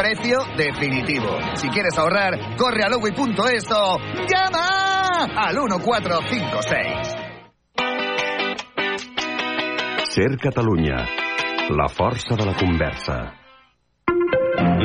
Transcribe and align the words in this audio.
precio 0.00 0.38
definitivo. 0.56 1.28
Si 1.54 1.68
quieres 1.68 1.98
ahorrar, 1.98 2.56
corre 2.56 2.82
a 2.84 2.88
lowy.es 2.88 3.70
o 3.70 3.98
llama 4.26 5.26
al 5.36 5.56
1456. 5.56 7.16
Ser 10.08 10.38
Catalunya. 10.38 11.06
La 11.68 11.88
força 11.88 12.34
de 12.34 12.46
la 12.46 12.54
conversa. 12.56 13.34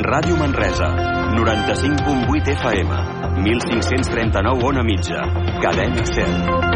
Ràdio 0.03 0.35
Manresa, 0.35 0.91
95.8 1.33 2.51
FM, 2.51 3.41
1539 3.41 4.63
on 4.63 4.77
a 4.77 4.83
mitja, 4.83 5.21
cadena 5.61 6.05
100. 6.05 6.74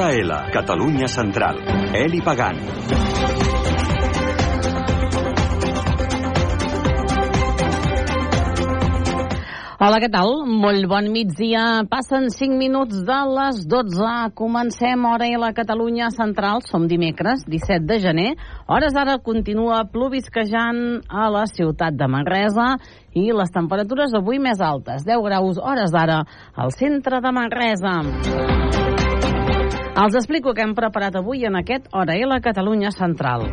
Hora 0.00 0.16
L, 0.16 0.32
Catalunya 0.50 1.06
Central. 1.06 1.58
Eli 1.92 2.22
Pagant. 2.24 2.56
Hola, 9.76 9.98
què 10.00 10.08
tal? 10.08 10.32
Molt 10.48 10.88
bon 10.88 11.10
migdia. 11.12 11.84
Passen 11.84 12.30
5 12.32 12.56
minuts 12.56 13.04
de 13.04 13.18
les 13.28 13.60
12. 13.68 14.32
Comencem 14.40 15.04
hora 15.04 15.28
i 15.28 15.36
la 15.36 15.52
Catalunya 15.52 16.08
Central. 16.16 16.64
Som 16.64 16.88
dimecres, 16.88 17.44
17 17.44 17.84
de 17.84 18.00
gener. 18.00 18.28
Hores 18.72 18.96
ara 18.96 19.20
continua 19.20 19.84
plovisquejant 19.84 21.02
a 21.12 21.28
la 21.28 21.44
ciutat 21.44 22.00
de 22.00 22.08
Manresa 22.08 22.70
i 23.12 23.28
les 23.36 23.52
temperatures 23.52 24.16
avui 24.16 24.40
més 24.40 24.64
altes. 24.64 25.04
10 25.04 25.28
graus 25.28 25.60
hores 25.60 25.92
d'ara 25.92 26.22
al 26.56 26.72
centre 26.72 27.20
de 27.20 27.36
Manresa. 27.36 27.98
Els 29.90 30.14
explico 30.14 30.52
què 30.54 30.62
hem 30.62 30.72
preparat 30.78 31.16
avui 31.18 31.42
en 31.48 31.56
aquest 31.58 31.88
Hora 31.90 32.14
la 32.30 32.38
Catalunya 32.40 32.92
Central. 32.94 33.48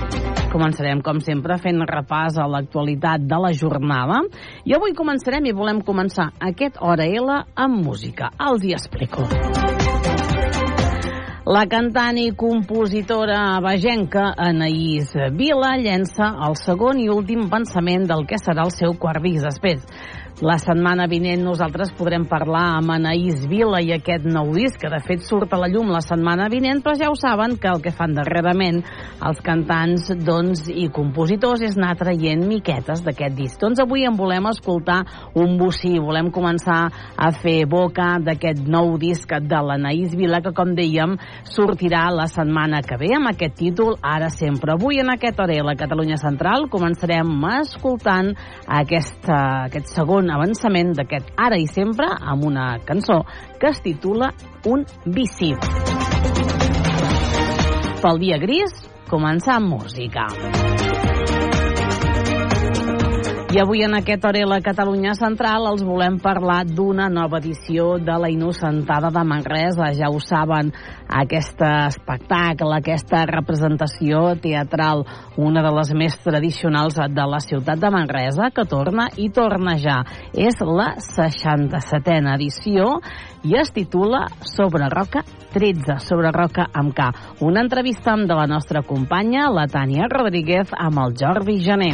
Començarem, 0.52 1.02
com 1.02 1.18
sempre, 1.20 1.58
fent 1.58 1.82
repàs 1.90 2.38
a 2.38 2.46
l'actualitat 2.48 3.26
de 3.26 3.40
la 3.42 3.52
jornada. 3.52 4.22
I 4.64 4.78
avui 4.78 4.94
començarem 4.94 5.50
i 5.50 5.56
volem 5.58 5.82
començar 5.82 6.30
aquest 6.40 6.78
Hora 6.80 7.10
L 7.10 7.42
amb 7.56 7.82
música. 7.84 8.30
Els 8.38 8.64
hi 8.64 8.76
explico. 8.78 9.26
La 11.48 11.64
cantant 11.72 12.18
i 12.20 12.34
compositora 12.36 13.40
bagenca 13.64 14.34
Anaïs 14.36 15.14
Vila 15.32 15.78
llença 15.80 16.34
el 16.44 16.58
segon 16.60 17.00
i 17.00 17.08
últim 17.10 17.46
pensament 17.50 18.04
del 18.10 18.26
que 18.28 18.38
serà 18.38 18.66
el 18.68 18.74
seu 18.76 18.98
quart 19.00 19.24
disc. 19.24 19.48
Després, 19.48 19.86
la 20.38 20.60
setmana 20.62 21.08
vinent 21.10 21.42
nosaltres 21.42 21.90
podrem 21.98 22.28
parlar 22.30 22.76
amb 22.78 22.92
Anaïs 22.94 23.48
Vila 23.50 23.80
i 23.82 23.90
aquest 23.96 24.28
nou 24.30 24.52
disc, 24.54 24.78
que 24.78 24.92
de 24.94 25.00
fet 25.02 25.24
surt 25.26 25.54
a 25.56 25.58
la 25.58 25.70
llum 25.72 25.90
la 25.90 26.02
setmana 26.06 26.46
vinent, 26.54 26.84
però 26.86 26.94
ja 26.94 27.08
ho 27.10 27.16
saben 27.18 27.56
que 27.58 27.72
el 27.72 27.82
que 27.82 27.90
fan 27.90 28.14
darrerament 28.14 28.84
els 29.26 29.42
cantants 29.42 30.12
doncs, 30.22 30.68
i 30.70 30.92
compositors 30.94 31.64
és 31.66 31.78
anar 31.80 31.96
traient 31.98 32.44
miquetes 32.46 33.02
d'aquest 33.02 33.34
disc. 33.34 33.58
Doncs 33.58 33.82
avui 33.82 34.06
en 34.06 34.14
volem 34.20 34.46
escoltar 34.52 35.00
un 35.34 35.56
bocí, 35.58 35.96
volem 35.98 36.30
començar 36.30 36.84
a 37.18 37.32
fer 37.34 37.66
boca 37.66 38.20
d'aquest 38.22 38.62
nou 38.70 38.94
disc 39.02 39.34
de 39.42 39.64
l'Anaïs 39.72 40.14
Vila, 40.14 40.44
que 40.46 40.54
com 40.54 40.76
dèiem 40.78 41.18
sortirà 41.50 42.12
la 42.14 42.30
setmana 42.30 42.84
que 42.86 43.00
ve 43.02 43.10
amb 43.18 43.32
aquest 43.32 43.58
títol 43.58 43.98
Ara 44.06 44.30
sempre. 44.30 44.78
Avui 44.78 45.02
en 45.02 45.10
aquest 45.16 45.42
hora 45.42 45.58
a 45.58 45.66
la 45.72 45.78
Catalunya 45.80 46.22
Central 46.22 46.70
començarem 46.70 47.34
escoltant 47.58 48.36
aquesta, 48.68 49.42
aquest 49.66 49.90
segon 49.98 50.27
avançament 50.34 50.94
d'aquest 50.98 51.32
Ara 51.38 51.60
i 51.60 51.68
Sempre 51.68 52.08
amb 52.08 52.46
una 52.48 52.78
cançó 52.86 53.22
que 53.60 53.72
es 53.72 53.82
titula 53.86 54.32
Un 54.66 54.86
bici. 55.06 55.54
Pel 58.02 58.22
dia 58.22 58.38
gris, 58.42 58.76
començar 59.10 59.58
amb 59.58 59.74
música. 59.78 60.28
I 63.48 63.62
avui 63.64 63.80
en 63.80 63.94
aquest 63.96 64.26
hora 64.28 64.42
la 64.44 64.58
Catalunya 64.60 65.14
Central 65.16 65.70
els 65.70 65.80
volem 65.88 66.18
parlar 66.20 66.66
d'una 66.68 67.06
nova 67.08 67.40
edició 67.40 67.94
de 67.96 68.18
la 68.20 68.28
Innocentada 68.28 69.08
de 69.08 69.24
Manresa. 69.24 69.88
Ja 69.96 70.10
ho 70.12 70.20
saben, 70.20 70.74
aquest 71.08 71.64
espectacle, 71.64 72.76
aquesta 72.76 73.22
representació 73.30 74.36
teatral, 74.44 75.06
una 75.40 75.64
de 75.64 75.72
les 75.78 75.94
més 75.96 76.20
tradicionals 76.26 77.00
de 77.00 77.28
la 77.32 77.40
ciutat 77.40 77.80
de 77.80 77.92
Manresa, 77.96 78.52
que 78.52 78.68
torna 78.68 79.08
i 79.16 79.30
torna 79.32 79.78
ja. 79.80 80.02
És 80.36 80.60
la 80.60 80.98
67a 81.00 82.36
edició 82.36 82.98
i 83.48 83.56
es 83.56 83.72
titula 83.72 84.26
Sobre 84.44 84.92
Roca 84.92 85.24
13, 85.56 86.02
sobre 86.04 86.36
Roca 86.36 86.68
amb 86.76 86.92
K. 86.92 87.14
Una 87.48 87.64
entrevista 87.64 88.12
amb 88.12 88.28
de 88.28 88.36
la 88.36 88.46
nostra 88.52 88.84
companya, 88.84 89.48
la 89.48 89.70
Tània 89.72 90.12
Rodríguez, 90.12 90.76
amb 90.76 91.00
el 91.06 91.16
Jordi 91.16 91.62
Gené. 91.64 91.94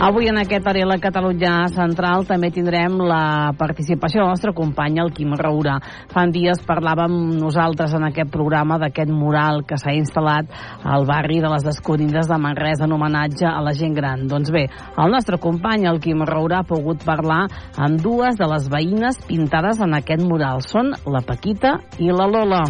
Avui 0.00 0.30
en 0.30 0.38
aquest 0.40 0.64
àrea 0.64 0.86
la 0.88 0.96
Catalunya 0.96 1.66
Central 1.68 2.22
també 2.24 2.48
tindrem 2.48 2.94
la 3.04 3.52
participació 3.52 4.22
del 4.22 4.30
nostre 4.32 4.54
company, 4.56 4.96
el 5.02 5.10
Quim 5.12 5.34
Roura. 5.36 5.74
Fa 6.08 6.22
dies 6.32 6.62
parlàvem 6.64 7.18
nosaltres 7.36 7.92
en 7.98 8.06
aquest 8.08 8.30
programa 8.32 8.78
d'aquest 8.80 9.12
mural 9.12 9.60
que 9.68 9.76
s'ha 9.76 9.92
instal·lat 9.92 10.48
al 10.88 11.04
barri 11.04 11.42
de 11.44 11.50
les 11.52 11.66
Desconides 11.68 12.30
de 12.32 12.38
Manresa 12.40 12.88
en 12.88 12.96
homenatge 12.96 13.44
a 13.44 13.60
la 13.60 13.74
gent 13.76 13.92
gran. 13.98 14.24
Doncs 14.24 14.48
bé, 14.48 14.70
el 14.96 15.12
nostre 15.12 15.36
company, 15.36 15.84
el 15.84 16.00
Quim 16.00 16.24
Roura, 16.24 16.62
ha 16.62 16.70
pogut 16.70 17.04
parlar 17.04 17.42
amb 17.76 18.00
dues 18.00 18.40
de 18.40 18.48
les 18.54 18.72
veïnes 18.72 19.20
pintades 19.28 19.84
en 19.84 20.00
aquest 20.00 20.24
mural. 20.24 20.64
Són 20.64 20.94
la 21.04 21.20
Paquita 21.20 21.76
i 22.00 22.08
la 22.08 22.24
Lola. 22.24 22.64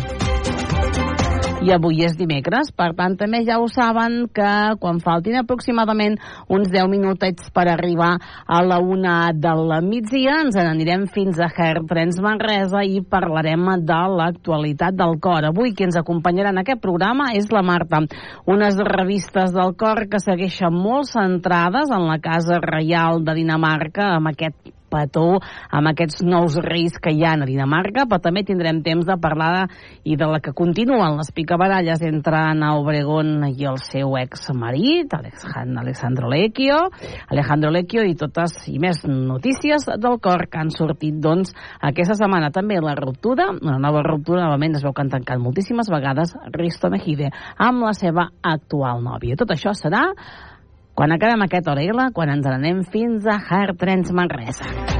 I 1.60 1.74
avui 1.74 1.98
és 2.06 2.14
dimecres, 2.16 2.70
per 2.72 2.94
tant 2.96 3.18
també 3.20 3.42
ja 3.44 3.58
ho 3.60 3.66
saben 3.68 4.22
que 4.32 4.52
quan 4.80 4.96
faltin 5.04 5.36
aproximadament 5.36 6.16
uns 6.48 6.70
10 6.72 6.88
minutets 6.88 7.50
per 7.52 7.66
arribar 7.68 8.14
a 8.48 8.62
la 8.64 8.78
una 8.80 9.16
del 9.36 9.68
migdia 9.84 10.38
ens 10.40 10.56
n'anirem 10.56 11.04
fins 11.12 11.36
a 11.36 11.50
Hertrens 11.52 12.16
Manresa 12.24 12.80
i 12.80 13.04
parlarem 13.04 13.68
de 13.84 14.00
l'actualitat 14.16 14.96
del 14.96 15.18
cor. 15.20 15.50
Avui 15.50 15.74
qui 15.76 15.84
ens 15.84 16.00
acompanyarà 16.00 16.56
en 16.56 16.64
aquest 16.64 16.80
programa 16.80 17.34
és 17.36 17.52
la 17.52 17.60
Marta, 17.60 18.06
unes 18.48 18.80
revistes 18.80 19.52
del 19.52 19.76
cor 19.76 20.06
que 20.08 20.24
segueixen 20.24 20.72
molt 20.72 21.12
centrades 21.12 21.92
en 21.92 22.08
la 22.08 22.20
Casa 22.24 22.56
Reial 22.64 23.20
de 23.20 23.36
Dinamarca 23.36 24.14
amb 24.16 24.32
aquest 24.32 24.79
petó 24.90 25.38
amb 25.70 25.92
aquests 25.92 26.24
nous 26.26 26.58
reis 26.64 26.98
que 27.00 27.12
hi 27.14 27.24
ha 27.24 27.34
a 27.38 27.46
Dinamarca, 27.48 28.06
però 28.10 28.20
també 28.22 28.42
tindrem 28.46 28.82
temps 28.82 29.06
de 29.06 29.16
parlar 29.22 29.68
i 30.04 30.16
de 30.18 30.28
la 30.28 30.40
que 30.42 30.54
continuen 30.56 31.16
les 31.18 31.30
picabaralles 31.34 32.02
entre 32.06 32.36
Ana 32.36 32.74
Obregón 32.78 33.46
i 33.50 33.66
el 33.68 33.78
seu 33.82 34.16
exmarit, 34.20 35.14
Alejandro 35.14 36.30
Lecchio, 36.30 36.78
Alejandro 37.30 37.70
Lecchio 37.70 38.04
i 38.06 38.16
totes 38.18 38.56
i 38.70 38.78
més 38.82 39.02
notícies 39.06 39.86
del 40.00 40.18
cor 40.22 40.46
que 40.50 40.60
han 40.60 40.72
sortit 40.74 41.20
doncs 41.22 41.54
aquesta 41.80 42.18
setmana 42.18 42.50
també 42.54 42.80
la 42.82 42.96
ruptura, 42.98 43.50
una 43.54 43.78
nova 43.82 44.02
ruptura 44.06 44.44
novament 44.46 44.76
es 44.76 44.84
veu 44.84 44.94
que 44.94 45.04
han 45.04 45.12
tancat 45.12 45.40
moltíssimes 45.40 45.90
vegades 45.92 46.34
Risto 46.54 46.90
Mejide 46.90 47.30
amb 47.58 47.86
la 47.86 47.94
seva 47.96 48.30
actual 48.42 49.02
nòvia. 49.04 49.38
Tot 49.40 49.52
això 49.54 49.74
serà 49.76 50.08
quan 51.00 51.14
acabem 51.14 51.40
aquest 51.46 51.68
Orela, 51.72 52.10
quan 52.12 52.28
ens 52.28 52.44
anem 52.44 52.84
fins 52.92 53.24
a 53.24 53.40
Hertrens 53.40 54.12
Manresa. 54.12 54.99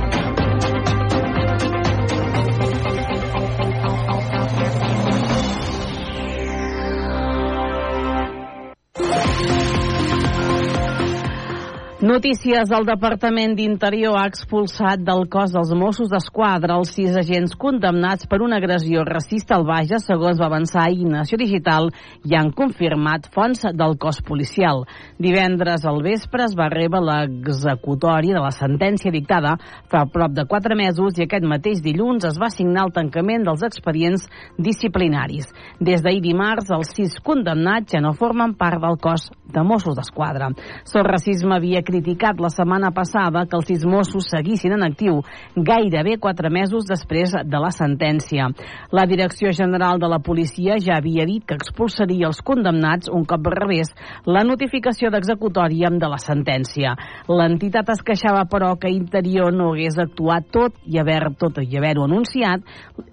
Notícies 12.00 12.70
del 12.72 12.86
Departament 12.88 13.52
d'Interior 13.58 14.14
ha 14.16 14.22
expulsat 14.30 15.02
del 15.04 15.26
cos 15.28 15.50
dels 15.52 15.74
Mossos 15.76 16.08
d'Esquadra 16.08 16.78
els 16.80 16.94
sis 16.96 17.12
agents 17.12 17.52
condemnats 17.60 18.24
per 18.24 18.38
una 18.40 18.56
agressió 18.56 19.02
racista 19.04 19.58
al 19.58 19.66
Bages, 19.68 20.06
segons 20.08 20.40
va 20.40 20.46
avançar 20.48 20.86
ahir 20.86 21.04
Nació 21.04 21.36
Digital 21.36 21.90
i 22.24 22.38
han 22.38 22.54
confirmat 22.56 23.28
fonts 23.34 23.66
del 23.76 23.98
cos 24.00 24.22
policial. 24.24 24.86
Divendres 25.20 25.84
al 25.84 26.00
vespre 26.06 26.46
es 26.46 26.54
va 26.56 26.70
rebre 26.72 27.02
l'executòria 27.04 28.38
de 28.38 28.46
la 28.46 28.54
sentència 28.56 29.12
dictada 29.12 29.58
fa 29.92 30.06
prop 30.08 30.32
de 30.32 30.46
quatre 30.48 30.80
mesos 30.80 31.20
i 31.20 31.26
aquest 31.26 31.44
mateix 31.44 31.84
dilluns 31.84 32.24
es 32.24 32.40
va 32.40 32.48
signar 32.48 32.86
el 32.88 32.94
tancament 32.96 33.44
dels 33.44 33.66
expedients 33.68 34.24
disciplinaris. 34.56 35.52
Des 35.76 36.00
d'ahir 36.00 36.24
dimarts, 36.24 36.72
els 36.72 36.96
sis 36.96 37.20
condemnats 37.20 37.92
ja 37.92 38.00
no 38.00 38.16
formen 38.16 38.56
part 38.56 38.80
del 38.80 38.96
cos 38.96 39.28
de 39.52 39.68
Mossos 39.68 40.00
d'Esquadra. 40.00 40.48
Sol 40.88 41.04
Racisme 41.04 41.58
havia 41.58 41.84
criticat 41.90 42.40
la 42.40 42.50
setmana 42.54 42.92
passada 42.94 43.44
que 43.50 43.58
els 43.58 43.66
sis 43.66 43.84
Mossos 43.86 44.30
seguissin 44.30 44.76
en 44.76 44.86
actiu 44.86 45.20
gairebé 45.56 46.16
quatre 46.22 46.50
mesos 46.50 46.86
després 46.88 47.34
de 47.34 47.60
la 47.62 47.72
sentència. 47.74 48.48
La 48.94 49.06
Direcció 49.10 49.50
General 49.56 49.98
de 49.98 50.10
la 50.10 50.20
Policia 50.22 50.78
ja 50.78 51.00
havia 51.00 51.26
dit 51.26 51.44
que 51.46 51.58
expulsaria 51.58 52.28
els 52.30 52.40
condemnats 52.46 53.10
un 53.10 53.26
cop 53.26 53.50
rebés 53.50 53.90
la 54.26 54.44
notificació 54.46 55.10
d'executòria 55.10 55.90
de 55.90 56.10
la 56.10 56.18
sentència. 56.22 56.94
L'entitat 57.28 57.90
es 57.96 58.04
queixava, 58.06 58.44
però, 58.50 58.76
que 58.78 58.92
Interior 58.92 59.52
no 59.54 59.72
hagués 59.72 59.98
actuat 59.98 60.50
tot 60.54 60.76
i 60.86 61.00
haver 61.00 61.32
tot 61.40 61.58
i 61.62 61.76
haver-ho 61.78 62.06
anunciat 62.06 62.62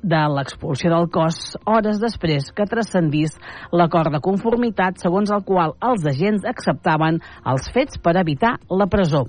de 0.04 0.22
l'expulsió 0.36 0.92
del 0.94 1.10
cos 1.14 1.58
hores 1.66 2.02
després 2.02 2.52
que 2.56 2.68
transcendís 2.70 3.36
l'acord 3.72 4.14
de 4.14 4.22
conformitat 4.24 5.02
segons 5.02 5.32
el 5.34 5.44
qual 5.48 5.76
els 5.84 6.06
agents 6.08 6.46
acceptaven 6.48 7.20
els 7.48 7.70
fets 7.74 8.00
per 8.04 8.18
evitar 8.22 8.58
la 8.70 8.88
presó. 8.88 9.26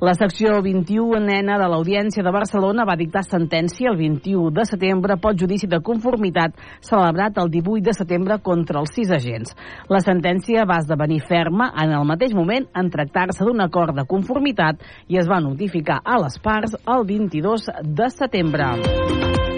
La 0.00 0.14
secció 0.14 0.62
21 0.64 1.20
nena 1.20 1.58
de 1.60 1.66
l'Audiència 1.68 2.24
de 2.24 2.32
Barcelona 2.32 2.86
va 2.88 2.96
dictar 2.96 3.22
sentència 3.26 3.90
el 3.90 3.98
21 3.98 4.50
de 4.56 4.64
setembre 4.64 5.18
pel 5.20 5.36
judici 5.36 5.68
de 5.68 5.82
conformitat 5.84 6.56
celebrat 6.80 7.36
el 7.42 7.52
18 7.52 7.84
de 7.90 7.96
setembre 7.98 8.38
contra 8.42 8.80
els 8.80 8.94
sis 8.96 9.12
agents. 9.12 9.52
La 9.92 10.00
sentència 10.00 10.64
va 10.64 10.80
esdevenir 10.80 11.20
ferma 11.28 11.70
en 11.76 11.92
el 11.92 12.08
mateix 12.08 12.34
moment 12.34 12.70
en 12.72 12.90
tractar-se 12.90 13.44
d'un 13.44 13.60
acord 13.60 13.96
de 13.96 14.06
conformitat 14.08 14.80
i 15.08 15.20
es 15.20 15.28
va 15.28 15.42
notificar 15.44 16.00
a 16.04 16.18
les 16.24 16.40
parts 16.40 16.76
el 16.86 17.06
22 17.06 17.70
de 17.84 18.10
setembre. 18.16 19.49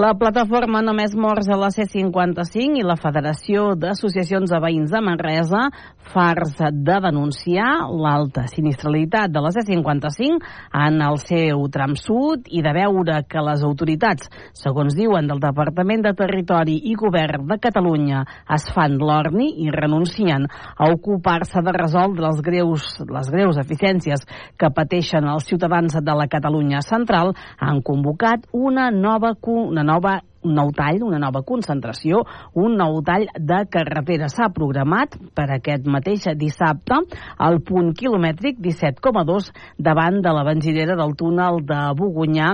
La 0.00 0.14
plataforma 0.16 0.80
Només 0.80 1.12
Morts 1.18 1.48
a 1.50 1.56
la 1.60 1.68
C55 1.74 2.78
i 2.78 2.84
la 2.86 2.94
Federació 2.96 3.74
d'Associacions 3.76 4.48
de 4.48 4.60
Veïns 4.62 4.92
de 4.94 5.00
Manresa 5.04 5.66
fars 6.14 6.54
de 6.56 6.96
denunciar 7.04 7.66
l'alta 7.90 8.46
sinistralitat 8.48 9.32
de 9.34 9.42
la 9.44 9.50
C55 9.52 10.38
en 10.84 10.96
el 11.04 11.18
seu 11.20 11.66
tram 11.74 11.96
sud 12.00 12.48
i 12.48 12.62
de 12.64 12.72
veure 12.72 13.18
que 13.28 13.42
les 13.44 13.64
autoritats, 13.66 14.30
segons 14.56 14.96
diuen 14.96 15.28
del 15.28 15.42
Departament 15.42 16.06
de 16.06 16.14
Territori 16.16 16.78
i 16.88 16.94
Govern 16.96 17.44
de 17.50 17.58
Catalunya, 17.60 18.22
es 18.56 18.70
fan 18.72 18.96
l'orni 18.96 19.50
i 19.66 19.68
renuncien 19.74 20.48
a 20.48 20.88
ocupar-se 20.94 21.60
de 21.66 21.76
resoldre 21.76 22.30
els 22.30 22.40
greus, 22.46 22.88
les 23.04 23.30
greus 23.34 23.60
eficiències 23.60 24.24
que 24.56 24.72
pateixen 24.72 25.28
els 25.28 25.50
ciutadans 25.50 26.00
de 26.00 26.16
la 26.22 26.30
Catalunya 26.30 26.80
central, 26.86 27.34
han 27.58 27.84
convocat 27.84 28.48
una 28.56 28.88
nova, 28.94 29.36
una 29.44 29.89
nova 29.90 30.20
un 30.42 30.54
nou 30.56 30.70
tall, 30.72 31.02
una 31.04 31.18
nova 31.20 31.42
concentració, 31.46 32.22
un 32.58 32.76
nou 32.80 33.00
tall 33.04 33.26
de 33.36 33.60
carretera. 33.72 34.30
S'ha 34.32 34.50
programat 34.54 35.16
per 35.36 35.48
aquest 35.56 35.88
mateix 35.90 36.28
dissabte 36.40 37.00
al 37.38 37.60
punt 37.66 37.92
quilomètric 37.96 38.60
17,2 38.62 39.50
davant 39.78 40.20
de 40.24 40.34
la 40.34 40.44
benzidera 40.46 40.96
del 40.98 41.14
túnel 41.18 41.60
de 41.66 41.80
Bogunyà. 41.96 42.52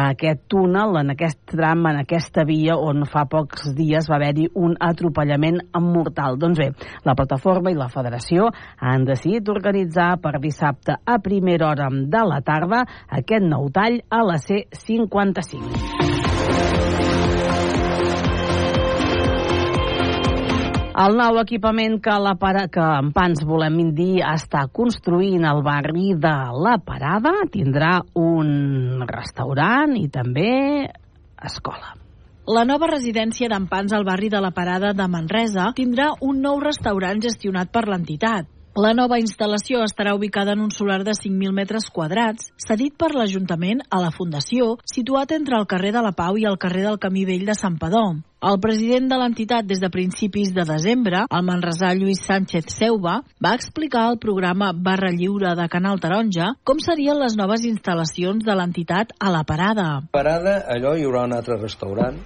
Aquest 0.00 0.46
túnel, 0.50 0.96
en 1.00 1.14
aquest 1.14 1.40
tram, 1.54 1.86
en 1.90 2.02
aquesta 2.02 2.44
via 2.48 2.76
on 2.76 3.06
fa 3.10 3.26
pocs 3.30 3.70
dies 3.76 4.10
va 4.10 4.18
haver-hi 4.18 4.48
un 4.58 4.76
atropellament 4.80 5.62
mortal. 5.80 6.38
Doncs 6.40 6.58
bé, 6.58 6.70
la 7.06 7.16
plataforma 7.18 7.70
i 7.70 7.78
la 7.78 7.90
federació 7.92 8.50
han 8.80 9.06
decidit 9.06 9.48
organitzar 9.48 10.16
per 10.22 10.38
dissabte 10.42 10.98
a 11.04 11.18
primera 11.22 11.70
hora 11.70 11.90
de 11.90 12.24
la 12.26 12.40
tarda 12.42 12.84
aquest 13.08 13.46
nou 13.46 13.70
tall 13.74 14.00
a 14.10 14.24
la 14.26 14.38
C55. 14.40 16.09
El 21.00 21.14
nou 21.16 21.38
equipament 21.40 21.94
que, 22.04 22.12
la 22.20 22.34
para, 22.36 22.66
que 22.68 22.82
en 22.82 23.08
Pans 23.16 23.40
volem 23.48 23.78
dir 23.96 24.18
està 24.26 24.66
construint 24.68 25.46
al 25.48 25.62
barri 25.64 26.10
de 26.12 26.32
la 26.60 26.74
Parada 26.84 27.32
tindrà 27.54 27.94
un 28.20 29.06
restaurant 29.08 29.94
i 29.96 30.10
també 30.12 30.50
escola. 31.48 31.94
La 32.52 32.66
nova 32.68 32.90
residència 32.90 33.48
d'Empans 33.48 33.94
al 33.96 34.04
barri 34.04 34.28
de 34.28 34.44
la 34.44 34.52
Parada 34.52 34.92
de 34.92 35.08
Manresa 35.08 35.70
tindrà 35.78 36.10
un 36.20 36.44
nou 36.44 36.60
restaurant 36.60 37.22
gestionat 37.24 37.72
per 37.72 37.86
l'entitat. 37.88 38.50
La 38.76 38.92
nova 38.92 39.16
instal·lació 39.22 39.80
estarà 39.86 40.12
ubicada 40.18 40.52
en 40.52 40.66
un 40.68 40.74
solar 40.74 41.00
de 41.06 41.16
5.000 41.16 41.56
metres 41.56 41.88
quadrats, 41.88 42.52
cedit 42.60 42.98
per 43.00 43.14
l'Ajuntament 43.16 43.86
a 43.88 44.04
la 44.04 44.12
Fundació, 44.12 44.74
situat 44.84 45.32
entre 45.32 45.56
el 45.56 45.70
carrer 45.70 45.96
de 45.96 46.04
la 46.04 46.12
Pau 46.12 46.36
i 46.36 46.44
el 46.44 46.60
carrer 46.60 46.90
del 46.90 47.00
Camí 47.00 47.24
Vell 47.24 47.48
de 47.48 47.56
Sant 47.56 47.80
Padó. 47.80 48.10
El 48.40 48.56
president 48.56 49.04
de 49.10 49.16
l'entitat 49.20 49.66
des 49.68 49.82
de 49.82 49.88
principis 49.92 50.54
de 50.56 50.64
desembre, 50.64 51.26
el 51.28 51.42
manresà 51.44 51.90
Lluís 51.92 52.22
Sánchez 52.24 52.70
Seuba, 52.72 53.18
va 53.36 53.50
explicar 53.52 54.06
al 54.08 54.16
programa 54.22 54.70
Barra 54.72 55.10
Lliure 55.12 55.50
de 55.58 55.66
Canal 55.68 56.00
Taronja 56.00 56.54
com 56.64 56.80
serien 56.80 57.20
les 57.20 57.36
noves 57.36 57.66
instal·lacions 57.68 58.46
de 58.46 58.56
l'entitat 58.56 59.12
a 59.20 59.34
la 59.34 59.42
Parada. 59.44 59.90
Parada, 60.16 60.56
allò 60.72 60.94
hi 60.96 61.04
haurà 61.04 61.26
un 61.28 61.36
altre 61.36 61.60
restaurant 61.60 62.16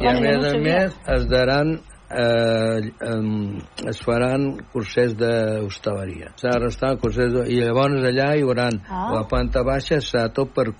i 0.00 0.08
a 0.08 0.16
més 0.16 0.48
a 0.48 0.54
més 0.64 0.96
es 1.18 1.28
daran 1.28 1.74
eh, 1.76 2.88
eh, 3.10 3.92
es 3.92 4.02
faran 4.08 4.48
cursers 4.72 5.12
d'hostaleria. 5.20 6.32
S'ha 6.40 6.56
restar 6.56 6.96
cursers 7.04 7.36
de... 7.36 7.44
i 7.52 7.60
llavors 7.60 8.08
allà 8.08 8.32
hi 8.32 8.48
haurà 8.48 8.70
ah. 8.72 9.04
la 9.18 9.26
planta 9.28 9.68
baixa 9.68 10.00
serà 10.00 10.30
tot 10.32 10.56
per 10.56 10.70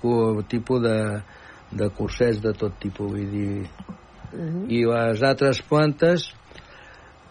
tipus 0.49 0.83
de, 0.89 0.99
de 1.77 1.93
cursers 2.01 2.41
de 2.41 2.57
tot 2.57 2.81
tipus, 2.81 3.13
vull 3.13 3.33
dir... 3.37 3.67
Uh. 4.33 4.39
-huh. 4.39 4.65
I 4.69 4.85
les 4.85 5.23
altres 5.23 5.63
plantes 5.63 6.33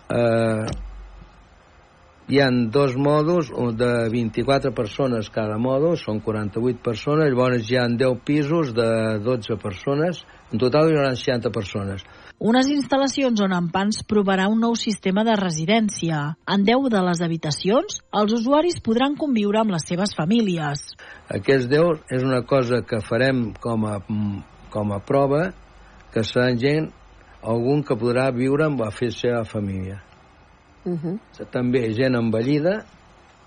eh, 0.09 0.65
hi 2.27 2.41
han 2.43 2.69
dos 2.75 2.95
mòduls 2.99 3.49
de 3.79 4.09
24 4.11 4.73
persones 4.75 5.29
cada 5.31 5.55
mòdul, 5.57 5.95
són 5.95 6.19
48 6.19 6.81
persones, 6.83 7.29
llavors 7.31 7.69
hi 7.71 7.77
han 7.79 7.95
10 7.97 8.23
pisos 8.27 8.73
de 8.75 9.19
12 9.23 9.55
persones, 9.61 10.25
en 10.51 10.59
total 10.59 10.91
hi 10.91 10.97
haurà 10.97 11.13
60 11.15 11.51
persones. 11.55 12.03
Unes 12.37 12.67
instal·lacions 12.69 13.39
on 13.41 13.55
Empans 13.55 14.03
provarà 14.05 14.49
un 14.51 14.59
nou 14.61 14.75
sistema 14.77 15.23
de 15.25 15.33
residència. 15.39 16.19
En 16.45 16.65
10 16.67 16.91
de 16.93 16.99
les 17.07 17.23
habitacions, 17.25 18.01
els 18.13 18.35
usuaris 18.35 18.77
podran 18.83 19.15
conviure 19.17 19.63
amb 19.63 19.73
les 19.73 19.87
seves 19.87 20.13
famílies. 20.13 20.83
Aquests 21.33 21.71
10 21.71 22.03
és 22.19 22.27
una 22.27 22.43
cosa 22.45 22.83
que 22.85 22.99
farem 23.01 23.55
com 23.63 23.87
a, 23.89 23.95
com 24.69 24.93
a 24.93 24.99
prova, 24.99 25.47
que 26.13 26.23
serà 26.23 26.51
gent, 26.57 26.91
algun 27.43 27.83
que 27.83 27.95
podrà 27.95 28.29
viure 28.35 28.65
amb 28.65 28.81
la 28.81 28.91
seva 28.91 29.43
família. 29.45 30.01
Uh 30.85 30.97
-huh. 30.97 31.19
També 31.51 31.93
gent 31.93 32.15
envellida, 32.15 32.85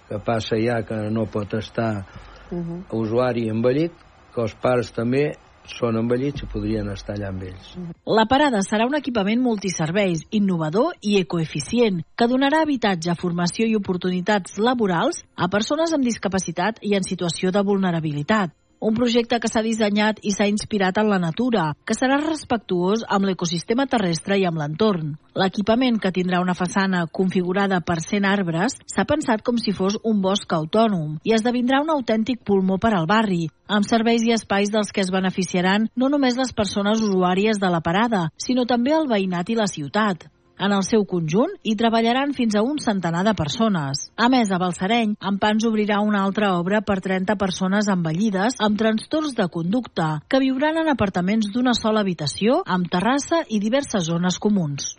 que 0.09 0.19
passa 0.19 0.57
ja 0.57 0.83
que 0.83 1.11
no 1.11 1.27
pot 1.27 1.55
estar 1.55 2.05
uh 2.51 2.59
-huh. 2.59 2.85
usuari 2.91 3.49
envellit, 3.49 3.93
que 4.35 4.43
els 4.43 4.55
pares 4.55 4.93
també 4.93 5.33
són 5.71 5.97
envellits 5.97 6.43
i 6.43 6.47
podrien 6.47 6.89
estar 6.89 7.15
allà 7.15 7.29
amb 7.29 7.43
ells. 7.43 7.75
La 8.07 8.27
parada 8.27 8.63
serà 8.67 8.87
un 8.87 8.97
equipament 8.99 9.41
multiserveis, 9.41 10.25
innovador 10.31 10.95
i 11.01 11.19
ecoeficient, 11.21 12.03
que 12.17 12.29
donarà 12.31 12.63
habitatge, 12.63 13.15
formació 13.21 13.67
i 13.67 13.77
oportunitats 13.77 14.59
laborals 14.59 15.25
a 15.37 15.49
persones 15.49 15.93
amb 15.93 16.05
discapacitat 16.05 16.83
i 16.83 16.95
en 16.95 17.07
situació 17.07 17.51
de 17.51 17.63
vulnerabilitat. 17.63 18.51
Un 18.81 18.95
projecte 18.97 19.37
que 19.37 19.49
s'ha 19.53 19.61
dissenyat 19.61 20.23
i 20.25 20.31
s'ha 20.33 20.47
inspirat 20.49 20.97
en 21.03 21.11
la 21.13 21.19
natura, 21.21 21.67
que 21.85 21.93
serà 21.93 22.17
respectuós 22.23 23.03
amb 23.17 23.29
l'ecosistema 23.29 23.85
terrestre 23.85 24.39
i 24.41 24.47
amb 24.49 24.57
l'entorn. 24.57 25.11
L'equipament, 25.37 25.99
que 26.01 26.13
tindrà 26.17 26.41
una 26.41 26.57
façana 26.57 27.03
configurada 27.19 27.83
per 27.85 27.99
100 28.01 28.31
arbres, 28.31 28.79
s'ha 28.89 29.05
pensat 29.05 29.45
com 29.45 29.61
si 29.61 29.77
fos 29.77 30.01
un 30.01 30.25
bosc 30.25 30.57
autònom 30.57 31.19
i 31.29 31.37
esdevindrà 31.37 31.83
un 31.85 31.93
autèntic 31.93 32.41
pulmó 32.41 32.81
per 32.81 32.95
al 32.97 33.05
barri, 33.05 33.51
amb 33.69 33.85
serveis 33.85 34.25
i 34.25 34.33
espais 34.33 34.73
dels 34.73 34.97
que 34.97 35.05
es 35.05 35.13
beneficiaran 35.13 35.91
no 35.95 36.09
només 36.09 36.41
les 36.41 36.57
persones 36.57 37.05
usuàries 37.05 37.61
de 37.61 37.69
la 37.69 37.85
parada, 37.85 38.31
sinó 38.41 38.65
també 38.65 38.97
el 38.97 39.11
veïnat 39.13 39.53
i 39.53 39.61
la 39.61 39.69
ciutat. 39.69 40.31
En 40.61 40.75
el 40.77 40.83
seu 40.85 41.07
conjunt 41.09 41.55
hi 41.65 41.73
treballaran 41.81 42.35
fins 42.37 42.53
a 42.53 42.61
un 42.61 42.77
centenar 42.85 43.23
de 43.25 43.33
persones. 43.33 44.03
A 44.21 44.27
més, 44.29 44.51
a 44.53 44.59
Balsareny, 44.61 45.15
Pans 45.41 45.65
obrirà 45.65 46.03
una 46.05 46.21
altra 46.21 46.51
obra 46.59 46.83
per 46.85 46.99
30 47.01 47.37
persones 47.41 47.87
envellides 47.89 48.59
amb 48.61 48.77
trastorns 48.77 49.33
de 49.39 49.47
conducta, 49.49 50.09
que 50.29 50.41
viuran 50.43 50.77
en 50.83 50.91
apartaments 50.93 51.49
d'una 51.55 51.73
sola 51.79 52.03
habitació, 52.05 52.59
amb 52.67 52.91
terrassa 52.93 53.41
i 53.49 53.61
diverses 53.63 54.05
zones 54.05 54.37
comuns. 54.37 54.99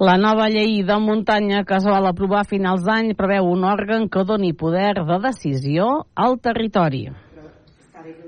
La 0.00 0.16
nova 0.16 0.48
llei 0.48 0.80
de 0.82 0.96
muntanya 1.00 1.60
que 1.68 1.76
es 1.76 1.84
vol 1.84 2.08
aprovar 2.08 2.40
a 2.40 2.48
finals 2.48 2.88
d'any 2.88 3.12
preveu 3.20 3.52
un 3.52 3.68
òrgan 3.68 4.08
que 4.08 4.24
doni 4.24 4.54
poder 4.64 4.94
de 5.04 5.20
decisió 5.28 5.92
al 6.16 6.40
territori 6.40 7.04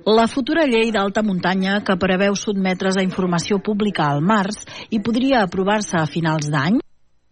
La 0.06 0.24
futura 0.30 0.64
llei 0.64 0.90
d'alta 0.94 1.22
muntanya, 1.26 1.80
que 1.84 1.96
preveu 2.00 2.36
sotmetre's 2.38 2.96
a 2.96 3.04
informació 3.04 3.58
pública 3.60 4.06
al 4.08 4.22
març 4.24 4.62
i 4.88 5.00
podria 5.04 5.42
aprovar-se 5.44 5.98
a 6.00 6.06
finals 6.08 6.48
d'any, 6.52 6.78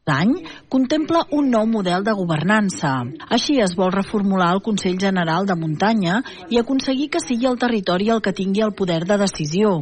d'any 0.05 0.35
contempla 0.69 1.23
un 1.39 1.49
nou 1.55 1.65
model 1.71 2.05
de 2.05 2.13
governança. 2.19 2.93
Així 3.37 3.57
es 3.65 3.73
vol 3.79 3.95
reformular 3.95 4.51
el 4.57 4.61
Consell 4.67 4.99
General 5.01 5.49
de 5.49 5.57
Muntanya 5.57 6.21
i 6.51 6.61
aconseguir 6.61 7.09
que 7.15 7.23
sigui 7.25 7.49
el 7.49 7.57
territori 7.63 8.11
el 8.13 8.21
que 8.21 8.37
tingui 8.37 8.67
el 8.67 8.77
poder 8.77 9.05
de 9.09 9.17
decisió. 9.25 9.79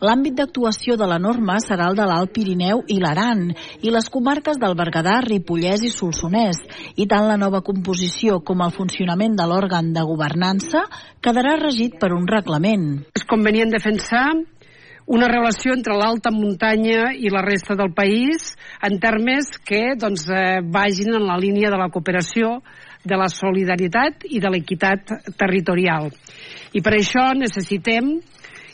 L'àmbit 0.00 0.36
d'actuació 0.38 0.96
de 0.96 1.08
la 1.10 1.18
norma 1.20 1.58
serà 1.60 1.90
el 1.90 1.98
de 1.98 2.06
l'Alt 2.08 2.32
Pirineu 2.32 2.84
i 2.88 2.96
l'Aran 3.02 3.50
i 3.82 3.92
les 3.92 4.08
comarques 4.12 4.60
del 4.62 4.76
Berguedà, 4.78 5.18
Ripollès 5.26 5.84
i 5.84 5.92
Solsonès. 5.92 6.62
I 6.96 7.06
tant 7.10 7.28
la 7.28 7.36
nova 7.36 7.60
composició 7.66 8.40
com 8.40 8.64
el 8.64 8.72
funcionament 8.72 9.36
de 9.36 9.46
l'òrgan 9.50 9.92
de 9.92 10.06
governança 10.08 10.86
quedarà 11.20 11.58
regit 11.60 11.98
per 12.00 12.12
un 12.16 12.26
reglament. 12.30 13.04
És 13.18 13.28
convenient 13.28 13.74
defensar 13.74 14.30
una 15.12 15.26
relació 15.28 15.74
entre 15.74 15.96
l'alta 15.98 16.30
muntanya 16.30 17.10
i 17.18 17.30
la 17.32 17.42
resta 17.42 17.74
del 17.74 17.90
país 17.92 18.52
en 18.86 19.00
termes 19.02 19.50
que 19.66 19.96
doncs, 19.98 20.28
eh, 20.30 20.60
vagin 20.62 21.14
en 21.14 21.26
la 21.26 21.36
línia 21.36 21.70
de 21.70 21.78
la 21.80 21.90
cooperació, 21.90 22.62
de 23.04 23.16
la 23.18 23.28
solidaritat 23.28 24.26
i 24.30 24.38
de 24.38 24.50
l'equitat 24.50 25.10
territorial. 25.36 26.10
I 26.72 26.80
per 26.80 26.94
això 26.94 27.32
necessitem 27.34 28.14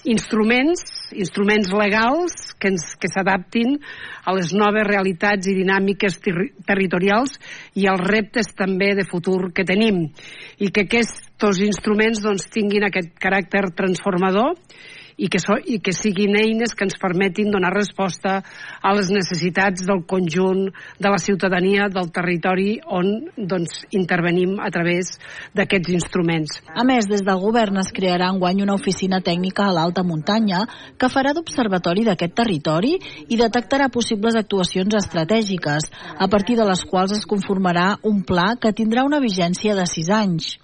instruments, 0.05 0.83
instruments 1.12 1.73
legals 1.75 2.35
que, 2.59 2.71
ens, 2.73 2.95
que 3.00 3.11
s'adaptin 3.11 3.78
a 4.25 4.35
les 4.37 4.52
noves 4.55 4.87
realitats 4.87 5.49
i 5.49 5.57
dinàmiques 5.57 6.21
ter 6.23 6.35
territorials 6.69 7.38
i 7.75 7.88
als 7.90 8.05
reptes 8.07 8.52
també 8.59 8.93
de 8.99 9.07
futur 9.09 9.52
que 9.55 9.67
tenim. 9.67 10.07
I 10.59 10.71
que 10.71 10.87
aquests 10.87 11.61
instruments 11.64 12.23
doncs, 12.23 12.49
tinguin 12.52 12.87
aquest 12.87 13.14
caràcter 13.19 13.69
transformador 13.76 14.57
i 15.19 15.29
que, 15.29 15.41
so, 15.43 15.57
i 15.59 15.81
que 15.83 15.93
siguin 15.93 16.37
eines 16.39 16.75
que 16.79 16.87
ens 16.87 16.97
permetin 17.01 17.51
donar 17.51 17.73
resposta 17.75 18.39
a 18.81 18.93
les 18.95 19.11
necessitats 19.11 19.83
del 19.87 20.05
conjunt 20.07 20.69
de 20.71 21.11
la 21.11 21.19
ciutadania 21.19 21.89
del 21.93 22.13
territori 22.15 22.79
on 22.87 23.11
doncs, 23.37 23.83
intervenim 23.99 24.57
a 24.63 24.71
través 24.75 25.17
d'aquests 25.59 25.95
instruments. 25.99 26.61
A 26.71 26.87
més, 26.87 27.11
des 27.11 27.25
del 27.27 27.43
govern 27.43 27.81
es 27.83 27.91
crearà 27.95 28.31
enguany 28.31 28.63
una 28.63 28.79
oficina 28.79 29.21
tècnica 29.25 29.67
a 29.67 29.75
l'alta 29.75 30.07
muntanya 30.07 30.63
que 30.99 31.11
farà 31.11 31.35
d'observatori 31.35 32.07
d'aquest 32.07 32.37
territori 32.39 32.95
i 33.29 33.41
detectarà 33.41 33.91
possibles 33.91 34.39
actuacions 34.39 34.95
estratègiques, 34.95 35.91
a 36.19 36.31
partir 36.31 36.57
de 36.57 36.67
les 36.69 36.87
quals 36.87 37.17
es 37.19 37.27
conformarà 37.27 37.91
un 38.07 38.23
pla 38.23 38.55
que 38.61 38.73
tindrà 38.73 39.05
una 39.05 39.21
vigència 39.21 39.75
de 39.75 39.87
sis 39.91 40.11
anys 40.15 40.55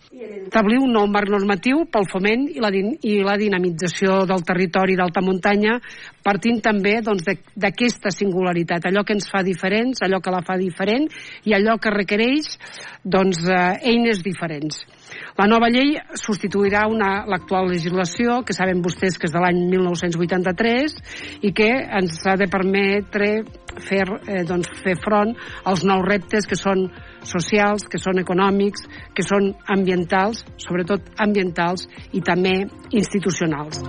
establir 0.45 0.79
un 0.83 0.93
nou 0.95 1.07
marc 1.11 1.31
normatiu 1.33 1.85
pel 1.91 2.07
foment 2.11 2.47
i 2.53 2.61
la, 2.63 2.71
i 2.71 3.15
la 3.27 3.37
dinamització 3.41 4.21
del 4.29 4.45
territori 4.47 4.97
d'alta 4.99 5.23
muntanya, 5.25 5.79
partint 6.25 6.61
també 6.65 7.01
doncs, 7.05 7.25
d'aquesta 7.27 8.09
doncs, 8.09 8.19
singularitat, 8.21 8.87
allò 8.89 9.05
que 9.05 9.17
ens 9.17 9.27
fa 9.31 9.43
diferents, 9.47 10.03
allò 10.05 10.21
que 10.23 10.35
la 10.35 10.45
fa 10.47 10.57
diferent 10.61 11.09
i 11.49 11.57
allò 11.57 11.77
que 11.83 11.93
requereix 11.95 12.55
doncs, 13.03 13.45
eh, 13.49 13.91
eines 13.95 14.23
diferents. 14.25 14.85
La 15.39 15.49
nova 15.51 15.67
llei 15.71 15.97
substituirà 16.19 16.85
l'actual 17.27 17.69
legislació, 17.73 18.43
que 18.47 18.55
saben 18.55 18.83
vostès 18.85 19.19
que 19.19 19.27
és 19.27 19.35
de 19.35 19.43
l'any 19.43 19.65
1983, 19.73 20.95
i 21.43 21.51
que 21.53 21.71
ens 21.99 22.21
ha 22.31 22.37
de 22.39 22.47
permetre 22.51 23.33
fer, 23.83 24.05
eh, 24.29 24.45
doncs, 24.47 24.71
fer 24.85 24.95
front 25.03 25.35
als 25.65 25.85
nous 25.85 26.07
reptes 26.07 26.47
que 26.47 26.59
són 26.59 26.87
socials, 27.29 27.89
que 27.91 28.01
són 28.01 28.21
econòmics, 28.23 28.87
que 29.15 29.27
són 29.27 29.53
ambientals, 29.77 30.45
sobretot 30.57 31.15
ambientals, 31.19 31.89
i 32.13 32.23
també 32.25 32.65
institucionals. 32.93 33.83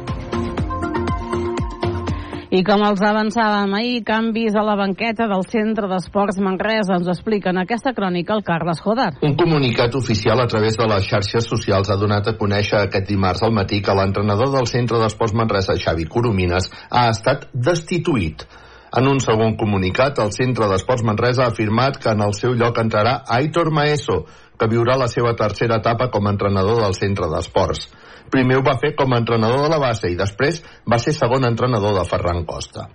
I 2.55 2.61
com 2.63 2.79
els 2.87 3.01
avançàvem 3.03 3.73
ahir, 3.75 4.03
canvis 4.07 4.55
a 4.55 4.61
la 4.63 4.77
banqueta 4.79 5.25
del 5.27 5.41
Centre 5.51 5.89
d'Esports 5.91 6.37
Manresa. 6.39 6.95
Ens 6.95 7.09
explica 7.11 7.51
en 7.51 7.59
aquesta 7.59 7.91
crònica 7.97 8.35
el 8.37 8.45
Carles 8.47 8.79
Joder. 8.85 9.09
Un 9.27 9.35
comunicat 9.35 9.97
oficial 9.99 10.39
a 10.39 10.47
través 10.47 10.77
de 10.79 10.87
les 10.87 11.09
xarxes 11.09 11.49
socials 11.51 11.89
ha 11.91 11.99
donat 11.99 12.29
a 12.31 12.37
conèixer 12.39 12.79
aquest 12.79 13.09
dimarts 13.11 13.43
al 13.43 13.51
matí 13.51 13.81
que 13.83 13.97
l'entrenador 13.97 14.53
del 14.53 14.69
Centre 14.71 15.01
d'Esports 15.01 15.35
Manresa, 15.35 15.75
Xavi 15.75 16.07
Coromines, 16.07 16.69
ha 16.91 17.09
estat 17.09 17.49
destituït. 17.51 18.47
En 18.95 19.07
un 19.11 19.17
segon 19.19 19.57
comunicat, 19.59 20.19
el 20.23 20.31
Centre 20.31 20.69
d'Esports 20.71 21.03
Manresa 21.03 21.43
ha 21.43 21.51
afirmat 21.51 21.97
que 21.99 22.13
en 22.15 22.21
el 22.23 22.31
seu 22.37 22.53
lloc 22.55 22.77
entrarà 22.79 23.17
Aitor 23.37 23.71
Maeso, 23.75 24.21
que 24.55 24.69
viurà 24.71 24.95
la 24.95 25.09
seva 25.11 25.33
tercera 25.35 25.81
etapa 25.81 26.07
com 26.13 26.27
a 26.27 26.31
entrenador 26.31 26.79
del 26.79 26.95
Centre 26.95 27.27
d'Esports. 27.27 27.89
Primer 28.31 28.61
ho 28.61 28.63
va 28.63 28.77
fer 28.79 28.93
com 28.95 29.11
a 29.11 29.19
entrenador 29.19 29.65
de 29.65 29.71
la 29.73 29.81
base 29.83 30.11
i 30.11 30.15
després 30.19 30.61
va 30.91 30.99
ser 31.01 31.13
segon 31.17 31.43
entrenador 31.43 31.97
de 31.97 32.05
Ferran 32.07 32.45
Costa. 32.47 32.87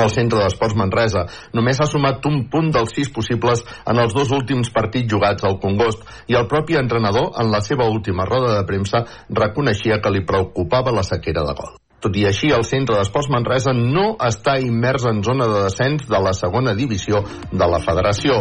El 0.00 0.10
centre 0.14 0.38
d'esports 0.38 0.76
Manresa 0.78 1.24
només 1.58 1.80
ha 1.82 1.88
sumat 1.90 2.26
un 2.30 2.44
punt 2.52 2.68
dels 2.76 2.92
sis 2.94 3.10
possibles 3.10 3.64
en 3.90 3.98
els 3.98 4.14
dos 4.14 4.30
últims 4.36 4.70
partits 4.76 5.10
jugats 5.10 5.46
al 5.46 5.58
Congost 5.62 6.06
i 6.30 6.38
el 6.38 6.46
propi 6.52 6.78
entrenador, 6.78 7.32
en 7.42 7.50
la 7.50 7.62
seva 7.66 7.90
última 7.90 8.28
roda 8.30 8.54
de 8.54 8.64
premsa, 8.70 9.02
reconeixia 9.42 9.98
que 9.98 10.14
li 10.14 10.26
preocupava 10.26 10.94
la 10.94 11.06
sequera 11.06 11.46
de 11.48 11.58
gol. 11.58 11.79
Tot 12.00 12.16
i 12.16 12.24
així, 12.24 12.48
el 12.56 12.64
centre 12.64 12.96
d'esports 12.96 13.28
Manresa 13.32 13.74
no 13.76 14.14
està 14.24 14.56
immers 14.64 15.04
en 15.10 15.20
zona 15.26 15.48
de 15.50 15.64
descens 15.66 16.08
de 16.08 16.20
la 16.24 16.32
segona 16.32 16.72
divisió 16.78 17.20
de 17.52 17.68
la 17.68 17.82
federació. 17.84 18.40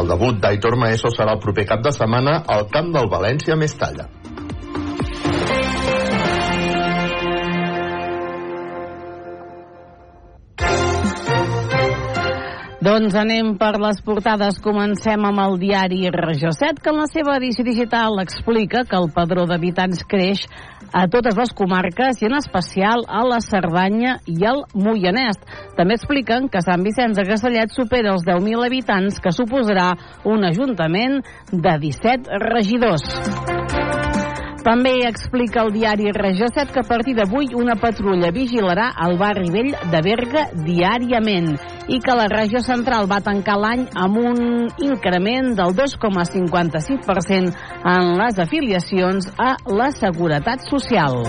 El 0.00 0.12
debut 0.12 0.36
d'Aitor 0.42 0.76
Maeso 0.78 1.10
serà 1.14 1.34
el 1.34 1.40
proper 1.42 1.64
cap 1.72 1.82
de 1.82 1.96
setmana 1.96 2.42
al 2.46 2.68
camp 2.70 2.92
del 2.94 3.08
València 3.10 3.56
Mestalla. 3.56 4.10
Doncs 12.80 13.12
anem 13.12 13.58
per 13.60 13.74
les 13.76 13.98
portades. 14.00 14.56
Comencem 14.64 15.24
amb 15.28 15.42
el 15.42 15.58
diari 15.60 16.06
Regió 16.14 16.48
7, 16.56 16.80
que 16.80 16.88
en 16.88 17.00
la 17.02 17.08
seva 17.12 17.34
edició 17.36 17.60
digital 17.66 18.16
explica 18.22 18.86
que 18.88 18.96
el 18.96 19.10
padró 19.12 19.44
d'habitants 19.44 20.00
creix 20.08 20.46
a 20.96 21.04
totes 21.12 21.36
les 21.36 21.52
comarques 21.52 22.22
i 22.22 22.30
en 22.30 22.38
especial 22.38 23.04
a 23.04 23.20
la 23.28 23.42
Cerdanya 23.44 24.16
i 24.24 24.48
al 24.48 24.64
Moianès. 24.72 25.36
També 25.76 26.00
expliquen 26.00 26.48
que 26.48 26.64
Sant 26.64 26.80
Vicenç 26.86 27.20
de 27.20 27.28
Castellet 27.28 27.76
supera 27.76 28.14
els 28.16 28.24
10.000 28.24 28.64
habitants, 28.64 29.20
que 29.20 29.36
suposarà 29.36 29.90
un 30.24 30.48
ajuntament 30.48 31.20
de 31.52 31.78
17 31.84 32.40
regidors. 32.48 33.89
També 34.60 34.92
explica 35.08 35.62
el 35.64 35.70
diari 35.72 36.10
Regió 36.12 36.46
7 36.52 36.72
que 36.74 36.82
a 36.82 36.88
partir 36.88 37.14
d'avui 37.16 37.54
una 37.56 37.76
patrulla 37.80 38.28
vigilarà 38.34 38.90
el 39.06 39.16
barri 39.20 39.48
vell 39.54 39.70
de 39.92 40.02
Berga 40.04 40.42
diàriament 40.66 41.54
i 41.88 42.00
que 42.04 42.16
la 42.16 42.28
regió 42.28 42.60
central 42.60 43.08
va 43.10 43.22
tancar 43.24 43.56
l'any 43.56 43.86
amb 43.96 44.20
un 44.20 44.68
increment 44.84 45.54
del 45.56 45.72
2,56% 45.78 47.56
en 47.94 48.12
les 48.20 48.38
afiliacions 48.44 49.32
a 49.38 49.54
la 49.64 49.88
Seguretat 49.96 50.68
Social. 50.68 51.24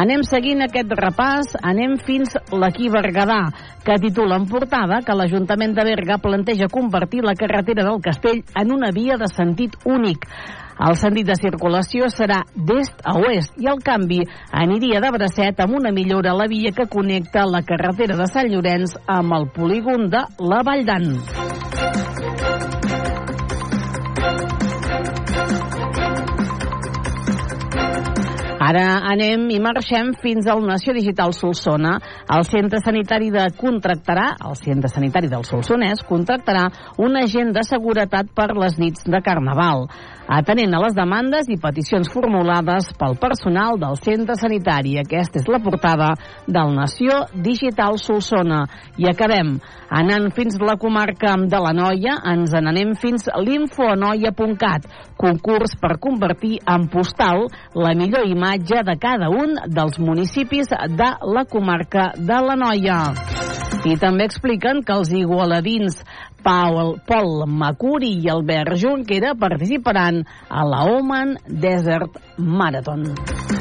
Anem 0.00 0.22
seguint 0.24 0.62
aquest 0.64 0.92
repàs, 0.96 1.50
anem 1.60 1.98
fins 2.00 2.32
l'Aquí 2.56 2.88
Berguedà, 2.88 3.42
que 3.84 3.98
titula 4.00 4.38
en 4.40 4.46
portada 4.48 5.02
que 5.04 5.16
l'Ajuntament 5.18 5.74
de 5.76 5.84
Berga 5.84 6.16
planteja 6.22 6.70
convertir 6.72 7.20
la 7.26 7.34
carretera 7.36 7.84
del 7.84 8.00
Castell 8.00 8.40
en 8.56 8.72
una 8.72 8.94
via 8.96 9.18
de 9.20 9.28
sentit 9.28 9.76
únic. 9.84 10.24
El 10.80 10.96
sentit 10.96 11.26
de 11.28 11.34
circulació 11.36 12.06
serà 12.08 12.38
d'est 12.56 13.02
a 13.04 13.12
oest 13.20 13.58
i 13.60 13.68
el 13.68 13.82
canvi 13.84 14.22
aniria 14.62 15.02
de 15.04 15.10
bracet 15.12 15.60
amb 15.60 15.76
una 15.76 15.92
millora 15.92 16.32
a 16.32 16.38
la 16.38 16.46
via 16.48 16.72
que 16.72 16.88
connecta 16.88 17.44
la 17.44 17.60
carretera 17.68 18.16
de 18.16 18.28
Sant 18.32 18.48
Llorenç 18.48 18.96
amb 19.04 19.36
el 19.36 19.50
polígon 19.52 20.08
de 20.08 20.24
la 20.40 20.62
Vall 20.64 20.86
d'An. 20.88 21.10
Ara 28.70 29.00
anem 29.10 29.48
i 29.50 29.58
marxem 29.60 30.12
fins 30.22 30.46
al 30.46 30.60
Nació 30.62 30.94
Digital 30.94 31.32
Solsona. 31.34 31.96
El 32.30 32.44
centre 32.46 32.78
sanitari 32.84 33.32
de 33.34 33.48
contractarà, 33.58 34.28
el 34.46 34.54
centre 34.60 34.88
sanitari 34.92 35.28
del 35.32 35.44
Solsonès, 35.48 36.04
contractarà 36.06 36.68
un 37.02 37.18
agent 37.18 37.50
de 37.56 37.64
seguretat 37.66 38.30
per 38.36 38.52
les 38.54 38.78
nits 38.78 39.02
de 39.10 39.20
Carnaval 39.26 39.88
atenent 40.30 40.74
a 40.74 40.80
les 40.84 40.94
demandes 40.94 41.48
i 41.50 41.58
peticions 41.58 42.10
formulades 42.12 42.92
pel 42.98 43.16
personal 43.18 43.78
del 43.82 43.98
centre 43.98 44.36
sanitari. 44.38 44.96
Aquesta 45.02 45.40
és 45.42 45.48
la 45.50 45.58
portada 45.64 46.12
del 46.46 46.74
Nació 46.76 47.24
Digital 47.34 47.98
Solsona. 47.98 48.62
I 49.00 49.10
acabem 49.10 49.56
anant 49.90 50.30
fins 50.36 50.58
la 50.62 50.76
comarca 50.78 51.34
de 51.34 51.60
la 51.64 51.74
Noia, 51.74 52.20
ens 52.30 52.54
n'anem 52.54 52.94
fins 53.00 53.26
a 53.26 53.42
l'infoanoia.cat, 53.42 54.86
concurs 55.18 55.74
per 55.80 55.98
convertir 55.98 56.60
en 56.62 56.86
postal 56.92 57.48
la 57.74 57.94
millor 57.98 58.28
imatge 58.30 58.84
de 58.86 58.96
cada 59.02 59.32
un 59.34 59.58
dels 59.66 59.98
municipis 59.98 60.70
de 60.70 61.10
la 61.34 61.44
comarca 61.50 62.12
de 62.16 62.40
la 62.46 62.56
Noia. 62.60 63.02
I 63.80 63.94
també 63.96 64.26
expliquen 64.28 64.82
que 64.84 64.92
els 64.92 65.08
igualadins 65.16 66.02
Paul, 66.42 67.00
Paul 67.06 67.46
Macuri 67.46 68.16
i 68.24 68.28
Albert 68.28 68.76
Junquera 68.80 69.34
participaran 69.34 70.24
a 70.48 70.64
la 70.64 70.84
Oman 70.88 71.36
Desert 71.46 72.16
Marathon. 72.36 73.59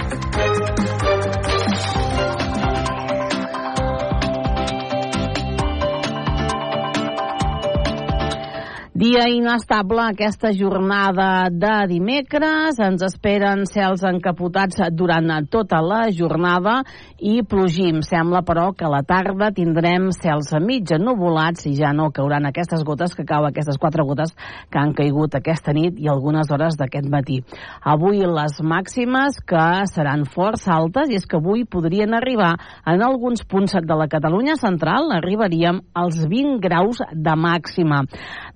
Dia 8.99 9.29
inestable 9.31 10.01
aquesta 10.03 10.49
jornada 10.51 11.47
de 11.47 11.75
dimecres. 11.87 12.81
Ens 12.83 13.03
esperen 13.05 13.61
cels 13.69 14.01
encapotats 14.03 14.81
durant 14.91 15.29
tota 15.47 15.77
la 15.79 16.01
jornada 16.11 16.81
i 17.23 17.37
plogim. 17.47 18.01
Sembla, 18.03 18.41
però, 18.43 18.73
que 18.75 18.83
a 18.83 18.91
la 18.91 18.99
tarda 19.07 19.53
tindrem 19.55 20.09
cels 20.11 20.51
a 20.51 20.59
mitja 20.59 20.97
nuvolats 20.99 21.69
i 21.69 21.77
ja 21.77 21.93
no 21.95 22.09
cauran 22.11 22.49
aquestes 22.49 22.83
gotes 22.83 23.15
que 23.15 23.23
cau, 23.29 23.47
aquestes 23.47 23.79
quatre 23.79 24.03
gotes 24.03 24.33
que 24.67 24.81
han 24.81 24.91
caigut 24.97 25.37
aquesta 25.39 25.71
nit 25.71 25.95
i 25.95 26.11
algunes 26.11 26.51
hores 26.51 26.75
d'aquest 26.75 27.07
matí. 27.07 27.39
Avui 27.79 28.19
les 28.19 28.59
màximes 28.59 29.39
que 29.47 29.69
seran 29.93 30.27
força 30.27 30.75
altes 30.75 31.07
i 31.07 31.21
és 31.21 31.29
que 31.29 31.39
avui 31.39 31.63
podrien 31.63 32.17
arribar 32.19 32.51
en 32.83 33.07
alguns 33.07 33.47
punts 33.47 33.79
de 33.79 33.95
la 33.95 34.11
Catalunya 34.11 34.59
central 34.59 35.07
arribaríem 35.21 35.85
als 35.95 36.19
20 36.27 36.59
graus 36.59 36.99
de 37.15 37.39
màxima. 37.47 38.03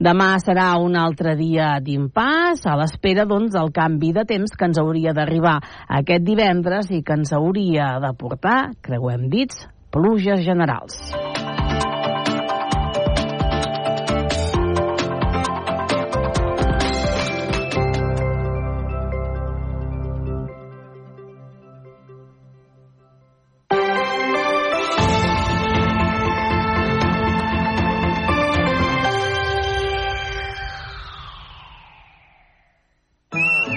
Demà 0.04 0.33
serà 0.42 0.74
un 0.82 0.98
altre 1.00 1.36
dia 1.40 1.76
d'impàs 1.84 2.66
a 2.66 2.78
l'espera 2.80 3.28
doncs, 3.30 3.54
del 3.54 3.72
canvi 3.76 4.14
de 4.16 4.26
temps 4.30 4.56
que 4.58 4.70
ens 4.70 4.82
hauria 4.82 5.14
d'arribar 5.14 5.60
aquest 6.02 6.26
divendres 6.26 6.92
i 6.92 7.04
que 7.04 7.20
ens 7.20 7.34
hauria 7.34 7.98
de 8.04 8.14
portar, 8.18 8.74
creuem 8.82 9.30
dits, 9.30 9.68
pluges 9.94 10.42
generals. 10.46 11.14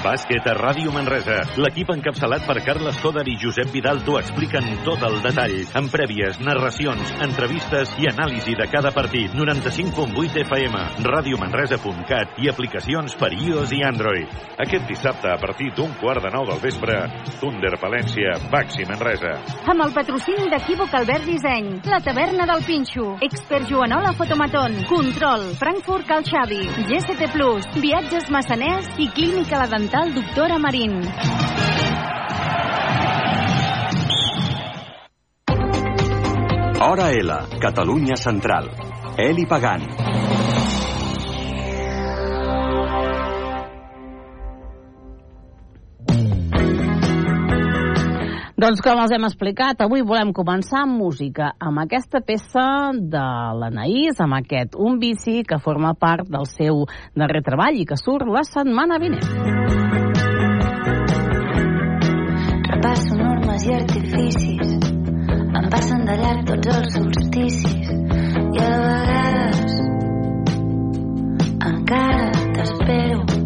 Bàsquet 0.00 0.46
a 0.48 0.54
Ràdio 0.56 0.88
Manresa. 0.94 1.42
L'equip 1.60 1.90
encapçalat 1.92 2.46
per 2.48 2.62
Carles 2.64 2.96
Coder 3.02 3.26
i 3.28 3.34
Josep 3.36 3.68
Vidal 3.74 3.98
t'ho 4.06 4.14
expliquen 4.16 4.64
tot 4.86 5.02
el 5.04 5.18
detall, 5.20 5.58
amb 5.76 5.92
prèvies, 5.92 6.38
narracions, 6.40 7.10
entrevistes 7.20 7.92
i 8.00 8.08
anàlisi 8.08 8.56
de 8.56 8.64
cada 8.72 8.94
partit. 8.96 9.34
95.8 9.36 10.40
FM, 10.40 10.80
radiomanresa.cat 11.04 12.40
i 12.40 12.48
aplicacions 12.48 13.16
per 13.20 13.28
iOS 13.36 13.74
i 13.76 13.82
Android. 13.84 14.38
Aquest 14.64 14.88
dissabte, 14.88 15.28
a 15.28 15.36
partir 15.42 15.68
d'un 15.76 15.92
quart 16.00 16.24
de 16.24 16.32
nou 16.32 16.48
del 16.48 16.62
vespre, 16.64 16.96
Thunder 17.36 17.74
Palència, 17.82 18.38
Baxi 18.48 18.88
Manresa. 18.88 19.34
Amb 19.68 19.84
el 19.84 19.92
patrocini 19.92 20.48
d'Equívoc 20.48 20.96
Albert 20.96 21.28
Disseny, 21.28 21.70
la 21.92 22.00
taverna 22.00 22.48
del 22.48 22.64
Pinxo, 22.64 23.18
Expert 23.28 23.68
Joanola 23.68 24.14
Fotomaton, 24.16 24.80
Control, 24.88 25.50
Frankfurt 25.60 26.08
Cal 26.08 26.24
Xavi, 26.24 26.64
GST 26.88 27.30
Plus, 27.36 27.68
Viatges 27.76 28.32
Massaners 28.32 28.88
i 28.96 29.12
Clínica 29.12 29.60
La 29.60 29.68
Dental 29.68 29.89
Doctora 29.90 30.56
Marín. 30.56 31.02
Hora 36.80 37.10
L, 37.10 37.58
Catalunya 37.58 38.14
Central. 38.14 38.70
Eli 39.18 39.46
Pagant. 39.46 40.29
Doncs 48.60 48.82
com 48.84 48.98
els 49.00 49.12
hem 49.16 49.22
explicat, 49.24 49.78
avui 49.80 50.02
volem 50.04 50.34
començar 50.36 50.82
amb 50.82 50.98
música, 51.00 51.46
amb 51.64 51.80
aquesta 51.80 52.20
peça 52.20 52.64
de 52.92 53.22
l'Anaïs, 53.56 54.18
amb 54.20 54.36
aquest 54.36 54.76
Un 54.76 54.98
bici 55.00 55.38
que 55.48 55.56
forma 55.64 55.94
part 55.96 56.28
del 56.28 56.44
seu 56.50 56.82
darrer 57.16 57.40
treball 57.46 57.78
i 57.80 57.86
que 57.88 57.96
surt 57.96 58.28
la 58.28 58.44
setmana 58.44 58.98
vinent. 59.00 59.24
Repasso 62.68 63.16
normes 63.16 63.64
i 63.64 63.74
artificis, 63.78 64.76
em 64.84 65.72
passen 65.72 66.04
de 66.10 66.20
llarg 66.20 66.44
tots 66.52 66.76
els 66.76 66.94
solsticis 66.98 67.94
i 67.96 68.64
a 68.66 68.72
vegades 68.84 69.84
encara 71.72 72.28
t'espero. 72.58 73.39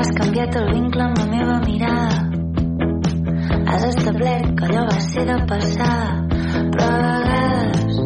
Has 0.00 0.08
canviat 0.16 0.54
el 0.56 0.70
vincle 0.72 1.02
amb 1.04 1.18
la 1.20 1.24
meva 1.28 1.56
mirada. 1.60 2.20
Has 3.68 3.82
establert 3.90 4.54
que 4.56 4.68
allò 4.70 4.84
va 4.86 4.94
ser 5.06 5.24
de 5.28 5.36
passada, 5.50 6.22
però 6.72 6.86
a 6.86 7.02
vegades 7.18 8.00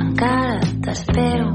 encara 0.00 0.72
t'espero. 0.88 1.52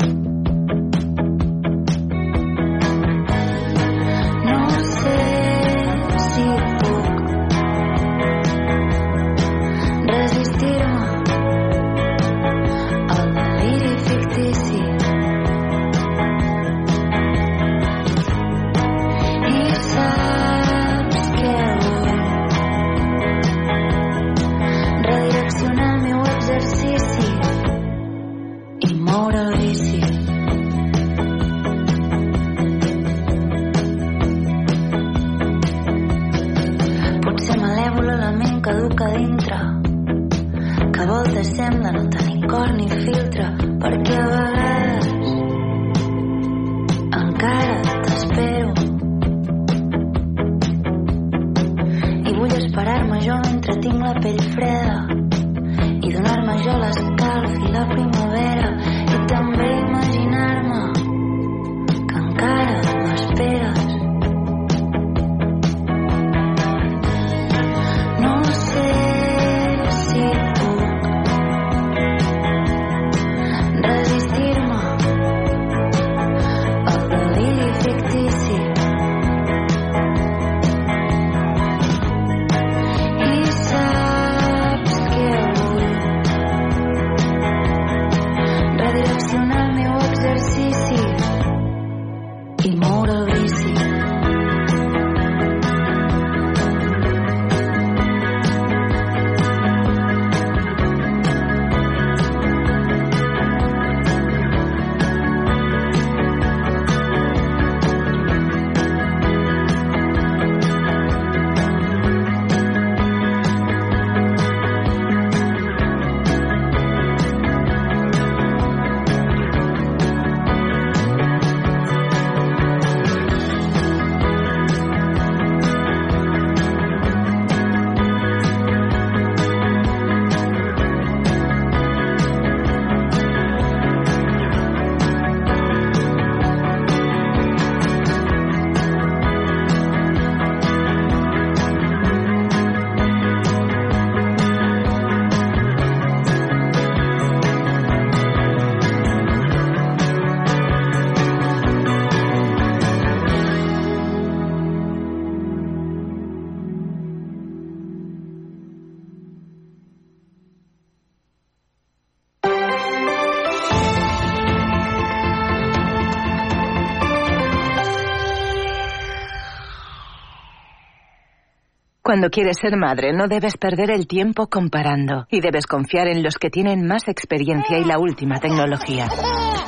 Cuando 172.13 172.29
quieres 172.29 172.57
ser 172.61 172.77
madre, 172.77 173.11
no 173.11 173.27
debes 173.27 173.57
perder 173.57 173.89
el 173.89 174.05
tiempo 174.05 174.45
comparando 174.45 175.25
y 175.31 175.41
debes 175.41 175.65
confiar 175.65 176.07
en 176.07 176.21
los 176.21 176.35
que 176.35 176.51
tienen 176.51 176.85
más 176.85 177.07
experiencia 177.07 177.79
y 177.79 177.85
la 177.85 177.97
última 177.97 178.35
tecnología. 178.39 179.07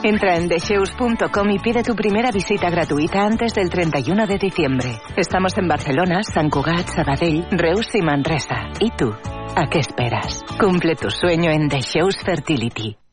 Entra 0.04 0.36
en 0.36 0.48
desheus.com 0.48 1.50
y 1.50 1.58
pide 1.58 1.82
tu 1.82 1.96
primera 1.96 2.30
visita 2.30 2.70
gratuita 2.70 3.26
antes 3.26 3.56
del 3.56 3.72
31 3.72 4.28
de 4.28 4.38
diciembre. 4.38 4.90
Estamos 5.18 5.58
en 5.58 5.68
Barcelona, 5.68 6.22
Sant 6.22 6.54
Cugat, 6.54 6.88
Sabadell, 6.88 7.48
Reus 7.50 7.88
y 7.96 8.04
Manresa. 8.04 8.70
¿Y 8.80 8.92
tú? 8.92 9.12
¿A 9.56 9.66
qué 9.68 9.80
esperas? 9.80 10.44
Cumple 10.60 10.94
tu 10.96 11.10
sueño 11.10 11.50
en 11.50 11.68
Shows 11.68 12.18
Fertility. 12.24 12.96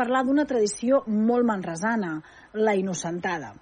Parlar 0.00 0.24
d'una 0.24 0.48
tradició 0.48 1.04
molt 1.06 1.44
manresana, 1.44 2.16
la 2.54 2.74
Innocentada. 2.74 3.52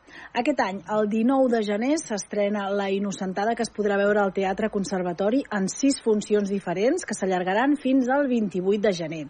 Aquest 0.40 0.61
any, 0.64 0.79
el 0.94 1.09
19 1.11 1.51
de 1.53 1.61
gener, 1.66 1.98
s'estrena 2.01 2.68
la 2.72 2.88
Innocentada 2.90 3.55
que 3.57 3.64
es 3.66 3.72
podrà 3.74 3.98
veure 4.01 4.22
al 4.22 4.33
Teatre 4.33 4.70
Conservatori 4.72 5.42
en 5.59 5.68
sis 5.68 6.01
funcions 6.05 6.48
diferents 6.48 7.05
que 7.05 7.16
s'allargaran 7.16 7.77
fins 7.77 8.09
al 8.09 8.29
28 8.31 8.81
de 8.87 8.94
gener. 8.96 9.22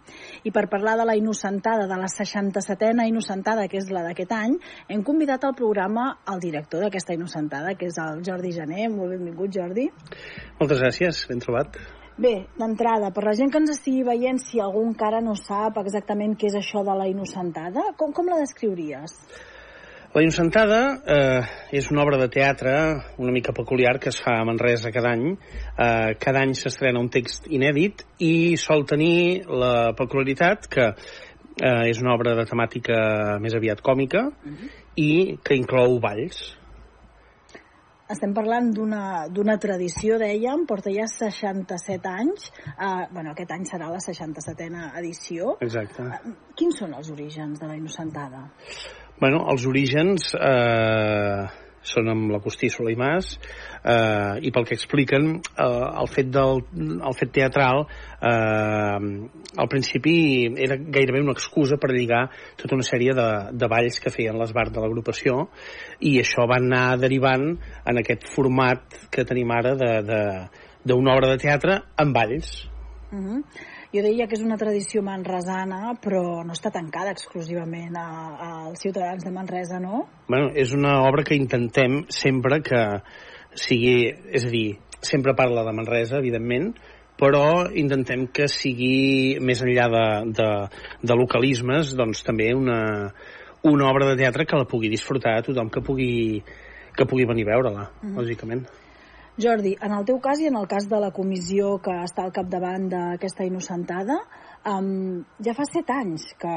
I 0.47 0.53
per 0.55 0.67
parlar 0.71 0.95
de 0.99 1.07
la 1.09 1.17
Innocentada, 1.19 1.89
de 1.91 1.99
la 1.99 2.07
67a 2.07 3.07
Innocentada, 3.09 3.67
que 3.67 3.81
és 3.81 3.91
la 3.91 4.05
d'aquest 4.07 4.35
any, 4.37 4.59
hem 4.87 5.03
convidat 5.03 5.43
al 5.43 5.57
programa 5.59 6.11
el 6.31 6.39
director 6.43 6.85
d'aquesta 6.85 7.17
Innocentada, 7.17 7.75
que 7.75 7.91
és 7.91 7.99
el 7.99 8.23
Jordi 8.23 8.55
Gené. 8.55 8.87
Molt 8.93 9.17
benvingut, 9.17 9.51
Jordi. 9.55 9.89
Moltes 10.59 10.85
gràcies, 10.85 11.25
ben 11.27 11.43
trobat. 11.43 11.98
Bé, 12.19 12.33
d'entrada, 12.59 13.13
per 13.15 13.21
la 13.23 13.31
gent 13.31 13.47
que 13.47 13.61
ens 13.61 13.69
estigui 13.71 14.01
veient, 14.03 14.41
si 14.43 14.59
algú 14.59 14.81
encara 14.83 15.21
no 15.23 15.37
sap 15.39 15.77
exactament 15.79 16.33
què 16.35 16.49
és 16.49 16.57
això 16.59 16.81
de 16.83 16.95
la 16.99 17.07
innocentada, 17.07 17.93
com, 17.95 18.11
com 18.11 18.27
la 18.27 18.41
descriuries? 18.41 19.15
La 20.09 20.23
Innocentada 20.25 20.79
eh, 21.05 21.41
és 21.79 21.87
una 21.93 22.01
obra 22.01 22.17
de 22.17 22.27
teatre 22.33 22.73
una 23.21 23.31
mica 23.31 23.53
peculiar 23.53 23.99
que 24.01 24.09
es 24.09 24.17
fa 24.19 24.39
a 24.39 24.43
Manresa 24.43 24.91
cada 24.91 25.13
any. 25.13 25.27
Eh, 25.31 26.15
cada 26.19 26.41
any 26.41 26.55
s'estrena 26.57 26.99
un 26.99 27.11
text 27.13 27.45
inèdit 27.47 28.03
i 28.25 28.57
sol 28.57 28.87
tenir 28.89 29.45
la 29.47 29.93
peculiaritat 29.95 30.65
que 30.73 30.87
eh, 30.89 31.83
és 31.87 32.01
una 32.01 32.17
obra 32.17 32.33
de 32.35 32.47
temàtica 32.49 33.37
més 33.39 33.55
aviat 33.55 33.85
còmica 33.85 34.25
uh 34.27 34.49
-huh. 34.49 34.71
i 34.97 35.37
que 35.45 35.55
inclou 35.55 35.99
balls. 36.01 36.58
Estem 38.09 38.31
parlant 38.33 38.71
d'una 38.73 39.55
tradició, 39.61 40.15
dèiem, 40.17 40.63
porta 40.69 40.89
ja 40.89 41.05
67 41.05 42.09
anys. 42.09 42.47
Uh, 42.71 43.05
bueno, 43.13 43.35
aquest 43.35 43.53
any 43.53 43.67
serà 43.69 43.91
la 43.91 43.99
67a 44.01 44.87
edició. 45.03 45.53
Exacte. 45.61 46.07
Uh, 46.07 46.33
quins 46.57 46.81
són 46.81 46.95
els 46.97 47.11
orígens 47.13 47.61
de 47.61 47.69
la 47.69 47.77
Innocentada? 47.77 48.47
Bueno, 49.19 49.43
els 49.51 49.65
orígens 49.67 50.31
eh, 50.33 51.43
són 51.85 52.09
amb 52.11 52.31
l'Agustí 52.33 52.69
Soleimàs 52.71 53.31
eh, 53.83 54.39
i 54.45 54.51
pel 54.55 54.67
que 54.67 54.75
expliquen 54.77 55.29
eh, 55.39 55.65
el, 55.65 56.09
fet 56.11 56.31
del, 56.33 56.63
el 56.77 57.17
fet 57.17 57.33
teatral 57.35 57.85
eh, 57.85 58.99
al 59.63 59.71
principi 59.71 60.15
era 60.57 60.77
gairebé 60.79 61.23
una 61.23 61.35
excusa 61.37 61.79
per 61.81 61.91
lligar 61.93 62.25
tota 62.59 62.77
una 62.77 62.87
sèrie 62.87 63.15
de, 63.17 63.29
de 63.53 63.71
balls 63.71 63.99
que 64.03 64.13
feien 64.13 64.37
l'esbart 64.39 64.75
de 64.75 64.83
l'agrupació 64.83 65.47
i 65.99 66.17
això 66.21 66.47
va 66.49 66.59
anar 66.59 66.97
derivant 67.01 67.51
en 67.85 68.03
aquest 68.03 68.27
format 68.35 69.05
que 69.11 69.27
tenim 69.27 69.51
ara 69.55 69.75
d'una 69.79 71.15
obra 71.15 71.33
de 71.33 71.39
teatre 71.41 71.81
amb 71.97 72.15
balls 72.15 72.69
Uh 73.09 73.17
-huh. 73.17 73.43
Jo 73.89 74.03
deia 74.05 74.27
que 74.29 74.37
és 74.37 74.43
una 74.45 74.57
tradició 74.61 75.01
manresana, 75.01 75.95
però 75.97 76.43
no 76.45 76.53
està 76.53 76.69
tancada 76.69 77.09
exclusivament 77.15 77.95
a, 77.97 78.09
als 78.49 78.83
ciutadans 78.85 79.25
de 79.25 79.31
Manresa, 79.33 79.79
no? 79.81 80.03
Bueno, 80.27 80.51
és 80.53 80.75
una 80.77 80.99
obra 81.07 81.25
que 81.25 81.37
intentem 81.39 82.03
sempre 82.13 82.61
que 82.61 82.83
sigui... 83.57 84.11
És 84.29 84.45
a 84.45 84.51
dir, 84.53 84.77
sempre 85.01 85.33
parla 85.33 85.63
de 85.65 85.73
Manresa, 85.73 86.19
evidentment, 86.21 86.75
però 87.19 87.65
intentem 87.73 88.27
que 88.29 88.45
sigui, 88.51 89.39
més 89.41 89.63
enllà 89.65 89.87
de, 89.95 90.05
de, 90.37 90.49
de 91.01 91.17
localismes, 91.17 91.95
doncs 91.97 92.21
també 92.27 92.51
una, 92.53 92.79
una 93.65 93.89
obra 93.89 94.11
de 94.11 94.19
teatre 94.21 94.45
que 94.45 94.59
la 94.59 94.69
pugui 94.69 94.93
disfrutar 94.93 95.39
tothom 95.49 95.73
que 95.73 95.81
pugui, 95.81 96.11
que 96.93 97.09
pugui 97.09 97.25
venir 97.25 97.47
a 97.47 97.51
veure-la, 97.55 97.89
uh 97.89 98.05
-huh. 98.05 98.15
lògicament. 98.21 98.69
Jordi, 99.39 99.75
en 99.81 99.93
el 99.95 100.05
teu 100.07 100.19
cas 100.23 100.41
i 100.43 100.49
en 100.49 100.57
el 100.59 100.67
cas 100.67 100.87
de 100.91 100.99
la 100.99 101.11
comissió 101.15 101.77
que 101.83 101.93
està 102.03 102.25
al 102.25 102.33
capdavant 102.35 102.89
d'aquesta 102.91 103.45
innocentada, 103.47 104.17
um, 104.67 105.21
ja 105.45 105.55
fa 105.55 105.65
set 105.69 105.89
anys 105.95 106.25
que, 106.41 106.55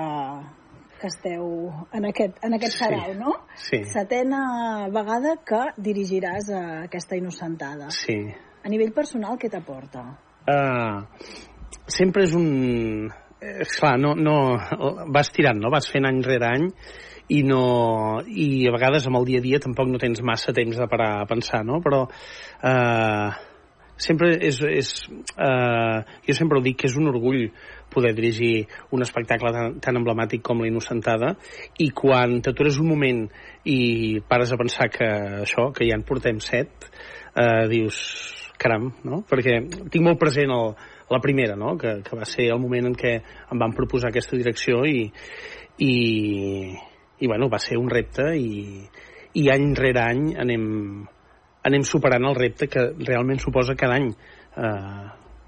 que 0.99 1.11
esteu 1.11 1.47
en 1.95 2.09
aquest, 2.11 2.40
en 2.42 2.59
aquest 2.59 2.75
Sí. 2.77 2.83
sarau, 2.85 3.14
no? 3.18 3.37
Sí. 3.55 3.83
Setena 3.92 4.88
vegada 4.90 5.37
que 5.47 5.62
dirigiràs 5.79 6.51
a 6.51 6.62
aquesta 6.88 7.16
innocentada. 7.16 7.90
Sí. 7.90 8.18
A 8.62 8.68
nivell 8.68 8.92
personal, 8.95 9.38
què 9.38 9.51
t'aporta? 9.51 10.05
Uh, 10.47 11.03
sempre 11.87 12.25
és 12.25 12.35
un... 12.35 13.09
Eh, 13.42 13.64
clar, 13.79 13.97
no, 13.99 14.14
no, 14.14 14.37
vas 15.11 15.33
tirant, 15.35 15.59
no? 15.59 15.71
Vas 15.71 15.88
fent 15.90 16.07
any 16.07 16.21
rere 16.23 16.47
any 16.47 16.68
i 17.33 17.40
no 17.47 18.21
i 18.27 18.66
a 18.68 18.75
vegades 18.75 19.07
amb 19.09 19.21
el 19.21 19.29
dia 19.29 19.40
a 19.40 19.45
dia 19.45 19.61
tampoc 19.62 19.88
no 19.88 20.01
tens 20.03 20.21
massa 20.27 20.55
temps 20.57 20.77
de 20.79 20.88
parar 20.90 21.14
a 21.21 21.29
pensar, 21.31 21.62
no? 21.64 21.81
Però 21.85 22.05
eh, 22.09 23.31
sempre 23.97 24.33
és, 24.49 24.59
és 24.66 24.90
eh, 25.37 25.99
jo 26.27 26.37
sempre 26.37 26.59
ho 26.59 26.64
dic 26.64 26.83
que 26.83 26.90
és 26.90 26.99
un 26.99 27.09
orgull 27.12 27.47
poder 27.92 28.14
dirigir 28.16 28.66
un 28.97 29.05
espectacle 29.05 29.53
tan, 29.53 29.79
tan 29.85 30.01
emblemàtic 30.01 30.42
com 30.45 30.62
la 30.62 30.68
Innocentada 30.71 31.35
i 31.85 31.90
quan 31.97 32.40
t'atures 32.45 32.81
un 32.83 32.88
moment 32.92 33.27
i 33.68 34.21
pares 34.29 34.53
a 34.53 34.61
pensar 34.61 34.88
que 34.92 35.09
això, 35.45 35.71
que 35.77 35.88
ja 35.88 35.99
en 35.99 36.07
portem 36.09 36.40
set 36.40 36.88
eh, 37.37 37.68
dius 37.73 38.01
caram, 38.62 38.92
no? 39.09 39.23
Perquè 39.29 39.59
tinc 39.90 40.05
molt 40.05 40.21
present 40.21 40.53
el, 40.55 40.73
la 41.11 41.21
primera, 41.21 41.57
no? 41.59 41.75
Que, 41.81 41.99
que 42.07 42.16
va 42.18 42.29
ser 42.29 42.49
el 42.55 42.61
moment 42.62 42.92
en 42.92 42.97
què 42.99 43.16
em 43.23 43.61
van 43.61 43.75
proposar 43.77 44.12
aquesta 44.12 44.38
direcció 44.38 44.85
i, 44.87 45.09
i, 45.83 45.95
i 47.22 47.26
bueno, 47.30 47.46
va 47.48 47.58
ser 47.62 47.76
un 47.78 47.88
repte 47.92 48.32
i, 48.37 48.82
i 49.38 49.46
any 49.52 49.74
rere 49.78 50.00
any 50.02 50.32
anem, 50.42 50.64
anem 51.64 51.82
superant 51.87 52.24
el 52.26 52.35
repte 52.38 52.66
que 52.68 52.88
realment 53.06 53.38
suposa 53.40 53.76
cada 53.78 53.94
any 54.00 54.08
eh, 54.11 55.04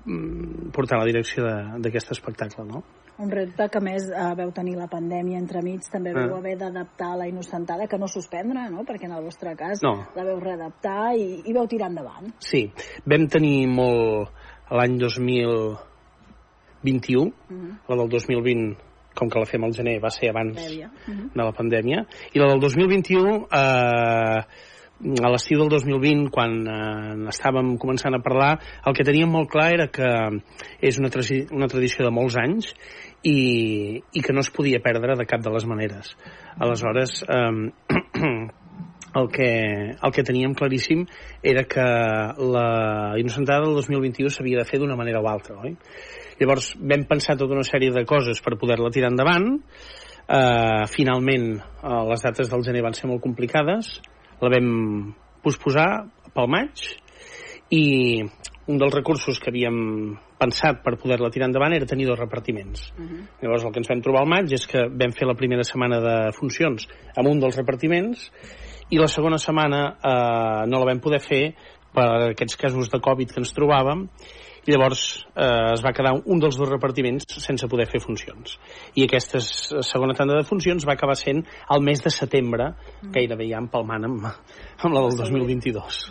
mm, 0.07 0.71
portar 0.73 0.99
la 1.01 1.05
direcció 1.09 1.43
de- 1.45 1.81
d'aquest 1.83 2.13
espectacle, 2.15 2.65
no? 2.69 2.83
Un 3.17 3.31
repte 3.31 3.69
que 3.71 3.79
més 3.81 4.09
eh, 4.11 4.35
veu 4.35 4.51
tenir 4.51 4.75
la 4.77 4.89
pandèmia 4.91 5.39
entremig, 5.39 5.81
també 5.93 6.11
Ah. 6.11 6.15
veu 6.27 6.35
haver 6.37 6.57
d'adaptar 6.59 7.13
la 7.17 7.29
innocentada, 7.31 7.87
que 7.87 7.97
no 7.99 8.09
suspendre, 8.11 8.65
no? 8.71 8.83
Perquè 8.83 9.05
en 9.07 9.13
el 9.15 9.23
vostre 9.23 9.55
cas 9.57 9.79
No. 9.85 9.93
la 10.17 10.25
veu 10.27 10.41
readaptar 10.43 11.15
i, 11.17 11.43
i 11.47 11.53
veu 11.55 11.67
tirar 11.71 11.91
endavant. 11.93 12.33
Sí, 12.43 12.73
vam 13.07 13.29
tenir 13.31 13.69
molt 13.69 14.31
l'any 14.71 14.99
2021, 14.99 17.33
Mhm. 17.51 17.79
la 17.89 17.97
del 17.97 18.09
2020, 18.09 18.77
com 19.15 19.31
que 19.31 19.41
la 19.41 19.49
fem 19.49 19.65
al 19.65 19.75
gener, 19.77 19.99
va 20.03 20.11
ser 20.11 20.31
abans 20.31 20.59
Prèvia. 20.59 20.91
Mhm. 21.07 21.33
de 21.35 21.43
la 21.43 21.53
pandèmia, 21.53 22.07
i 22.33 22.39
la 22.39 22.49
del 22.53 22.61
2021, 22.61 23.47
eh, 23.51 24.73
a 25.05 25.29
l'estiu 25.31 25.59
del 25.59 25.69
2020, 25.69 26.31
quan 26.33 26.53
eh, 26.65 27.29
estàvem 27.33 27.75
començant 27.83 28.15
a 28.15 28.23
parlar, 28.23 28.53
el 28.87 28.95
que 28.95 29.07
teníem 29.07 29.31
molt 29.31 29.51
clar 29.51 29.73
era 29.75 29.89
que 29.93 30.11
és 30.81 30.99
una, 31.03 31.11
tradi 31.11 31.45
una 31.53 31.69
tradició 31.69 32.07
de 32.07 32.13
molts 32.15 32.39
anys 32.41 32.73
i, 33.23 34.01
i 34.13 34.23
que 34.23 34.33
no 34.33 34.45
es 34.45 34.53
podia 34.55 34.81
perdre 34.85 35.17
de 35.19 35.27
cap 35.27 35.43
de 35.45 35.53
les 35.53 35.67
maneres. 35.67 36.15
Aleshores, 36.59 37.23
eh, 37.27 38.53
el 39.15 39.29
que, 39.31 39.51
el 40.03 40.13
que 40.13 40.25
teníem 40.27 40.55
claríssim 40.55 41.05
era 41.43 41.65
que 41.65 41.85
la 41.85 43.15
Innocentada 43.19 43.67
del 43.67 43.75
2021 43.75 44.31
s'havia 44.31 44.63
de 44.63 44.69
fer 44.69 44.81
d'una 44.83 44.97
manera 44.99 45.23
o 45.23 45.29
altra, 45.31 45.59
oi? 45.63 45.77
Llavors 46.41 46.73
vam 46.81 47.05
pensar 47.09 47.37
tota 47.39 47.55
una 47.57 47.67
sèrie 47.67 47.93
de 47.95 48.05
coses 48.09 48.41
per 48.45 48.59
poder-la 48.61 48.93
tirar 48.95 49.13
endavant. 49.13 49.59
Uh, 50.25 50.87
finalment, 50.89 51.59
uh, 51.83 52.01
les 52.09 52.23
dates 52.25 52.49
del 52.51 52.65
gener 52.65 52.83
van 52.85 52.97
ser 52.97 53.11
molt 53.11 53.23
complicades. 53.23 53.99
La 54.41 54.51
vam 54.53 55.13
posposar 55.45 55.89
pel 56.35 56.51
maig 56.51 56.87
i 57.75 57.85
un 58.67 58.81
dels 58.81 58.95
recursos 58.95 59.39
que 59.41 59.51
havíem 59.53 59.77
pensat 60.41 60.81
per 60.85 60.97
poder-la 61.01 61.31
tirar 61.33 61.51
endavant 61.51 61.75
era 61.77 61.89
tenir 61.89 62.07
dos 62.09 62.19
repartiments. 62.19 62.91
Uh 62.97 63.05
-huh. 63.05 63.21
Llavors 63.43 63.65
el 63.65 63.73
que 63.73 63.79
ens 63.81 63.89
vam 63.89 64.01
trobar 64.01 64.23
al 64.23 64.29
maig 64.29 64.53
és 64.53 64.67
que 64.67 64.89
vam 64.89 65.13
fer 65.13 65.27
la 65.27 65.35
primera 65.35 65.65
setmana 65.65 66.01
de 66.01 66.33
funcions 66.33 66.89
amb 67.17 67.29
un 67.29 67.41
dels 67.41 67.57
repartiments 67.57 68.31
i 68.91 68.99
la 68.99 69.09
segona 69.09 69.39
setmana 69.39 69.97
eh, 70.03 70.67
no 70.67 70.79
la 70.79 70.87
vam 70.87 71.01
poder 71.01 71.21
fer 71.21 71.55
per 71.95 72.31
aquests 72.31 72.57
casos 72.57 72.91
de 72.91 73.01
Covid 73.01 73.33
que 73.33 73.41
ens 73.41 73.55
trobàvem 73.55 74.09
i 74.65 74.73
llavors 74.73 75.05
eh, 75.35 75.75
es 75.75 75.85
va 75.85 75.93
quedar 75.97 76.15
un 76.19 76.43
dels 76.43 76.59
dos 76.61 76.71
repartiments 76.71 77.27
sense 77.45 77.69
poder 77.71 77.87
fer 77.91 78.01
funcions. 78.03 78.59
I 78.97 79.07
aquesta 79.07 79.41
segona 79.45 80.17
tanda 80.17 80.39
de 80.41 80.49
funcions 80.49 80.87
va 80.89 80.97
acabar 80.97 81.17
sent 81.21 81.45
al 81.69 81.85
mes 81.85 82.03
de 82.05 82.13
setembre, 82.13 82.73
gairebé 83.15 83.49
ja 83.51 83.63
empalmant 83.63 84.09
amb, 84.09 84.29
amb 84.29 84.97
la 84.97 85.07
del 85.07 85.19
2022. 85.21 86.05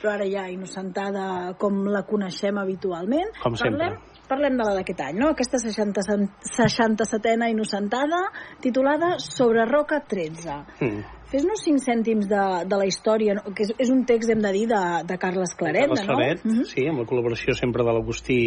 Però 0.00 0.14
ara 0.14 0.24
ja 0.24 0.46
innocentada 0.48 1.52
com 1.60 1.82
la 1.92 2.06
coneixem 2.08 2.56
habitualment. 2.56 3.34
Com 3.42 3.56
sempre. 3.60 3.90
Parlem, 3.90 4.20
parlem 4.30 4.56
de 4.56 4.64
la 4.64 4.76
d'aquest 4.78 5.02
any, 5.04 5.18
no? 5.20 5.34
Aquesta 5.34 5.60
60, 5.60 6.04
67a 6.48 7.50
innocentada 7.52 8.22
titulada 8.64 9.18
Sobre 9.20 9.66
Roca 9.68 10.00
13. 10.08 10.56
Mm. 10.80 11.19
Fes-nos 11.30 11.62
cinc 11.62 11.78
cèntims 11.84 12.26
de, 12.30 12.44
de 12.66 12.78
la 12.80 12.86
història, 12.90 13.36
no? 13.38 13.54
que 13.54 13.62
és, 13.66 13.72
és 13.78 13.90
un 13.94 14.02
text, 14.08 14.32
hem 14.32 14.40
de 14.42 14.50
dir, 14.56 14.64
de, 14.70 14.82
de 15.06 15.18
Carles 15.22 15.54
Claret, 15.58 15.86
Carles 15.92 16.08
no? 16.08 16.16
Claret, 16.18 16.42
sí, 16.72 16.86
amb 16.90 17.02
la 17.02 17.06
col·laboració 17.06 17.54
sempre 17.58 17.86
de 17.86 17.94
l'Agustí 17.94 18.40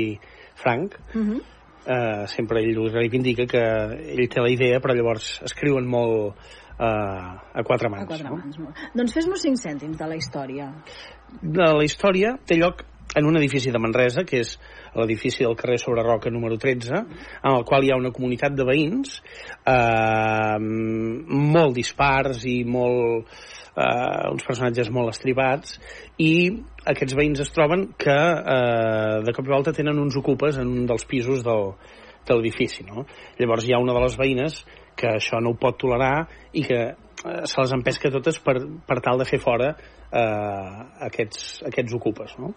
Frank. 0.59 0.97
Uh 1.13 1.21
-huh. 1.21 1.39
eh, 1.85 2.27
sempre 2.27 2.59
ell 2.59 2.91
reivindica 2.91 3.45
que 3.45 3.63
ell 4.15 4.27
té 4.29 4.41
la 4.41 4.51
idea, 4.51 4.79
però 4.79 4.95
llavors 4.95 5.41
escriuen 5.43 5.87
molt 5.87 6.35
eh, 6.79 7.59
a 7.59 7.63
quatre 7.63 7.89
mans. 7.89 8.03
A 8.03 8.07
quatre 8.07 8.29
no? 8.29 8.37
mans. 8.37 8.59
molt. 8.59 8.75
Doncs 8.93 9.13
fes-nos 9.13 9.41
cinc 9.41 9.57
cèntims 9.57 9.97
de 9.97 10.07
la 10.07 10.15
història. 10.15 10.73
de 11.41 11.73
la 11.73 11.83
història 11.83 12.37
té 12.45 12.55
lloc 12.55 12.83
en 13.15 13.25
un 13.25 13.37
edifici 13.37 13.71
de 13.71 13.79
Manresa, 13.79 14.23
que 14.23 14.39
és 14.39 14.59
l'edifici 14.95 15.43
del 15.45 15.56
carrer 15.60 15.79
Sobre 15.82 16.03
Roca 16.06 16.32
número 16.32 16.58
13, 16.58 16.93
en 17.43 17.51
el 17.51 17.65
qual 17.65 17.84
hi 17.84 17.91
ha 17.93 17.99
una 17.99 18.13
comunitat 18.15 18.56
de 18.58 18.67
veïns 18.67 19.17
eh, 19.65 20.58
molt 20.60 21.75
dispars 21.77 22.45
i 22.49 22.60
molt, 22.67 23.34
eh, 23.73 24.29
uns 24.32 24.45
personatges 24.47 24.91
molt 24.93 25.13
estripats, 25.13 25.79
i 26.21 26.34
aquests 26.93 27.17
veïns 27.17 27.43
es 27.43 27.51
troben 27.56 27.89
que 27.97 28.15
eh, 28.15 29.19
de 29.25 29.36
cop 29.36 29.47
i 29.47 29.56
volta 29.56 29.75
tenen 29.75 29.99
uns 30.01 30.17
ocupes 30.19 30.60
en 30.62 30.71
un 30.82 30.88
dels 30.89 31.06
pisos 31.10 31.43
del, 31.45 31.73
de 32.27 32.38
l'edifici. 32.38 32.86
No? 32.88 33.06
Llavors 33.39 33.67
hi 33.67 33.73
ha 33.73 33.82
una 33.82 33.95
de 33.95 34.03
les 34.06 34.17
veïnes 34.19 34.60
que 34.99 35.15
això 35.17 35.39
no 35.41 35.53
ho 35.53 35.60
pot 35.60 35.79
tolerar 35.82 36.27
i 36.53 36.65
que 36.67 36.82
eh, 36.91 37.41
se 37.49 37.62
les 37.62 37.73
empesca 37.75 38.12
totes 38.13 38.39
per, 38.43 38.60
per 38.88 38.99
tal 39.03 39.21
de 39.21 39.27
fer 39.29 39.41
fora 39.41 39.73
eh, 39.73 40.77
aquests, 41.10 41.63
aquests 41.71 41.97
ocupes. 41.97 42.38
No? 42.41 42.53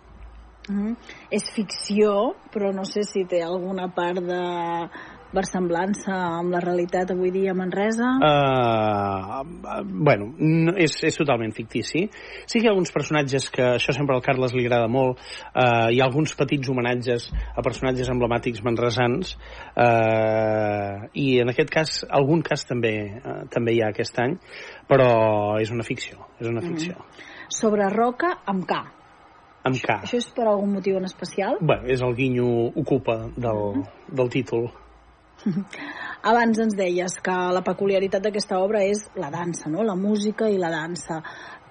Mm. 0.71 0.97
És 1.31 1.47
ficció, 1.55 2.35
però 2.55 2.73
no 2.75 2.87
sé 2.89 3.05
si 3.07 3.25
té 3.29 3.43
alguna 3.45 3.87
part 3.95 4.23
de 4.25 4.43
versemblança 5.37 6.15
amb 6.39 6.53
la 6.55 6.61
realitat 6.63 7.11
avui 7.13 7.33
dia 7.35 7.53
a 7.53 7.57
Manresa. 7.57 8.13
Uh, 8.23 9.83
bueno, 9.85 10.31
no, 10.39 10.75
és, 10.81 10.95
és 11.07 11.19
totalment 11.19 11.53
fictici. 11.57 12.07
Sí 12.47 12.59
que 12.59 12.67
hi 12.67 12.71
ha 12.71 12.75
alguns 12.75 12.95
personatges 12.95 13.49
que 13.53 13.67
això 13.75 13.95
sempre 13.97 14.17
al 14.17 14.25
Carles 14.25 14.55
li 14.57 14.65
agrada 14.65 14.89
molt. 14.93 15.21
Uh, 15.51 15.91
hi 15.93 16.01
ha 16.01 16.09
alguns 16.09 16.35
petits 16.39 16.71
homenatges 16.73 17.29
a 17.33 17.65
personatges 17.67 18.11
emblemàtics 18.13 18.63
manresans 18.67 19.37
uh, 19.75 21.07
i 21.13 21.29
en 21.43 21.53
aquest 21.53 21.73
cas, 21.75 21.97
algun 22.21 22.45
cas 22.47 22.67
també, 22.69 22.97
uh, 23.21 23.41
també 23.53 23.77
hi 23.77 23.83
ha 23.85 23.93
aquest 23.95 24.23
any, 24.23 24.39
però 24.89 25.11
és 25.61 25.75
una 25.75 25.87
ficció, 25.87 26.31
és 26.41 26.51
una 26.51 26.65
ficció. 26.65 26.97
Mm. 26.97 27.33
Sobre 27.57 27.91
Roca 27.93 28.39
amb 28.47 28.65
K. 28.67 28.96
Amb 29.67 29.83
K. 29.83 30.01
Això 30.07 30.21
és 30.21 30.29
per 30.35 30.47
algun 30.47 30.77
motiu 30.77 30.99
en 31.01 31.09
especial? 31.09 31.59
Bueno, 31.61 31.89
és 31.91 32.03
el 32.05 32.15
guinyo 32.15 32.47
ocupa 32.79 33.19
del, 33.35 33.83
del 34.07 34.31
títol. 34.31 34.69
Abans 36.31 36.59
ens 36.63 36.77
deies 36.79 37.19
que 37.23 37.35
la 37.55 37.63
peculiaritat 37.67 38.25
d'aquesta 38.25 38.61
obra 38.63 38.85
és 38.87 39.05
la 39.19 39.31
dansa, 39.35 39.71
no? 39.71 39.85
la 39.87 39.97
música 39.99 40.49
i 40.51 40.59
la 40.59 40.71
dansa. 40.73 41.21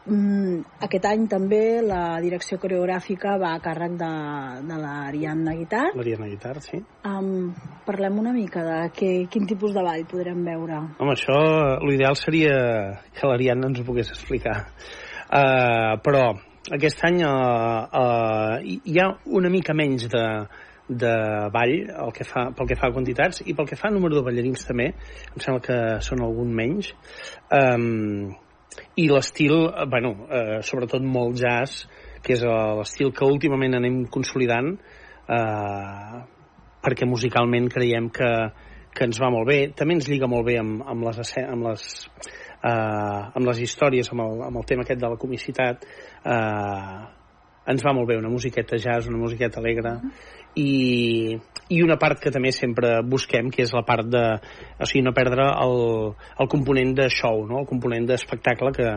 Mm, 0.06 0.60
aquest 0.86 1.06
any 1.10 1.24
també 1.26 1.82
la 1.82 2.20
direcció 2.22 2.60
coreogràfica 2.62 3.40
va 3.42 3.56
a 3.56 3.62
càrrec 3.64 3.96
de, 3.98 4.10
de 4.70 4.78
l'Ariadna 4.78 5.56
Guitar. 5.58 5.86
L'Ariadna 5.98 6.28
Guitar, 6.30 6.54
sí. 6.62 6.82
Um, 7.10 7.56
parlem 7.88 8.20
una 8.22 8.34
mica 8.36 8.62
de 8.68 8.78
que, 8.94 9.14
quin 9.34 9.48
tipus 9.50 9.74
de 9.74 9.82
ball 9.88 10.06
podrem 10.12 10.44
veure. 10.46 10.84
Home, 11.00 11.16
això, 11.16 11.40
l'ideal 11.88 12.20
seria 12.22 12.60
que 13.16 13.32
l'Ariadna 13.32 13.72
ens 13.72 13.82
ho 13.82 13.88
pogués 13.88 14.14
explicar. 14.14 14.60
Uh, 15.26 15.98
però 16.06 16.28
aquest 16.74 17.04
any 17.06 17.22
uh, 17.26 17.86
uh, 17.94 18.56
hi 18.64 19.00
ha 19.00 19.10
una 19.38 19.52
mica 19.54 19.76
menys 19.78 20.08
de, 20.10 20.24
de 20.90 21.14
ball 21.54 21.76
el 22.06 22.14
que 22.16 22.26
fa, 22.26 22.48
pel 22.58 22.70
que 22.70 22.78
fa 22.80 22.90
a 22.90 22.96
quantitats 22.96 23.44
i 23.46 23.54
pel 23.58 23.68
que 23.70 23.78
fa 23.78 23.90
a 23.90 23.94
número 23.94 24.18
de 24.18 24.26
ballarins 24.26 24.66
també 24.68 24.92
em 24.94 25.44
sembla 25.44 25.62
que 25.66 25.78
són 26.06 26.24
algun 26.26 26.54
menys. 26.56 26.92
Um, 27.54 28.34
i 29.00 29.06
l'estil 29.08 29.54
eh, 29.70 29.86
bueno, 29.88 30.12
uh, 30.26 30.60
sobretot 30.66 31.04
molt 31.06 31.38
jazz 31.40 31.86
que 32.26 32.34
és 32.34 32.42
l'estil 32.44 33.12
que 33.14 33.28
últimament 33.30 33.78
anem 33.78 34.02
consolidant 34.12 34.74
uh, 34.74 36.24
perquè 36.86 37.06
musicalment 37.08 37.70
creiem 37.72 38.10
que, 38.14 38.32
que 38.94 39.06
ens 39.06 39.22
va 39.22 39.30
molt 39.34 39.48
bé. 39.50 39.60
També 39.78 39.98
ens 40.00 40.10
lliga 40.10 40.30
molt 40.30 40.48
bé 40.50 40.58
amb, 40.62 40.82
amb 40.86 41.06
les, 41.06 41.34
amb 41.46 41.70
les 41.70 41.86
uh, 42.66 43.32
amb 43.38 43.52
les 43.52 43.62
històries, 43.68 44.10
amb 44.12 44.26
el, 44.26 44.42
amb 44.50 44.62
el 44.62 44.66
tema 44.66 44.86
aquest 44.86 45.02
de 45.02 45.12
la 45.12 45.20
comicitat 45.22 45.86
uh, 46.26 47.06
ens 47.66 47.86
va 47.86 47.94
molt 47.98 48.10
bé 48.10 48.18
una 48.20 48.30
musiqueta 48.30 48.78
jazz, 48.78 49.10
una 49.10 49.22
musiqueta 49.22 49.60
alegre 49.62 49.96
i, 50.62 51.36
i 51.74 51.82
una 51.84 51.98
part 52.02 52.22
que 52.22 52.32
també 52.34 52.52
sempre 52.56 53.00
busquem, 53.04 53.50
que 53.54 53.66
és 53.66 53.74
la 53.76 53.84
part 53.88 54.08
de 54.08 54.24
o 54.38 54.88
sigui, 54.88 55.04
no 55.06 55.14
perdre 55.18 55.48
el, 55.66 55.78
el 56.40 56.52
component 56.52 56.96
de 57.02 57.10
show, 57.14 57.46
no? 57.50 57.64
el 57.64 57.70
component 57.70 58.08
d'espectacle 58.12 58.72
que, 58.76 58.90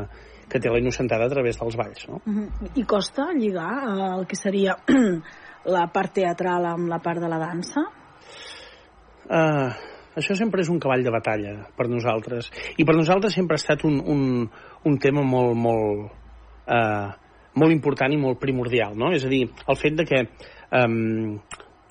que 0.48 0.60
té 0.60 0.72
la 0.72 0.80
innocentada 0.82 1.26
a 1.26 1.32
través 1.32 1.60
dels 1.60 1.78
balls 1.80 2.08
no? 2.08 2.22
Uh 2.24 2.34
-huh. 2.34 2.70
I 2.74 2.84
costa 2.84 3.32
lligar 3.32 3.72
eh, 3.84 4.18
el 4.18 4.26
que 4.26 4.36
seria 4.36 4.76
la 5.64 5.86
part 5.92 6.12
teatral 6.12 6.66
amb 6.66 6.88
la 6.88 6.98
part 6.98 7.20
de 7.20 7.28
la 7.28 7.38
dansa? 7.38 7.84
Uh, 9.28 9.72
això 10.18 10.36
sempre 10.38 10.64
és 10.64 10.70
un 10.72 10.80
cavall 10.82 11.04
de 11.06 11.14
batalla 11.14 11.54
per 11.76 11.88
nosaltres. 11.90 12.50
I 12.76 12.86
per 12.86 12.96
nosaltres 12.98 13.36
sempre 13.38 13.56
ha 13.56 13.62
estat 13.62 13.86
un, 13.88 14.00
un, 14.04 14.26
un 14.84 14.98
tema 15.02 15.24
molt, 15.26 15.56
molt, 15.56 16.12
uh, 16.66 17.08
molt 17.58 17.74
important 17.74 18.12
i 18.12 18.20
molt 18.20 18.40
primordial, 18.42 18.98
no? 18.98 19.12
És 19.14 19.24
a 19.26 19.32
dir, 19.32 19.46
el 19.46 19.80
fet 19.80 19.96
de 19.98 20.06
que 20.08 20.24
um, 20.24 21.40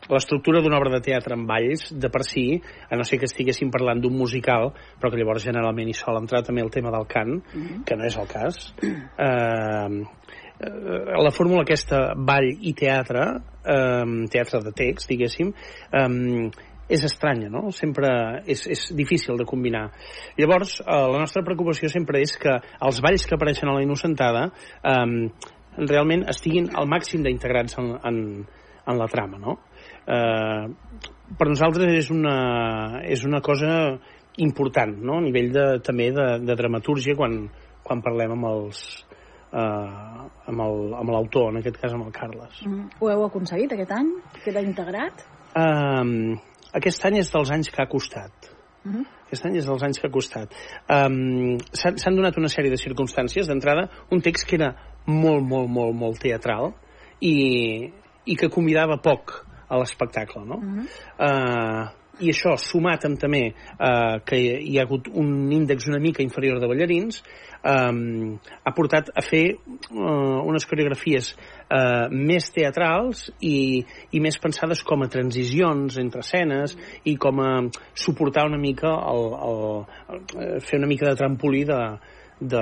l'estructura 0.08 0.62
d'una 0.64 0.78
obra 0.80 0.94
de 0.94 1.02
teatre 1.04 1.36
amb 1.36 1.48
balls, 1.50 1.90
de 1.92 2.10
per 2.14 2.24
si, 2.28 2.46
a 2.90 3.00
no 3.00 3.06
ser 3.08 3.20
que 3.20 3.28
estiguéssim 3.30 3.72
parlant 3.74 4.02
d'un 4.04 4.16
musical, 4.16 4.72
però 5.00 5.12
que 5.12 5.20
llavors 5.20 5.46
generalment 5.48 5.90
hi 5.90 5.98
sol 5.98 6.20
entrar 6.22 6.44
també 6.48 6.64
el 6.64 6.72
tema 6.74 6.94
del 6.96 7.08
cant, 7.12 7.42
que 7.86 7.98
no 8.00 8.08
és 8.08 8.18
el 8.18 8.30
cas, 8.32 8.62
eh, 8.84 10.04
eh, 10.64 11.20
la 11.28 11.34
fórmula 11.36 11.66
aquesta 11.66 12.14
ball 12.16 12.48
i 12.48 12.74
teatre, 12.78 13.28
eh, 13.66 14.06
teatre 14.32 14.64
de 14.70 14.74
text, 14.84 15.12
diguéssim, 15.12 15.52
eh, 15.92 16.08
és 16.90 17.04
estranya, 17.04 17.50
no? 17.52 17.68
Sempre 17.76 18.10
és, 18.48 18.64
és 18.72 18.88
difícil 18.96 19.38
de 19.40 19.46
combinar. 19.48 19.88
Llavors, 20.40 20.80
eh, 20.82 20.86
la 20.88 21.22
nostra 21.24 21.44
preocupació 21.46 21.90
sempre 21.92 22.22
és 22.24 22.38
que 22.40 22.58
els 22.58 23.02
balls 23.04 23.28
que 23.28 23.36
apareixen 23.36 23.70
a 23.70 23.76
la 23.78 23.84
Innocentada 23.86 24.48
eh, 24.48 25.30
realment 25.78 26.26
estiguin 26.32 26.72
al 26.76 26.88
màxim 26.90 27.26
d'integrats 27.26 27.78
en, 27.82 27.94
en, 28.08 28.22
en 28.88 29.02
la 29.02 29.10
trama, 29.12 29.42
no? 29.42 29.58
Eh, 30.08 30.68
per 31.38 31.50
nosaltres 31.50 31.92
és 31.92 32.12
una, 32.14 32.38
és 33.04 33.26
una 33.28 33.42
cosa 33.44 33.98
important, 34.38 34.96
no? 35.04 35.20
A 35.20 35.26
nivell 35.26 35.52
de, 35.54 35.68
també 35.84 36.12
de, 36.16 36.28
de 36.46 36.56
dramatúrgia 36.56 37.18
quan, 37.18 37.44
quan 37.84 38.04
parlem 38.06 38.38
amb 38.38 38.50
els 38.52 38.84
eh, 39.52 40.28
amb 40.48 41.12
l'autor, 41.14 41.52
en 41.52 41.62
aquest 41.62 41.80
cas 41.82 41.96
amb 41.96 42.08
el 42.08 42.14
Carles. 42.16 42.62
Mm. 42.66 42.92
Ho 43.02 43.12
heu 43.12 43.26
aconseguit 43.28 43.74
aquest 43.76 43.94
any? 43.98 44.14
Queda 44.44 44.64
integrat? 44.66 45.26
Um, 45.58 46.38
aquest 46.78 47.06
any 47.10 47.20
és 47.22 47.32
dels 47.34 47.52
anys 47.52 47.72
que 47.74 47.82
ha 47.82 47.90
costat. 47.90 48.52
Uh 48.86 48.92
-huh. 48.94 49.06
Aquest 49.28 49.46
any 49.46 49.58
és 49.58 49.66
dels 49.66 49.84
anys 49.84 50.00
que 50.00 50.08
ha 50.08 50.12
costat. 50.12 50.54
Um, 50.90 51.58
S'han 51.74 51.98
s'han 51.98 52.16
donat 52.16 52.38
una 52.38 52.48
sèrie 52.48 52.72
de 52.72 52.78
circumstàncies. 52.78 53.48
D'entrada, 53.48 53.90
un 54.12 54.22
text 54.22 54.48
que 54.48 54.56
era 54.56 54.76
molt, 55.06 55.44
molt, 55.44 55.70
molt, 55.70 55.96
molt 55.96 56.20
teatral 56.20 56.74
i, 57.20 57.92
i 58.26 58.36
que 58.36 58.50
convidava 58.50 58.98
poc 58.98 59.46
a 59.68 59.78
l'espectacle, 59.78 60.46
no? 60.46 60.56
Uh 60.56 60.64
-huh. 60.64 60.86
Uh, 61.20 61.90
i 62.20 62.32
això, 62.32 62.56
sumat 62.62 63.06
amb 63.08 63.20
també 63.22 63.44
uh, 63.52 64.18
que 64.26 64.38
hi 64.38 64.78
ha 64.78 64.86
hagut 64.88 65.10
un 65.14 65.52
índex 65.54 65.88
una 65.92 66.00
mica 66.02 66.24
inferior 66.26 66.60
de 66.62 66.70
ballarins, 66.70 67.22
um, 67.62 68.38
ha 68.64 68.74
portat 68.76 69.12
a 69.14 69.24
fer 69.26 69.44
uh, 69.54 70.42
unes 70.48 70.66
coreografies 70.70 71.32
uh, 71.34 72.08
més 72.12 72.50
teatrals 72.56 73.28
i, 73.40 73.84
i 74.12 74.22
més 74.24 74.40
pensades 74.42 74.84
com 74.88 75.06
a 75.06 75.10
transicions 75.12 76.00
entre 76.02 76.26
escenes 76.26 76.78
i 77.06 77.18
com 77.22 77.42
a 77.44 77.52
suportar 77.94 78.48
una 78.50 78.62
mica 78.62 78.94
el, 79.14 79.26
el, 79.50 79.66
el, 80.14 80.62
fer 80.66 80.82
una 80.82 80.90
mica 80.90 81.10
de 81.10 81.20
trampolí 81.20 81.64
de, 81.68 81.82
de, 82.40 82.62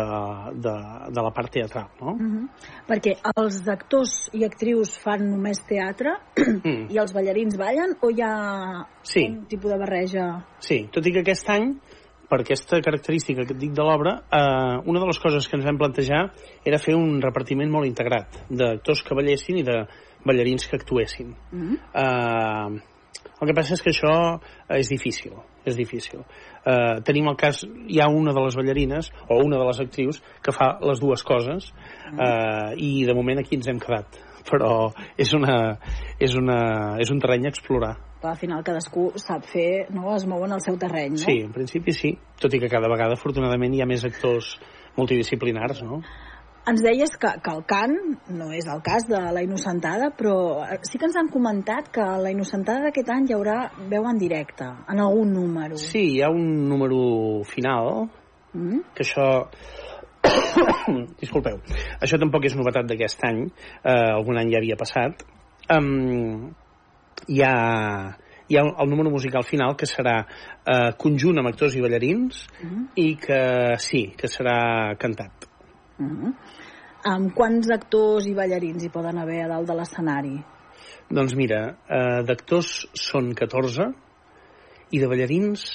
de, 0.55 0.73
de 1.11 1.21
la 1.21 1.31
part 1.35 1.51
teatral, 1.51 1.89
no? 2.01 2.13
Uh 2.13 2.19
-huh. 2.19 2.47
Perquè 2.87 3.17
els 3.35 3.67
actors 3.67 4.29
i 4.33 4.43
actrius 4.45 4.97
fan 4.97 5.29
només 5.31 5.59
teatre 5.67 6.15
Mm. 6.63 6.91
i 6.91 6.97
els 6.97 7.13
ballarins 7.13 7.57
ballen 7.57 7.95
o 8.01 8.09
hi 8.09 8.21
ha 8.21 8.85
Sí. 9.03 9.25
un 9.29 9.45
tipus 9.45 9.71
de 9.71 9.77
barreja? 9.77 10.45
Sí, 10.59 10.87
tot 10.91 11.05
i 11.05 11.11
que 11.11 11.19
aquest 11.19 11.49
any, 11.49 11.79
per 12.29 12.39
aquesta 12.41 12.81
característica 12.81 13.45
que 13.45 13.53
et 13.53 13.59
dic 13.59 13.71
de 13.71 13.83
l'obra, 13.83 14.23
eh, 14.31 14.81
una 14.85 14.99
de 14.99 15.05
les 15.05 15.19
coses 15.19 15.47
que 15.47 15.57
ens 15.57 15.65
vam 15.65 15.77
plantejar 15.77 16.31
era 16.65 16.79
fer 16.79 16.95
un 16.95 17.21
repartiment 17.21 17.69
molt 17.69 17.85
integrat 17.85 18.27
d'actors 18.49 19.03
que 19.03 19.15
ballessin 19.15 19.57
i 19.57 19.63
de 19.63 19.85
ballarins 20.25 20.67
que 20.67 20.75
actuessin. 20.77 21.35
Mm. 21.51 21.73
Eh, 21.93 22.81
el 23.41 23.47
que 23.47 23.53
passa 23.53 23.73
és 23.73 23.81
que 23.81 23.91
això 23.91 24.39
és 24.69 24.89
difícil, 24.89 25.33
és 25.65 25.77
difícil. 25.77 26.23
Eh, 26.65 27.01
tenim 27.07 27.27
el 27.31 27.37
cas, 27.39 27.63
hi 27.65 27.99
ha 28.01 28.09
una 28.11 28.33
de 28.33 28.45
les 28.45 28.55
ballarines, 28.57 29.11
o 29.29 29.41
una 29.43 29.59
de 29.61 29.67
les 29.67 29.81
actrius, 29.83 30.21
que 30.43 30.53
fa 30.55 30.75
les 30.85 31.01
dues 31.01 31.23
coses, 31.25 31.71
eh, 32.13 32.71
i 32.77 33.05
de 33.05 33.15
moment 33.17 33.41
aquí 33.41 33.59
ens 33.59 33.69
hem 33.71 33.81
quedat. 33.81 34.19
Però 34.45 34.91
és, 35.17 35.31
una, 35.33 35.77
és, 36.21 36.35
una, 36.37 36.59
és 37.01 37.09
un 37.09 37.21
terreny 37.21 37.47
a 37.47 37.53
explorar. 37.53 37.95
Clar, 38.21 38.35
al 38.35 38.39
final 38.39 38.63
cadascú 38.65 39.09
sap 39.21 39.45
fer, 39.49 39.87
no? 39.93 40.11
es 40.15 40.27
mou 40.29 40.45
en 40.45 40.53
el 40.53 40.61
seu 40.61 40.77
terreny, 40.81 41.17
no? 41.17 41.23
Sí, 41.25 41.39
en 41.47 41.51
principi 41.53 41.93
sí, 41.97 42.13
tot 42.41 42.53
i 42.53 42.61
que 42.61 42.69
cada 42.69 42.89
vegada, 42.91 43.17
afortunadament, 43.17 43.73
hi 43.73 43.81
ha 43.81 43.89
més 43.89 44.05
actors 44.05 44.55
multidisciplinars, 44.95 45.81
no? 45.83 46.03
Ens 46.65 46.81
deies 46.81 47.11
que, 47.21 47.29
que 47.45 47.51
el 47.53 47.63
cant 47.69 47.95
no 48.33 48.47
és 48.57 48.65
el 48.65 48.81
cas 48.81 49.05
de 49.05 49.19
la 49.35 49.43
Innocentada, 49.45 50.09
però 50.17 50.63
eh, 50.65 50.79
sí 50.89 50.97
que 50.97 51.05
ens 51.05 51.17
han 51.19 51.29
comentat 51.29 51.91
que 51.93 52.05
la 52.23 52.31
Innocentada 52.33 52.87
d'aquest 52.87 53.11
any 53.13 53.29
hi 53.29 53.35
haurà 53.37 53.57
veu 53.91 54.07
en 54.09 54.17
directe, 54.17 54.65
en 54.89 55.01
algun 55.03 55.33
número. 55.35 55.77
Sí, 55.77 56.15
hi 56.15 56.21
ha 56.25 56.31
un 56.33 56.69
número 56.69 57.43
final, 57.45 58.07
Mm? 58.55 58.81
que 58.95 59.03
això... 59.03 59.49
Disculpeu. 61.21 61.59
Això 62.01 62.17
tampoc 62.21 62.45
és 62.47 62.55
novetat 62.57 62.87
d'aquest 62.89 63.25
any, 63.27 63.41
eh, 63.83 64.11
algun 64.15 64.39
any 64.39 64.53
ja 64.53 64.61
havia 64.61 64.77
passat. 64.79 65.25
Um, 65.69 66.53
hi 67.27 67.41
ha, 67.43 67.51
hi 68.47 68.57
ha 68.57 68.63
el 68.63 68.89
número 68.89 69.11
musical 69.11 69.43
final 69.45 69.75
que 69.77 69.89
serà 69.89 70.15
eh, 70.23 70.93
conjunt 71.01 71.41
amb 71.41 71.51
actors 71.51 71.75
i 71.75 71.83
ballarins 71.83 72.45
Mm. 72.63 72.87
i 72.95 73.09
que 73.21 73.41
sí, 73.77 74.07
que 74.17 74.31
serà 74.31 74.95
cantat. 74.97 75.49
Mm. 75.99 76.33
Amb 77.05 77.35
quants 77.37 77.67
actors 77.69 78.25
i 78.25 78.33
ballarins 78.33 78.81
hi 78.81 78.89
poden 78.89 79.19
haver 79.21 79.43
a 79.43 79.49
dalt 79.51 79.67
de 79.69 79.75
l'escenari? 79.77 80.33
Doncs 81.13 81.35
mira, 81.37 81.59
eh, 81.85 82.21
d'actors 82.25 82.71
són 82.97 83.29
14 83.37 83.91
i 84.89 85.01
de 85.03 85.09
ballarins 85.11 85.65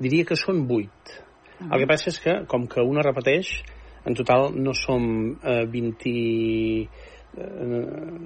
diria 0.00 0.24
que 0.24 0.38
són 0.40 0.62
8. 0.64 1.18
El 1.66 1.82
que 1.82 1.88
passa 1.90 2.08
és 2.08 2.18
que, 2.24 2.38
com 2.48 2.64
que 2.72 2.80
una 2.80 3.04
repeteix, 3.04 3.52
en 4.08 4.16
total 4.16 4.54
no 4.56 4.72
som 4.72 5.04
eh, 5.44 5.66
20... 5.68 6.14
Eh, 7.30 7.48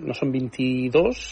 no 0.07 0.15
són 0.17 0.31
22, 0.33 1.25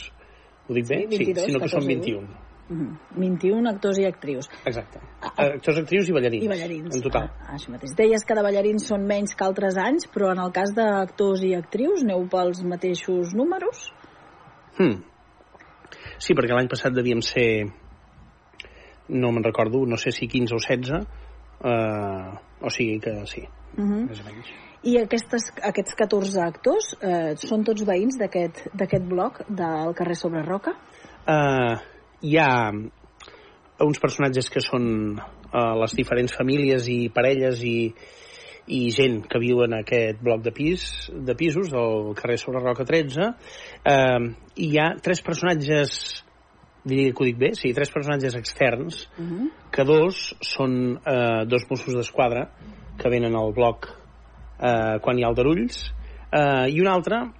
ho 0.66 0.74
dic 0.80 0.88
bé? 0.90 1.04
Sí, 1.06 1.12
22, 1.14 1.46
sinó 1.46 1.62
que 1.62 1.70
són 1.70 1.86
14, 1.86 1.94
21. 1.94 2.51
Mm. 2.68 2.96
21 3.18 3.68
actors 3.68 3.98
i 3.98 4.06
actrius. 4.06 4.48
Exacte. 4.64 5.00
Eh, 5.20 5.48
Actors, 5.48 5.78
actrius 5.82 6.08
i 6.08 6.12
ballarins. 6.16 6.44
I 6.44 6.48
ballarins. 6.48 6.94
En 6.96 7.02
total. 7.04 7.28
Ah, 7.42 7.56
això 7.56 7.72
mateix. 7.74 7.94
Deies 7.98 8.24
que 8.24 8.36
de 8.38 8.44
ballarins 8.46 8.86
són 8.88 9.06
menys 9.06 9.34
que 9.36 9.44
altres 9.44 9.76
anys, 9.76 10.06
però 10.14 10.30
en 10.32 10.40
el 10.40 10.52
cas 10.52 10.72
d'actors 10.76 11.42
i 11.44 11.54
actrius 11.58 12.04
aneu 12.06 12.24
pels 12.32 12.62
mateixos 12.64 13.34
números? 13.36 13.90
Hmm. 14.78 15.02
Sí, 16.18 16.32
perquè 16.38 16.54
l'any 16.54 16.70
passat 16.70 16.94
devíem 16.96 17.20
ser, 17.20 17.66
no 19.08 19.32
me'n 19.32 19.44
recordo, 19.44 19.84
no 19.86 19.98
sé 20.00 20.14
si 20.14 20.28
15 20.30 20.54
o 20.56 20.62
16, 20.62 21.02
eh, 21.64 22.30
o 22.62 22.70
sigui 22.70 23.00
que 23.00 23.26
sí, 23.26 23.44
Uh 23.72 23.84
-huh. 23.84 24.08
més 24.08 24.20
o 24.20 24.24
menys. 24.24 24.48
I 24.82 24.98
aquestes, 24.98 25.52
aquests 25.62 25.94
14 25.94 26.40
actors 26.42 26.96
eh, 27.00 27.34
són 27.36 27.64
tots 27.64 27.84
veïns 27.86 28.18
d'aquest 28.18 28.68
d'aquest 28.74 29.04
bloc 29.04 29.46
del 29.48 29.94
carrer 29.94 30.16
Sobre 30.16 30.42
Roca? 30.42 30.74
Uh, 31.26 31.78
hi 32.22 32.38
ha 32.38 32.70
uns 33.82 34.00
personatges 34.02 34.50
que 34.52 34.62
són 34.62 35.18
uh, 35.18 35.74
les 35.82 35.94
diferents 35.98 36.34
famílies 36.38 36.86
i 36.90 36.98
parelles 37.14 37.62
i, 37.66 37.92
i 38.72 38.82
gent 38.94 39.22
que 39.28 39.40
viu 39.42 39.64
en 39.66 39.78
aquest 39.80 40.20
bloc 40.22 40.44
de, 40.44 40.52
pis, 40.54 40.84
de 41.10 41.34
pisos 41.38 41.72
del 41.72 42.12
carrer 42.18 42.38
Sobre 42.38 42.62
Roca 42.62 42.86
13 42.88 43.30
uh, 43.30 44.28
i 44.54 44.68
hi 44.70 44.78
ha 44.78 44.92
tres 45.02 45.24
personatges 45.26 46.22
diria 46.82 47.12
que 47.14 47.22
ho 47.22 47.26
dic 47.26 47.38
bé, 47.38 47.52
sí, 47.54 47.70
tres 47.74 47.90
personatges 47.94 48.34
externs 48.38 49.08
Uh 49.18 49.24
-huh. 49.24 49.50
que 49.70 49.84
dos 49.84 50.34
són 50.40 50.98
eh, 51.06 51.44
dos 51.46 51.62
Mossos 51.70 51.94
d'Esquadra 51.94 52.50
que 52.98 53.08
venen 53.08 53.36
al 53.36 53.52
bloc 53.52 53.86
eh, 54.58 54.98
quan 55.00 55.18
hi 55.18 55.22
ha 55.22 55.28
aldarulls 55.28 55.92
eh, 56.32 56.66
i 56.70 56.80
un 56.80 56.88
altre 56.88 57.30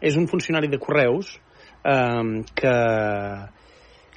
és 0.00 0.16
un 0.16 0.28
funcionari 0.28 0.68
de 0.68 0.78
correus 0.78 1.40
eh, 1.84 2.44
que, 2.54 2.74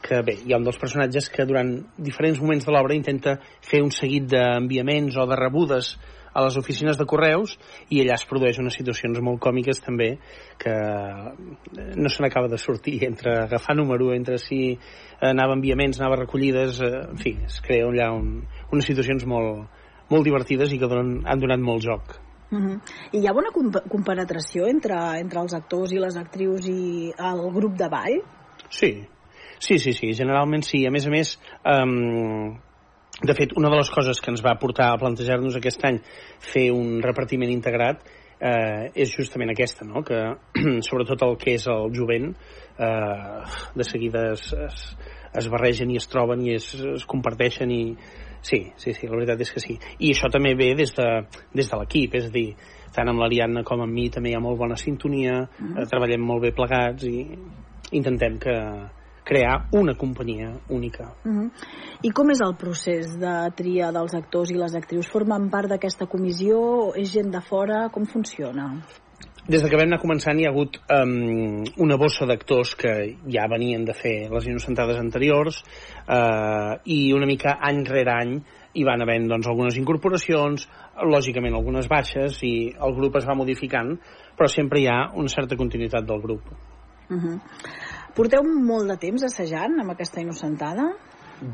que 0.05 0.21
bé, 0.21 0.35
hi 0.45 0.53
ha 0.53 0.59
un 0.61 0.65
dels 0.67 0.77
personatges 0.77 1.31
que 1.33 1.47
durant 1.49 1.71
diferents 1.97 2.37
moments 2.41 2.67
de 2.67 2.73
l'obra 2.73 2.97
intenta 2.97 3.39
fer 3.65 3.81
un 3.81 3.89
seguit 3.93 4.27
d'enviaments 4.29 5.17
o 5.17 5.25
de 5.25 5.37
rebudes 5.39 5.95
a 6.35 6.43
les 6.43 6.57
oficines 6.59 6.97
de 6.99 7.07
correus 7.07 7.55
i 7.95 8.01
allà 8.03 8.17
es 8.19 8.25
produeix 8.27 8.59
unes 8.59 8.75
situacions 8.75 9.21
molt 9.23 9.39
còmiques 9.41 9.79
també 9.81 10.09
que 10.61 10.75
no 11.95 12.11
se 12.11 12.21
n'acaba 12.21 12.51
de 12.51 12.59
sortir 12.59 12.99
entre 13.07 13.37
agafar 13.45 13.77
número, 13.79 14.11
entre 14.13 14.37
si 14.37 14.75
anava 15.23 15.55
a 15.55 15.57
enviaments, 15.57 16.01
anava 16.01 16.19
recollides, 16.19 16.81
eh, 16.83 16.91
en 17.07 17.23
fi, 17.23 17.37
es 17.47 17.61
crea 17.63 17.87
allà 17.87 18.11
un, 18.13 18.43
unes 18.75 18.91
situacions 18.91 19.25
molt, 19.31 19.81
molt 20.11 20.27
divertides 20.27 20.75
i 20.75 20.81
que 20.81 20.91
donen, 20.91 21.23
han 21.25 21.41
donat 21.41 21.63
molt 21.63 21.87
joc. 21.87 22.19
Uh 22.51 22.59
-huh. 22.59 22.77
I 23.11 23.23
hi 23.23 23.27
ha 23.27 23.33
bona 23.33 23.49
comp 23.51 23.73
compenetració 23.89 24.67
entre, 24.67 24.95
entre 25.19 25.39
els 25.39 25.53
actors 25.53 25.91
i 25.91 25.99
les 25.99 26.15
actrius 26.17 26.67
i 26.67 27.11
el 27.17 27.51
grup 27.53 27.73
de 27.77 27.89
ball? 27.89 28.21
Sí, 28.69 29.07
sí, 29.59 29.79
sí, 29.79 29.93
sí, 29.93 30.13
generalment 30.13 30.63
sí. 30.63 30.85
A 30.87 30.91
més 30.91 31.07
a 31.07 31.13
més, 31.13 31.35
um, 31.65 32.55
de 33.21 33.33
fet, 33.37 33.55
una 33.55 33.69
de 33.71 33.79
les 33.79 33.89
coses 33.89 34.19
que 34.21 34.31
ens 34.33 34.43
va 34.43 34.57
portar 34.59 34.91
a 34.91 34.99
plantejar-nos 34.99 35.55
aquest 35.55 35.83
any 35.87 36.01
fer 36.43 36.69
un 36.75 37.01
repartiment 37.03 37.51
integrat 37.51 38.03
eh, 38.39 38.91
és 38.93 39.11
justament 39.15 39.53
aquesta, 39.53 39.85
no? 39.87 40.03
que 40.03 40.19
sobretot 40.87 41.23
el 41.23 41.37
que 41.39 41.55
és 41.55 41.67
el 41.71 41.91
jovent 41.95 42.33
eh, 42.77 43.41
de 43.75 43.87
seguida 43.87 44.31
es, 44.33 44.49
es, 44.53 44.85
es 45.33 45.49
barregen 45.51 45.91
i 45.91 45.99
es 46.01 46.09
troben 46.11 46.43
i 46.43 46.55
es, 46.57 46.73
es 46.75 47.05
comparteixen 47.07 47.71
i 47.71 47.83
sí, 48.45 48.61
sí, 48.77 48.93
sí, 48.93 49.07
la 49.07 49.15
veritat 49.15 49.41
és 49.41 49.53
que 49.55 49.63
sí 49.63 49.77
i 49.99 50.11
això 50.11 50.29
també 50.31 50.53
ve 50.59 50.73
des 50.77 50.91
de, 50.97 51.07
des 51.55 51.71
de 51.71 51.79
l'equip 51.79 52.19
és 52.19 52.27
a 52.27 52.33
dir, 52.33 52.49
tant 52.95 53.09
amb 53.09 53.23
l'Ariadna 53.23 53.63
com 53.67 53.81
amb 53.83 53.95
mi 53.95 54.09
també 54.13 54.31
hi 54.31 54.37
ha 54.37 54.43
molt 54.43 54.59
bona 54.59 54.77
sintonia 54.79 55.45
Mhm. 55.45 55.79
eh, 55.79 55.87
treballem 55.89 56.21
molt 56.21 56.43
bé 56.43 56.51
plegats 56.55 57.07
i 57.07 57.23
intentem 57.95 58.37
que 58.39 58.55
crear 59.25 59.65
una 59.73 59.95
companyia 59.97 60.53
única 60.69 61.11
Uh 61.25 61.31
-huh. 61.31 61.49
I 62.01 62.11
com 62.11 62.29
és 62.29 62.39
el 62.41 62.55
procés 62.55 63.17
de 63.19 63.51
tria 63.55 63.91
dels 63.91 64.13
actors 64.13 64.51
i 64.51 64.53
les 64.53 64.75
actrius? 64.75 65.07
Formen 65.07 65.49
part 65.49 65.69
d'aquesta 65.69 66.05
comissió? 66.05 66.93
És 66.95 67.11
gent 67.11 67.31
de 67.31 67.41
fora? 67.41 67.89
Com 67.89 68.05
funciona? 68.05 68.81
Des 69.47 69.61
de 69.61 69.69
que 69.69 69.77
vam 69.77 69.85
anar 69.85 70.01
començant 70.01 70.39
hi 70.39 70.45
ha 70.45 70.49
hagut 70.49 70.79
um, 70.89 71.63
una 71.77 71.97
bossa 71.97 72.25
d'actors 72.25 72.75
que 72.75 73.17
ja 73.29 73.47
venien 73.47 73.85
de 73.85 73.93
fer 73.93 74.29
les 74.31 74.47
innocentades 74.47 74.97
anteriors 74.97 75.63
uh, 76.09 76.81
i 76.83 77.13
una 77.13 77.25
mica 77.25 77.59
any 77.61 77.83
rere 77.85 78.11
any 78.11 78.41
hi 78.73 78.83
van 78.83 79.01
havent 79.01 79.27
doncs, 79.29 79.47
algunes 79.47 79.77
incorporacions, 79.77 80.67
lògicament 80.97 81.53
algunes 81.53 81.87
baixes 81.87 82.41
i 82.43 82.73
el 82.73 82.95
grup 82.97 83.15
es 83.15 83.27
va 83.29 83.35
modificant, 83.35 83.99
però 84.35 84.49
sempre 84.51 84.81
hi 84.81 84.87
ha 84.87 85.11
una 85.13 85.29
certa 85.29 85.55
continuïtat 85.55 86.05
del 86.09 86.21
grup. 86.21 86.41
Uh 87.09 87.21
-huh. 87.21 87.39
Porteu 88.15 88.43
molt 88.47 88.87
de 88.87 88.95
temps 89.01 89.23
assajant 89.27 89.79
amb 89.81 89.91
aquesta 89.91 90.21
innocentada? 90.23 90.85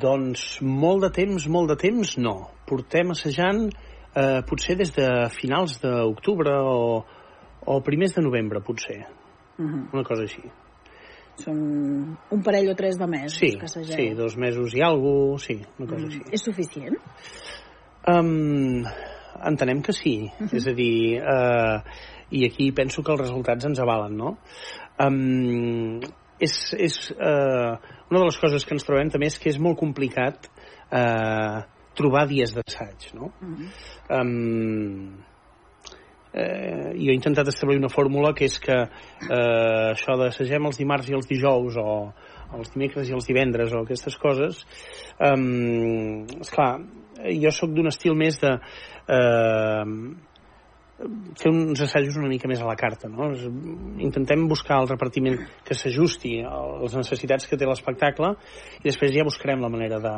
Doncs 0.01 0.59
molt 0.61 1.01
de 1.07 1.09
temps, 1.15 1.47
molt 1.49 1.71
de 1.73 1.77
temps, 1.81 2.17
no. 2.21 2.35
Portem 2.69 3.09
assajant 3.15 3.63
eh, 4.13 4.41
potser 4.47 4.75
des 4.77 4.91
de 4.93 5.07
finals 5.33 5.79
d'octubre 5.81 6.53
o, 6.61 7.01
o 7.65 7.79
primers 7.85 8.13
de 8.13 8.21
novembre, 8.21 8.61
potser. 8.61 8.99
Uh 9.57 9.65
-huh. 9.65 9.87
Una 9.93 10.03
cosa 10.03 10.21
així. 10.23 10.43
Són 11.41 12.17
un 12.29 12.41
parell 12.43 12.69
o 12.69 12.75
tres 12.75 12.97
de 12.99 13.07
mesos 13.07 13.39
Sí, 13.39 13.57
que 13.57 13.65
assageu. 13.65 13.95
sí, 13.95 14.13
dos 14.13 14.37
mesos 14.37 14.73
i 14.75 14.81
alguna 14.81 15.31
cosa, 15.33 15.45
sí, 15.47 15.61
una 15.79 15.87
cosa 15.89 16.05
Mm. 16.05 16.07
així. 16.09 16.21
És 16.31 16.41
suficient? 16.43 16.97
Um, 18.07 18.83
entenem 19.45 19.81
que 19.81 19.93
sí, 19.93 20.29
uh 20.39 20.45
-huh. 20.45 20.55
és 20.55 20.67
a 20.67 20.73
dir, 20.73 21.21
uh, 21.21 21.81
i 22.29 22.45
aquí 22.45 22.71
penso 22.71 23.01
que 23.03 23.11
els 23.11 23.21
resultats 23.21 23.65
ens 23.65 23.79
avalen, 23.79 24.15
no? 24.17 24.37
Um, 24.99 25.99
és, 26.41 26.55
és 26.77 26.95
uh, 27.15 27.77
una 28.09 28.19
de 28.19 28.27
les 28.27 28.39
coses 28.41 28.65
que 28.65 28.75
ens 28.75 28.87
trobem 28.87 29.11
també 29.13 29.29
és 29.31 29.37
que 29.39 29.51
és 29.51 29.59
molt 29.61 29.79
complicat 29.79 30.49
uh, 30.91 31.61
trobar 31.97 32.25
dies 32.29 32.55
d'assaig, 32.55 33.11
no? 33.17 33.31
Uh 33.41 33.51
-huh. 33.51 34.21
um, 34.21 35.23
eh, 36.33 36.91
jo 36.95 37.11
he 37.11 37.15
intentat 37.15 37.47
establir 37.47 37.77
una 37.77 37.89
fórmula 37.89 38.33
que 38.33 38.45
és 38.45 38.57
que 38.59 38.77
eh, 38.77 39.91
això 39.91 40.17
d'assagem 40.17 40.65
els 40.65 40.77
dimarts 40.77 41.09
i 41.09 41.13
els 41.17 41.27
dijous 41.27 41.77
o 41.77 42.13
els 42.55 42.71
dimecres 42.73 43.09
i 43.09 43.13
els 43.13 43.27
divendres 43.27 43.73
o 43.73 43.83
aquestes 43.83 44.17
coses 44.17 44.65
um, 45.19 46.25
esclar, 46.39 46.81
jo 47.43 47.51
sóc 47.51 47.71
d'un 47.75 47.87
estil 47.87 48.15
més 48.15 48.39
de 48.39 48.51
eh, 49.07 49.85
fer 51.39 51.51
uns 51.51 51.81
assajos 51.81 52.17
una 52.19 52.29
mica 52.31 52.49
més 52.49 52.61
a 52.61 52.67
la 52.67 52.75
carta 52.79 53.09
no? 53.09 53.31
Intentem 54.01 54.47
buscar 54.49 54.81
el 54.81 54.89
repartiment 54.89 55.39
que 55.65 55.77
s'ajusti 55.77 56.39
a 56.45 56.57
les 56.83 56.95
necessitats 56.99 57.47
que 57.49 57.57
té 57.57 57.67
l'espectacle 57.69 58.33
i 58.81 58.87
després 58.87 59.13
ja 59.15 59.27
buscarem 59.27 59.61
la 59.61 59.71
manera 59.73 59.99
de 60.03 60.15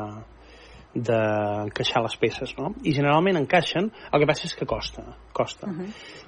d'encaixar 0.93 2.03
les 2.03 2.15
peces, 2.21 2.51
no? 2.57 2.67
I 2.85 2.91
generalment 2.93 3.39
encaixen, 3.39 3.87
el 4.13 4.21
que 4.21 4.27
passa 4.29 4.45
és 4.45 4.53
que 4.53 4.67
costa, 4.69 5.01
costa. 5.33 5.65
Mhm. 5.65 5.87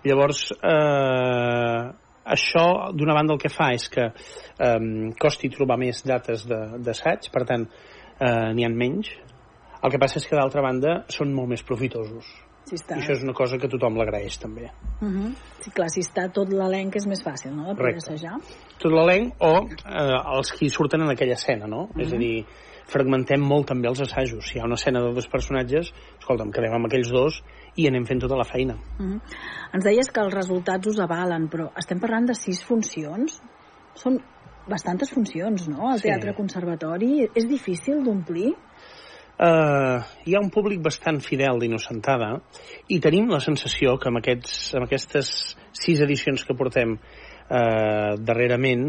Llavors, 0.09 0.51
eh, 0.57 1.91
això, 2.25 2.91
d'una 2.91 3.13
banda, 3.13 3.33
el 3.33 3.39
que 3.39 3.49
fa 3.49 3.73
és 3.73 3.87
que 3.89 4.07
eh, 4.57 5.13
costi 5.19 5.49
trobar 5.49 5.77
més 5.77 6.01
dates 6.03 6.47
de- 6.47 6.79
d'assaig, 6.79 7.29
per 7.31 7.45
tant, 7.45 7.67
eh, 8.19 8.53
n'hi 8.53 8.65
ha 8.65 8.69
menys. 8.69 9.11
El 9.83 9.91
que 9.91 9.99
passa 9.99 10.17
és 10.17 10.25
que, 10.25 10.35
d'altra 10.35 10.61
banda, 10.61 11.05
són 11.09 11.31
molt 11.31 11.49
més 11.49 11.61
profitosos. 11.61 12.25
Sí, 12.65 12.75
està. 12.75 12.95
I 12.97 13.01
això 13.01 13.11
és 13.13 13.23
una 13.23 13.33
cosa 13.33 13.57
que 13.61 13.67
tothom 13.69 13.95
l'agraeix, 13.95 14.39
també. 14.39 14.71
Uh 15.01 15.07
-huh. 15.07 15.33
Sí, 15.61 15.69
clar, 15.71 15.89
si 15.89 16.01
està 16.01 16.31
tot 16.31 16.49
l'elenc 16.49 16.95
és 16.95 17.05
més 17.07 17.23
fàcil, 17.23 17.51
no?, 17.51 17.63
de 17.67 17.75
poder 17.75 17.93
Correcte. 17.93 18.13
assajar. 18.13 18.39
Tot 18.79 18.91
l'elenc 18.91 19.33
o 19.39 19.67
eh, 19.85 20.37
els 20.37 20.51
qui 20.51 20.69
surten 20.69 21.01
en 21.01 21.09
aquella 21.09 21.33
escena, 21.33 21.67
no? 21.67 21.89
És 21.97 22.11
a 22.11 22.15
Mhm. 22.15 22.19
dir, 22.19 22.45
fragmentem 22.87 23.39
molt 23.41 23.67
també 23.67 23.87
els 23.87 24.01
assajos. 24.01 24.45
Si 24.47 24.57
hi 24.57 24.61
ha 24.61 24.65
una 24.65 24.75
escena 24.75 24.99
de 25.01 25.13
dos 25.13 25.27
personatges, 25.27 25.93
escolta'm, 26.19 26.51
quedem 26.51 26.73
amb 26.73 26.85
aquells 26.85 27.09
dos 27.11 27.43
i 27.75 27.87
anem 27.87 28.05
fent 28.05 28.19
tota 28.21 28.35
la 28.35 28.43
feina. 28.43 28.73
Uh 28.99 29.05
-huh. 29.05 29.21
Ens 29.73 29.83
deies 29.83 30.11
que 30.11 30.19
els 30.21 30.33
resultats 30.33 30.87
us 30.87 30.99
avalen, 30.99 31.49
però 31.49 31.71
estem 31.77 31.99
parlant 31.99 32.25
de 32.27 32.33
sis 32.35 32.63
funcions? 32.63 33.41
Són 33.93 34.19
bastantes 34.67 35.11
funcions, 35.11 35.67
no?, 35.67 35.91
al 35.91 35.99
Sí. 35.99 36.07
Teatre 36.07 36.33
Conservatori. 36.33 37.29
És 37.35 37.47
difícil 37.47 38.03
d'omplir? 38.03 38.55
Uh, 39.35 39.99
hi 40.23 40.31
ha 40.31 40.39
un 40.39 40.47
públic 40.47 40.79
bastant 40.79 41.17
fidel 41.19 41.57
d'Innocentada 41.59 42.29
i 42.87 43.01
tenim 43.03 43.27
la 43.27 43.41
sensació 43.43 43.97
que 43.99 44.07
amb, 44.07 44.21
aquests, 44.21 44.53
amb 44.79 44.85
aquestes 44.85 45.31
sis 45.75 45.99
edicions 46.05 46.45
que 46.47 46.55
portem 46.55 46.93
uh, 46.95 48.15
darrerament 48.15 48.85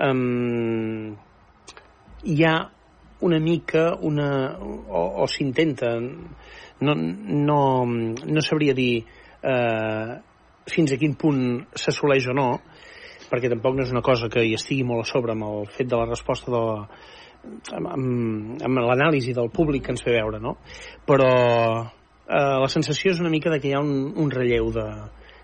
um, 0.00 1.12
hi 2.24 2.38
ha 2.48 2.54
una 3.28 3.42
mica 3.44 3.90
una, 4.00 4.30
o, 4.56 5.04
o 5.20 5.28
s'intenta 5.28 5.92
no, 6.00 6.96
no, 6.96 7.60
no 7.84 8.48
sabria 8.48 8.72
dir 8.72 9.04
uh, 9.04 10.16
fins 10.64 10.96
a 10.96 11.00
quin 11.04 11.12
punt 11.20 11.44
s'assoleix 11.76 12.32
o 12.32 12.40
no 12.40 12.50
perquè 13.28 13.52
tampoc 13.52 13.76
no 13.76 13.84
és 13.84 13.92
una 13.92 14.06
cosa 14.06 14.32
que 14.32 14.48
hi 14.48 14.56
estigui 14.56 14.88
molt 14.88 15.04
a 15.04 15.12
sobre 15.12 15.36
amb 15.36 15.44
el 15.52 15.68
fet 15.76 15.92
de 15.92 16.00
la 16.00 16.08
resposta 16.08 16.48
de 16.48 16.68
la, 16.70 16.86
amb, 17.76 17.88
amb, 17.88 18.62
amb 18.66 18.82
l'anàlisi 18.86 19.34
del 19.36 19.50
públic 19.54 19.86
que 19.86 19.94
ens 19.94 20.04
ve 20.06 20.16
veure, 20.18 20.40
no? 20.42 20.56
Però 21.08 21.30
eh, 21.30 22.56
la 22.64 22.70
sensació 22.72 23.14
és 23.14 23.20
una 23.22 23.32
mica 23.32 23.52
de 23.52 23.60
que 23.60 23.70
hi 23.70 23.76
ha 23.76 23.82
un, 23.84 24.10
un 24.16 24.32
relleu 24.32 24.72
de, 24.74 24.88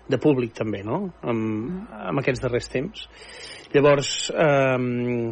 de 0.09 0.19
públic 0.21 0.55
també, 0.57 0.83
no? 0.87 1.05
Amb, 1.21 1.87
amb 2.09 2.23
aquests 2.23 2.43
darrers 2.43 2.69
temps. 2.73 3.07
Llavors, 3.73 4.11
eh, 4.31 5.31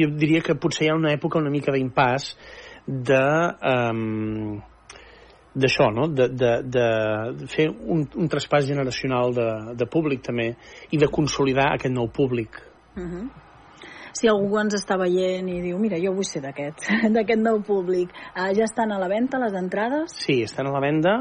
jo 0.00 0.10
diria 0.16 0.42
que 0.44 0.58
potser 0.60 0.86
hi 0.86 0.90
ha 0.92 0.98
una 0.98 1.14
època 1.16 1.40
una 1.42 1.52
mica 1.52 1.74
d'impàs 1.76 2.34
de... 2.86 3.22
Eh, 3.74 4.66
d'això, 5.50 5.88
no? 5.90 6.04
De, 6.14 6.28
de, 6.30 6.50
de 6.62 7.46
fer 7.50 7.64
un, 7.66 8.04
un 8.22 8.28
traspàs 8.30 8.68
generacional 8.68 9.32
de, 9.34 9.46
de 9.74 9.88
públic 9.90 10.22
també 10.22 10.52
i 10.94 11.00
de 11.02 11.08
consolidar 11.10 11.72
aquest 11.72 11.90
nou 11.90 12.06
públic 12.14 12.60
Uh 12.96 13.02
-huh. 13.02 13.28
Si 14.12 14.28
algú 14.28 14.58
ens 14.60 14.74
està 14.78 14.98
veient 15.00 15.48
i 15.48 15.60
diu, 15.62 15.78
mira, 15.78 15.98
jo 16.02 16.14
vull 16.16 16.26
ser 16.26 16.42
d'aquest, 16.44 16.88
d'aquest 17.16 17.42
nou 17.42 17.60
públic, 17.66 18.14
uh, 18.34 18.50
ja 18.56 18.66
estan 18.66 18.92
a 18.92 18.98
la 18.98 19.08
venda 19.08 19.38
les 19.42 19.54
entrades? 19.54 20.16
Sí, 20.24 20.42
estan 20.46 20.70
a 20.70 20.74
la 20.74 20.82
venda 20.82 21.20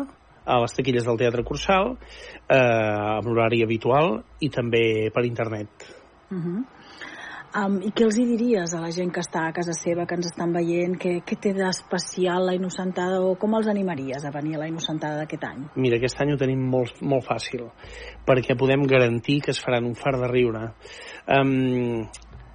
a 0.50 0.58
les 0.64 0.74
taquilles 0.74 1.06
del 1.06 1.18
Teatre 1.18 1.46
Cursal, 1.46 1.96
eh, 2.50 2.58
amb 2.58 3.30
l'horari 3.30 3.62
habitual 3.64 4.20
i 4.42 4.50
també 4.50 5.12
per 5.14 5.26
internet. 5.26 5.70
Uh 6.32 6.38
-huh. 6.38 6.64
um, 7.66 7.82
I 7.82 7.92
què 7.92 8.04
els 8.04 8.18
hi 8.18 8.26
diries 8.26 8.74
a 8.74 8.82
la 8.82 8.92
gent 8.92 9.12
que 9.12 9.22
està 9.22 9.48
a 9.48 9.54
casa 9.54 9.74
seva, 9.74 10.06
que 10.06 10.16
ens 10.16 10.26
estan 10.26 10.54
veient, 10.54 10.96
què, 10.98 11.24
què 11.24 11.40
té 11.40 11.54
d'especial 11.54 12.46
la 12.46 12.54
Innocentada 12.54 13.22
o 13.22 13.36
com 13.36 13.54
els 13.56 13.68
animaries 13.68 14.26
a 14.26 14.32
venir 14.32 14.56
a 14.56 14.60
la 14.60 14.68
Innocentada 14.68 15.18
d'aquest 15.18 15.44
any? 15.44 15.70
Mira, 15.76 15.98
aquest 15.98 16.22
any 16.22 16.34
ho 16.34 16.38
tenim 16.38 16.60
molt, 16.60 17.02
molt 17.02 17.26
fàcil, 17.26 17.70
perquè 18.26 18.58
podem 18.58 18.84
garantir 18.84 19.42
que 19.42 19.52
es 19.52 19.62
faran 19.62 19.86
un 19.86 19.96
far 19.96 20.20
de 20.20 20.28
riure. 20.28 20.74
Um, 21.28 22.08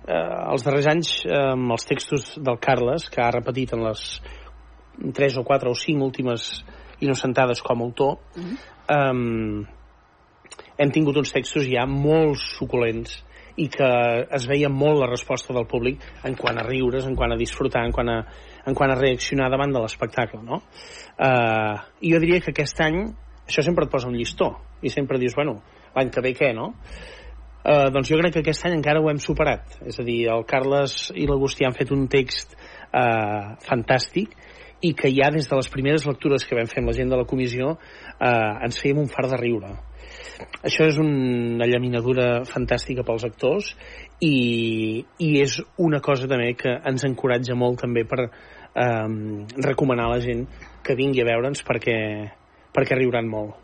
eh, 0.07 0.53
els 0.53 0.65
darrers 0.67 0.89
anys, 0.91 1.13
eh, 1.27 1.37
amb 1.55 1.75
els 1.77 1.87
textos 1.89 2.35
del 2.37 2.59
Carles, 2.63 3.09
que 3.11 3.23
ha 3.25 3.33
repetit 3.35 3.75
en 3.77 3.85
les 3.87 4.07
3 5.15 5.39
o 5.41 5.45
4 5.45 5.71
o 5.71 5.75
5 5.75 6.05
últimes 6.05 6.65
innocentades 7.01 7.63
com 7.63 7.81
a 7.81 7.85
autor, 7.85 8.19
um, 8.95 9.65
hem 10.79 10.91
tingut 10.95 11.17
uns 11.19 11.33
textos 11.35 11.67
ja 11.67 11.87
molt 11.91 12.39
suculents 12.39 13.17
i 13.61 13.69
que 13.71 13.89
es 14.35 14.47
veia 14.51 14.71
molt 14.71 14.99
la 14.99 15.09
resposta 15.11 15.55
del 15.55 15.67
públic 15.71 16.03
en 16.27 16.35
quant 16.39 16.59
a 16.59 16.65
riures, 16.67 17.07
en 17.07 17.15
quant 17.19 17.35
a 17.35 17.39
disfrutar, 17.39 17.85
en 17.87 17.93
quant 17.95 18.11
a, 18.11 18.17
en 18.67 18.75
quant 18.75 18.91
a 18.91 18.99
reaccionar 18.99 19.51
davant 19.51 19.75
de 19.75 19.83
l'espectacle, 19.83 20.43
no? 20.43 20.63
Uh, 21.15 21.79
I 22.03 22.15
jo 22.15 22.23
diria 22.23 22.41
que 22.43 22.51
aquest 22.55 22.83
any 22.83 23.05
això 23.47 23.63
sempre 23.63 23.87
et 23.87 23.93
posa 23.93 24.09
un 24.11 24.17
llistó 24.19 24.51
i 24.83 24.91
sempre 24.91 25.21
dius, 25.23 25.37
bueno, 25.39 25.61
l'any 25.95 26.11
que 26.11 26.25
ve 26.25 26.35
què, 26.35 26.51
no? 26.57 26.73
Uh, 27.65 27.89
doncs 27.89 28.11
jo 28.13 28.19
crec 28.21 28.35
que 28.37 28.43
aquest 28.45 28.67
any 28.69 28.77
encara 28.77 29.01
ho 29.01 29.09
hem 29.09 29.21
superat. 29.23 29.79
És 29.89 29.97
a 30.01 30.05
dir, 30.05 30.27
el 30.29 30.45
Carles 30.49 31.09
i 31.17 31.25
l'Agustí 31.31 31.65
han 31.65 31.77
fet 31.77 31.95
un 31.97 32.05
text 32.13 32.53
uh, 32.59 33.55
fantàstic 33.65 34.37
i 34.85 34.93
que 34.93 35.11
ja 35.15 35.31
des 35.33 35.49
de 35.49 35.57
les 35.57 35.71
primeres 35.73 36.05
lectures 36.07 36.45
que 36.45 36.57
vam 36.59 36.69
fer 36.69 36.83
amb 36.83 36.91
la 36.91 36.97
gent 36.97 37.11
de 37.13 37.17
la 37.17 37.27
comissió 37.29 37.73
eh, 37.75 38.65
ens 38.67 38.81
fèiem 38.81 39.01
un 39.01 39.09
far 39.09 39.27
de 39.31 39.39
riure. 39.41 39.73
Això 40.67 40.89
és 40.91 40.99
una 41.01 41.69
llaminadura 41.71 42.27
fantàstica 42.49 43.05
pels 43.07 43.25
actors 43.25 43.71
i, 44.21 45.05
i 45.25 45.31
és 45.41 45.57
una 45.81 46.03
cosa 46.05 46.29
també 46.29 46.53
que 46.61 46.77
ens 46.91 47.07
encoratja 47.09 47.57
molt 47.57 47.81
també 47.87 48.05
per 48.09 48.27
eh, 48.27 49.09
recomanar 49.71 50.11
a 50.11 50.17
la 50.17 50.23
gent 50.25 50.47
que 50.85 50.99
vingui 50.99 51.25
a 51.25 51.29
veure'ns 51.33 51.65
perquè, 51.65 51.99
perquè 52.75 53.01
riuran 53.01 53.31
molt. 53.31 53.64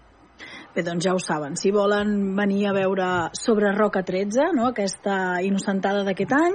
Bé, 0.75 0.85
doncs 0.87 1.03
ja 1.03 1.13
ho 1.15 1.19
saben. 1.19 1.57
Si 1.59 1.73
volen 1.75 2.37
venir 2.39 2.69
a 2.69 2.73
veure 2.73 3.07
sobre 3.35 3.73
Roca 3.75 4.05
13, 4.07 4.53
no? 4.55 4.69
aquesta 4.71 5.41
innocentada 5.43 6.05
d'aquest 6.07 6.31
any, 6.37 6.55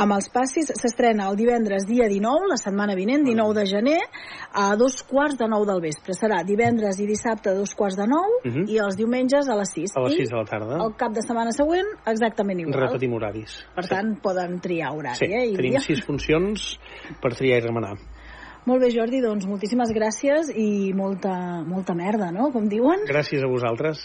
amb 0.00 0.14
els 0.16 0.30
passis, 0.32 0.70
s'estrena 0.80 1.26
el 1.28 1.36
divendres 1.36 1.84
dia 1.84 2.06
19, 2.08 2.48
la 2.48 2.56
setmana 2.56 2.94
vinent, 2.96 3.20
19 3.26 3.52
de 3.58 3.66
gener, 3.68 3.98
a 4.56 4.70
dos 4.80 5.02
quarts 5.04 5.36
de 5.36 5.48
nou 5.52 5.66
del 5.68 5.82
vespre. 5.84 6.16
Serà 6.16 6.40
divendres 6.48 6.98
i 7.04 7.06
dissabte 7.10 7.50
a 7.52 7.54
dos 7.58 7.74
quarts 7.76 7.98
de 8.00 8.06
nou 8.08 8.38
Mhm. 8.46 8.64
i 8.72 8.78
els 8.80 8.96
diumenges 8.96 9.48
a 9.48 9.56
les 9.60 9.70
6. 9.76 9.92
A 9.96 10.00
les 10.06 10.14
I 10.14 10.16
6 10.24 10.30
de 10.30 10.36
la 10.36 10.44
tarda. 10.44 10.78
el 10.86 10.94
cap 10.96 11.12
de 11.12 11.20
setmana 11.20 11.52
següent, 11.52 11.86
exactament 12.06 12.60
igual. 12.60 12.80
Repetim 12.88 13.12
horaris. 13.12 13.66
Per 13.74 13.86
tant, 13.86 14.16
poden 14.22 14.58
triar 14.60 14.94
horari. 14.96 15.16
Sí, 15.16 15.26
eh? 15.26 15.46
I 15.52 15.54
tenim 15.56 15.72
dia. 15.72 15.80
sis 15.80 16.00
funcions 16.06 16.78
per 17.20 17.34
triar 17.34 17.58
i 17.58 17.66
remenar. 17.66 17.98
Molt 18.68 18.84
bé, 18.84 18.90
Jordi, 18.92 19.22
doncs 19.24 19.46
moltíssimes 19.48 19.92
gràcies 19.96 20.50
i 20.52 20.92
molta, 20.96 21.32
molta 21.66 21.96
merda, 21.96 22.30
no?, 22.34 22.50
com 22.52 22.68
diuen. 22.68 23.06
Gràcies 23.08 23.44
a 23.44 23.48
vosaltres. 23.48 24.04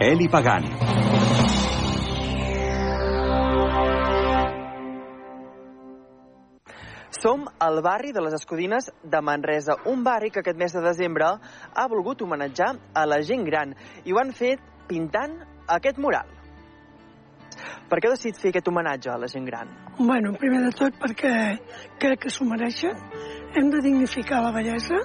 Eli 0.00 0.26
Pagant. 0.28 0.64
Som 7.14 7.44
al 7.60 7.78
barri 7.80 8.10
de 8.10 8.20
les 8.20 8.34
Escudines 8.34 8.90
de 9.04 9.20
Manresa, 9.22 9.76
un 9.86 10.02
barri 10.02 10.30
que 10.30 10.40
aquest 10.40 10.58
mes 10.58 10.74
de 10.74 10.82
desembre 10.82 11.28
ha 11.74 11.86
volgut 11.86 12.26
homenatjar 12.26 12.72
a 12.92 13.06
la 13.06 13.20
gent 13.22 13.46
gran 13.46 13.76
i 14.04 14.12
ho 14.12 14.18
han 14.18 14.34
fet 14.34 14.58
pintant 14.88 15.38
aquest 15.68 16.02
mural. 16.02 16.26
Per 17.88 18.00
què 18.02 18.10
decidit 18.10 18.42
fer 18.42 18.50
aquest 18.50 18.66
homenatge 18.66 19.14
a 19.14 19.18
la 19.20 19.30
gent 19.30 19.46
gran? 19.46 19.70
Bueno, 20.00 20.34
primer 20.34 20.64
de 20.66 20.74
tot 20.74 20.98
perquè 20.98 21.34
crec 22.02 22.26
que 22.26 22.34
s'ho 22.34 22.44
mereixen. 22.50 22.98
Hem 23.54 23.70
de 23.70 23.78
dignificar 23.84 24.42
la 24.42 24.50
bellesa, 24.50 25.04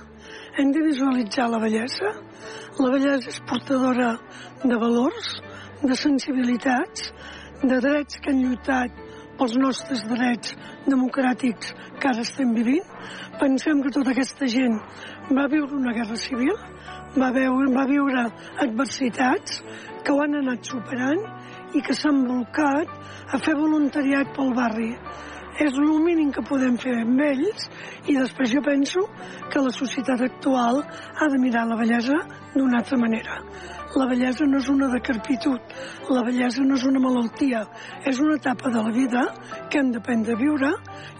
hem 0.57 0.71
de 0.71 0.81
visualitzar 0.83 1.49
la 1.49 1.59
bellesa. 1.59 2.13
La 2.79 2.89
bellesa 2.93 3.29
és 3.29 3.41
portadora 3.49 4.13
de 4.63 4.79
valors, 4.79 5.29
de 5.83 5.95
sensibilitats, 5.95 7.11
de 7.61 7.79
drets 7.83 8.19
que 8.19 8.31
han 8.31 8.41
lluitat 8.43 9.05
pels 9.39 9.55
nostres 9.59 10.03
drets 10.07 10.55
democràtics 10.87 11.73
que 11.99 12.09
ara 12.11 12.25
estem 12.25 12.51
vivint. 12.55 12.87
Pensem 13.39 13.83
que 13.83 13.93
tota 13.95 14.11
aquesta 14.11 14.47
gent 14.51 14.75
va 15.35 15.47
viure 15.51 15.77
una 15.77 15.93
guerra 15.95 16.17
civil, 16.19 16.55
va, 17.15 17.31
veure, 17.35 17.69
va 17.75 17.85
viure 17.87 18.25
adversitats, 18.65 19.61
que 20.03 20.15
ho 20.15 20.21
han 20.23 20.39
anat 20.41 20.67
superant 20.71 21.23
i 21.75 21.81
que 21.85 21.95
s'han 21.95 22.23
volcat 22.27 22.91
a 23.35 23.39
fer 23.45 23.55
voluntariat 23.59 24.31
pel 24.35 24.55
barri. 24.57 24.93
És 25.59 25.75
el 25.75 25.89
mínim 25.99 26.29
que 26.31 26.43
podem 26.47 26.77
fer 26.79 26.93
amb 27.01 27.19
ells 27.19 27.65
i 28.07 28.15
després 28.15 28.53
jo 28.53 28.61
penso 28.63 29.01
que 29.51 29.59
la 29.63 29.73
societat 29.75 30.21
actual 30.23 30.79
ha 30.85 31.27
de 31.33 31.39
mirar 31.41 31.65
la 31.67 31.75
bellesa 31.79 32.15
d'una 32.53 32.79
altra 32.79 32.99
manera. 33.01 33.41
La 33.99 34.05
bellesa 34.07 34.45
no 34.47 34.59
és 34.61 34.69
una 34.71 34.87
decrepitud, 34.93 35.73
la 36.13 36.23
bellesa 36.23 36.63
no 36.63 36.77
és 36.77 36.85
una 36.87 37.01
malaltia, 37.03 37.63
és 38.07 38.21
una 38.23 38.37
etapa 38.37 38.71
de 38.71 38.83
la 38.85 38.93
vida 38.95 39.23
que 39.69 39.81
hem 39.81 39.89
d'aprendre 39.91 40.37
a 40.37 40.39
viure, 40.39 40.69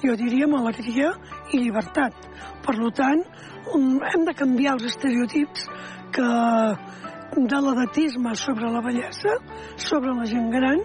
jo 0.06 0.16
diria 0.22 0.48
amb 0.48 0.60
alegria 0.62 1.12
i 1.52 1.60
llibertat. 1.64 2.16
Per 2.64 2.78
tant, 2.96 3.26
hem 3.74 4.24
de 4.28 4.38
canviar 4.38 4.78
els 4.78 4.88
estereotips 4.94 5.68
que 6.16 6.30
de 7.36 7.60
l'edatisme 7.66 8.36
sobre 8.36 8.72
la 8.72 8.82
bellesa, 8.86 9.36
sobre 9.76 10.14
la 10.16 10.30
gent 10.30 10.50
gran, 10.54 10.80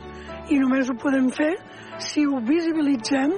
i 0.50 0.58
només 0.60 0.90
ho 0.90 0.96
podem 1.00 1.30
fer 1.32 1.54
si 1.98 2.24
ho 2.26 2.40
visibilitzem 2.44 3.34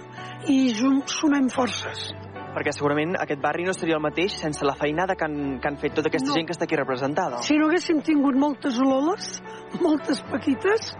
i 0.52 0.60
sumem 0.76 1.50
forces 1.52 2.12
perquè 2.56 2.72
segurament 2.72 3.18
aquest 3.20 3.40
barri 3.42 3.66
no 3.66 3.74
seria 3.76 3.98
el 3.98 4.04
mateix 4.04 4.38
sense 4.40 4.64
la 4.64 4.72
feinada 4.80 5.14
que 5.14 5.26
han, 5.26 5.58
que 5.60 5.68
han 5.68 5.76
fet 5.76 5.92
tota 5.98 6.08
aquesta 6.08 6.30
no. 6.30 6.36
gent 6.38 6.46
que 6.48 6.54
està 6.56 6.64
aquí 6.64 6.78
representada. 6.78 7.42
Si 7.44 7.58
no 7.60 7.66
haguéssim 7.68 8.00
tingut 8.06 8.38
moltes 8.40 8.78
loles, 8.80 9.34
moltes 9.84 10.22
paquites, 10.30 10.94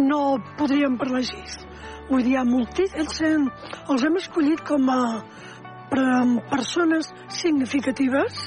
no 0.00 0.38
podríem 0.56 0.96
parlar 0.96 1.20
així. 1.20 1.42
Vull 2.08 2.24
dir, 2.24 2.38
moltis, 2.48 2.96
ells 2.96 3.20
hem, 3.28 3.44
els 3.92 4.06
hem 4.08 4.16
escollit 4.22 4.64
com 4.64 4.88
a 4.88 5.02
persones 6.48 7.12
significatives 7.28 8.40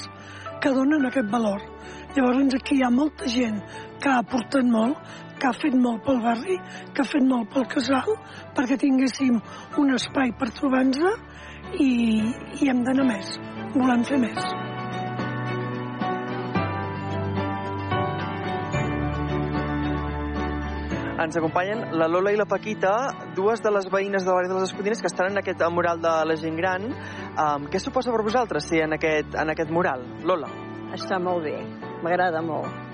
que 0.62 0.74
donen 0.74 1.06
aquest 1.06 1.30
valor. 1.30 1.62
Llavors 2.16 2.58
aquí 2.58 2.80
hi 2.80 2.82
ha 2.82 2.90
molta 2.90 3.28
gent 3.30 3.60
que 4.02 4.10
ha 4.10 4.18
aportat 4.24 4.66
molt, 4.66 4.98
que 5.40 5.48
ha 5.48 5.54
fet 5.56 5.74
molt 5.76 6.04
pel 6.06 6.20
barri, 6.24 6.58
que 6.94 7.04
ha 7.04 7.08
fet 7.08 7.24
molt 7.26 7.50
pel 7.52 7.66
casal, 7.72 8.14
perquè 8.56 8.78
tinguéssim 8.80 9.40
un 9.82 9.96
espai 9.96 10.32
per 10.38 10.52
trobar-nos 10.56 11.80
i, 11.82 11.90
i 12.60 12.70
hem 12.70 12.84
d'anar 12.86 13.08
més, 13.08 13.36
volem 13.74 14.06
fer 14.08 14.22
més. 14.22 14.40
Ens 21.26 21.36
acompanyen 21.40 21.80
la 21.98 22.06
Lola 22.06 22.30
i 22.30 22.36
la 22.38 22.44
Paquita, 22.46 22.92
dues 23.34 23.62
de 23.64 23.72
les 23.72 23.88
veïnes 23.90 24.22
de 24.22 24.30
barri 24.30 24.50
de 24.50 24.54
les 24.54 24.68
Escudines 24.68 25.00
que 25.02 25.08
estan 25.10 25.32
en 25.32 25.40
aquest 25.40 25.64
mural 25.74 25.98
de 25.98 26.12
la 26.28 26.36
gent 26.38 26.54
gran. 26.60 26.84
Um, 26.86 27.66
què 27.72 27.80
suposa 27.82 28.12
per 28.14 28.22
vosaltres 28.22 28.68
ser 28.68 28.84
en 28.84 28.94
aquest, 28.94 29.34
en 29.34 29.50
aquest 29.50 29.72
mural? 29.74 30.04
Lola. 30.28 30.52
Està 30.94 31.18
molt 31.18 31.42
bé, 31.48 31.56
m'agrada 32.04 32.44
molt, 32.46 32.85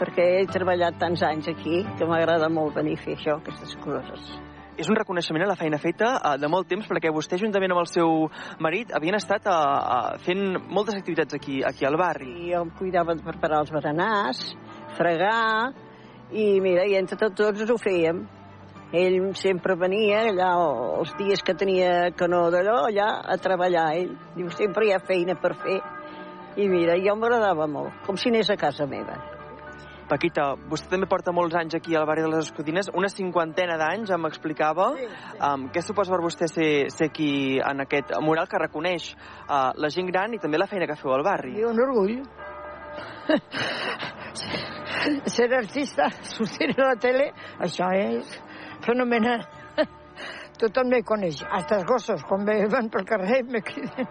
perquè 0.00 0.26
he 0.40 0.48
treballat 0.50 0.98
tants 1.00 1.22
anys 1.26 1.52
aquí 1.52 1.84
que 1.98 2.08
m'agrada 2.08 2.50
molt 2.52 2.76
venir 2.80 2.98
a 2.98 3.04
fer 3.04 3.16
això, 3.18 3.38
aquestes 3.38 3.76
coses 3.84 4.34
és 4.76 4.88
un 4.90 4.96
reconeixement 4.98 5.44
a 5.44 5.48
la 5.48 5.56
feina 5.58 5.78
feta 5.78 6.14
uh, 6.16 6.34
de 6.40 6.48
molt 6.50 6.66
temps 6.70 6.86
perquè 6.90 7.12
vostè 7.14 7.38
juntament 7.38 7.74
amb 7.74 7.84
el 7.84 7.90
seu 7.90 8.24
marit 8.64 8.90
havien 8.96 9.14
estat 9.18 9.46
uh, 9.46 9.54
uh, 9.54 10.14
fent 10.24 10.58
moltes 10.66 10.98
activitats 10.98 11.36
aquí, 11.36 11.60
aquí 11.62 11.86
al 11.86 11.98
barri. 12.00 12.30
I 12.48 12.54
jo 12.54 12.64
em 12.66 12.72
cuidava 12.78 13.14
de 13.14 13.22
preparar 13.22 13.62
els 13.62 13.70
berenars, 13.74 14.40
fregar, 14.98 15.74
i 16.34 16.48
mira, 16.64 16.86
i 16.90 16.96
entre 16.98 17.18
tots, 17.20 17.54
tots 17.60 17.70
ho 17.70 17.78
fèiem. 17.78 18.24
Ell 18.94 19.16
sempre 19.34 19.74
venia 19.78 20.20
allà 20.28 20.52
els 21.00 21.14
dies 21.18 21.42
que 21.42 21.56
tenia 21.58 22.12
que 22.14 22.28
no 22.30 22.44
d'allò, 22.54 22.84
allà 22.88 23.08
a 23.26 23.38
treballar. 23.42 23.88
Ell 23.98 24.14
diu, 24.36 24.50
sempre 24.54 24.86
hi 24.86 24.94
ha 24.94 25.02
feina 25.02 25.38
per 25.38 25.54
fer. 25.62 25.80
I 26.62 26.68
mira, 26.70 26.94
jo 27.02 27.16
m'agradava 27.18 27.66
molt, 27.66 28.04
com 28.06 28.18
si 28.18 28.30
anés 28.30 28.50
a 28.54 28.58
casa 28.58 28.86
meva. 28.86 29.33
Paquita, 30.08 30.50
vostè 30.68 30.90
també 30.92 31.06
porta 31.08 31.32
molts 31.32 31.56
anys 31.56 31.78
aquí 31.78 31.94
al 31.96 32.04
barri 32.08 32.24
de 32.24 32.28
les 32.28 32.50
Escudines, 32.50 32.90
una 32.92 33.08
cinquantena 33.08 33.78
d'anys, 33.80 34.10
em 34.12 34.26
explicava. 34.28 34.90
Sí, 34.98 35.06
sí. 35.08 35.38
Um, 35.48 35.68
què 35.72 35.80
suposa 35.84 36.12
per 36.12 36.20
vostè 36.24 36.48
ser, 36.50 36.68
ser 36.92 37.08
aquí 37.08 37.30
en 37.64 37.80
aquest 37.86 38.12
mural 38.24 38.48
que 38.50 38.60
reconeix 38.60 39.10
uh, 39.14 39.72
la 39.80 39.90
gent 39.94 40.10
gran 40.12 40.36
i 40.36 40.42
també 40.42 40.60
la 40.60 40.68
feina 40.68 40.88
que 40.90 40.98
feu 41.00 41.14
al 41.16 41.24
barri? 41.24 41.56
I 41.60 41.64
un 41.70 41.80
orgull. 41.86 42.18
ser 45.34 45.48
artista, 45.56 46.10
sortir 46.34 46.70
a 46.76 46.92
la 46.92 46.96
tele, 47.00 47.30
això 47.64 47.88
és 47.96 48.38
fenomenal. 48.84 49.44
Tothom 50.60 50.92
me 50.92 51.00
coneix, 51.02 51.42
hasta 51.50 51.80
els 51.80 51.88
gossos, 51.88 52.22
quan 52.28 52.44
me 52.46 52.60
van 52.70 52.92
pel 52.92 53.08
carrer 53.08 53.42
me 53.48 53.64
criden. 53.64 54.08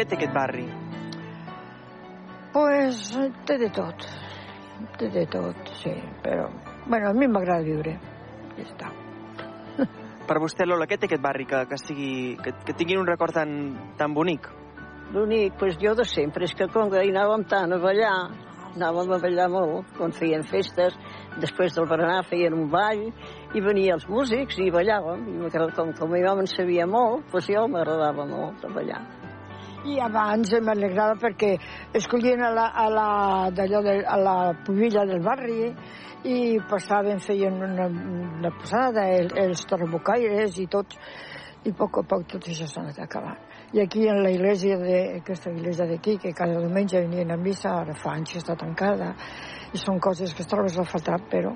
Què 0.00 0.06
té 0.08 0.16
aquest 0.16 0.30
barri? 0.32 0.62
Pues 2.54 3.00
té 3.44 3.58
de 3.60 3.66
tot. 3.76 4.06
Té 4.96 5.10
de 5.12 5.26
tot, 5.28 5.68
sí. 5.76 5.92
Però, 6.24 6.46
bueno, 6.86 7.10
a 7.10 7.12
mi 7.12 7.28
m'agrada 7.28 7.66
viure. 7.66 7.92
Ja 8.56 8.64
està. 8.64 8.88
Per 10.30 10.38
vostè, 10.40 10.64
Lola, 10.64 10.86
què 10.88 10.96
té 10.96 11.04
aquest 11.04 11.20
barri 11.20 11.44
que, 11.50 11.60
que, 11.68 11.80
sigui, 11.82 12.08
que, 12.40 12.54
que 12.64 12.78
tinguin 12.80 13.02
un 13.02 13.10
record 13.12 13.36
tan, 13.42 13.52
tan 14.00 14.16
bonic? 14.16 14.48
L'únic, 15.12 15.60
pues 15.60 15.76
jo 15.84 15.92
de 15.98 16.08
sempre, 16.08 16.48
és 16.48 16.56
que 16.56 16.72
com 16.72 16.88
que 16.88 17.04
hi 17.04 17.12
anàvem 17.12 17.44
tant 17.52 17.76
a 17.76 17.82
ballar, 17.84 18.16
anàvem 18.70 19.16
a 19.18 19.22
ballar 19.28 19.52
molt, 19.52 19.94
quan 20.00 20.16
feien 20.16 20.48
festes, 20.48 20.96
després 21.44 21.76
del 21.76 21.92
berenar 21.92 22.22
feien 22.32 22.56
un 22.56 22.70
ball, 22.72 23.10
i 23.52 23.68
venien 23.68 24.00
els 24.00 24.08
músics 24.08 24.64
i 24.64 24.72
ballàvem, 24.72 25.28
i 25.44 25.56
com, 25.76 25.92
com 25.92 26.20
jo 26.24 26.38
me'n 26.40 26.54
sabia 26.56 26.88
molt, 26.88 27.28
pues 27.34 27.52
jo 27.52 27.68
m'agradava 27.68 28.24
molt 28.32 28.64
de 28.64 28.78
ballar 28.80 29.04
i 29.88 29.96
abans 30.02 30.52
m'alegrava 30.60 31.16
perquè 31.20 31.54
escollien 31.96 32.42
a 32.44 32.50
la, 32.52 32.66
a 32.76 32.86
la, 32.92 33.08
d'allò 33.54 33.80
de, 33.84 33.96
a 34.04 34.16
la 34.20 34.36
pubilla 34.66 35.06
del 35.08 35.22
barri 35.24 35.70
i 36.28 36.60
passaven, 36.68 37.20
feien 37.24 37.56
una, 37.64 37.86
una 37.88 38.50
posada, 38.58 39.06
el, 39.08 39.30
els 39.40 39.64
torbocaires 39.68 40.58
i 40.60 40.66
tots, 40.68 40.98
i 41.64 41.72
a 41.72 41.76
poc 41.76 42.02
a 42.02 42.04
poc 42.08 42.26
tot 42.34 42.48
això 42.48 42.68
s'ha 42.68 42.84
anat 42.84 43.00
acabant. 43.00 43.40
I 43.72 43.80
aquí 43.80 44.06
en 44.08 44.22
la 44.24 44.32
iglesia 44.34 44.76
de, 44.80 45.00
aquesta 45.20 45.52
iglesia 45.54 45.86
d'aquí, 45.88 46.18
que 46.18 46.34
cada 46.36 46.60
diumenge 46.60 47.00
venien 47.00 47.32
a 47.32 47.40
missa, 47.40 47.72
ara 47.80 47.96
fa 47.96 48.16
anys 48.18 48.36
està 48.42 48.56
tancada, 48.58 49.14
i 49.72 49.80
són 49.80 50.00
coses 50.02 50.34
que 50.34 50.44
es 50.44 50.50
trobes 50.50 50.76
a 50.76 50.84
faltar, 50.84 51.20
però 51.30 51.54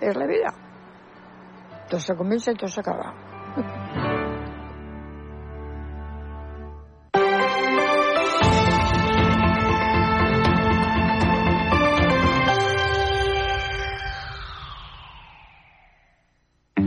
és 0.00 0.16
la 0.16 0.26
vida. 0.26 0.54
Tot 1.90 2.00
se 2.02 2.16
comença 2.18 2.54
i 2.54 2.58
tot 2.58 2.72
s'acaba. 2.72 3.12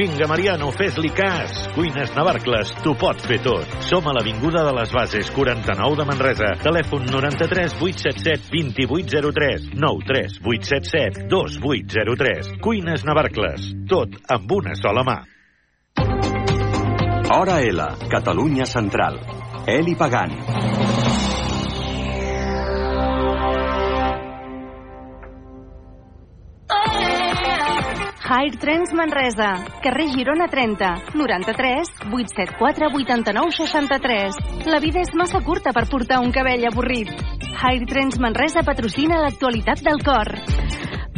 Vinga, 0.00 0.26
Mariano, 0.26 0.70
fes-li 0.72 1.10
cas. 1.12 1.58
Cuines 1.74 2.14
Navarcles, 2.16 2.70
t'ho 2.80 2.94
pot 2.96 3.18
fer 3.20 3.36
tot. 3.44 3.68
Som 3.84 4.06
a 4.08 4.14
l'Avinguda 4.16 4.62
de 4.64 4.72
les 4.78 4.94
Bases, 4.96 5.28
49 5.36 5.98
de 5.98 6.06
Manresa. 6.08 6.48
Telèfon 6.62 7.04
93 7.12 7.76
877 7.76 8.48
2803 8.48 9.68
93 9.76 10.38
877 10.40 11.28
2803. 11.28 12.52
Cuines 12.64 13.04
Navarcles, 13.04 13.68
tot 13.92 14.16
amb 14.24 14.56
una 14.56 14.72
sola 14.80 15.04
mà. 15.04 15.18
Hora 17.36 17.60
L, 17.60 17.90
Catalunya 18.08 18.64
Central. 18.64 19.20
Eli 19.68 20.00
Pagant. 20.00 20.79
High 28.30 28.58
Trends 28.62 28.92
Manresa, 28.94 29.48
carrer 29.82 30.06
Girona 30.14 30.46
30, 30.46 30.86
93 31.18 31.88
874 32.14 32.86
89 32.94 33.50
63. 33.56 34.36
La 34.70 34.78
vida 34.78 35.00
és 35.02 35.10
massa 35.18 35.40
curta 35.42 35.72
per 35.74 35.88
portar 35.90 36.20
un 36.22 36.30
cabell 36.30 36.62
avorrit. 36.68 37.10
High 37.10 37.88
Trends 37.90 38.20
Manresa 38.22 38.62
patrocina 38.62 39.18
l'actualitat 39.24 39.82
del 39.82 39.98
cor. 40.06 40.30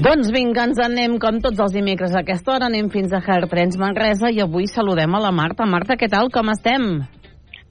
Doncs 0.00 0.30
vinga, 0.32 0.64
ens 0.64 0.80
anem 0.80 1.18
com 1.20 1.42
tots 1.44 1.60
els 1.60 1.76
dimecres 1.76 2.16
a 2.16 2.22
aquesta 2.24 2.54
hora, 2.54 2.70
anem 2.72 2.88
fins 2.88 3.12
a 3.12 3.20
Hair 3.20 3.44
Trends 3.52 3.76
Manresa 3.76 4.32
i 4.32 4.40
avui 4.40 4.64
saludem 4.72 5.12
a 5.12 5.20
la 5.20 5.34
Marta. 5.36 5.68
Marta, 5.68 5.98
què 6.00 6.08
tal, 6.08 6.32
com 6.32 6.48
estem? 6.48 6.94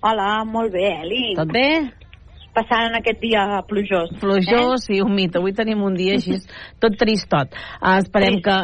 Hola, 0.06 0.46
molt 0.46 0.70
bé, 0.70 0.86
Eli. 1.02 1.32
Tot 1.42 1.50
bé? 1.50 2.01
Passant 2.52 2.98
aquest 2.98 3.22
dia 3.22 3.46
plujós. 3.68 4.10
Plujós 4.20 4.88
eh? 4.90 4.98
i 4.98 5.02
humit. 5.04 5.38
Avui 5.40 5.54
tenim 5.56 5.84
un 5.88 5.96
dia 5.96 6.18
així, 6.18 6.36
tot 6.84 6.98
tristot. 7.00 7.56
Uh, 7.80 7.96
esperem 8.02 8.40
sí. 8.40 8.44
que, 8.44 8.58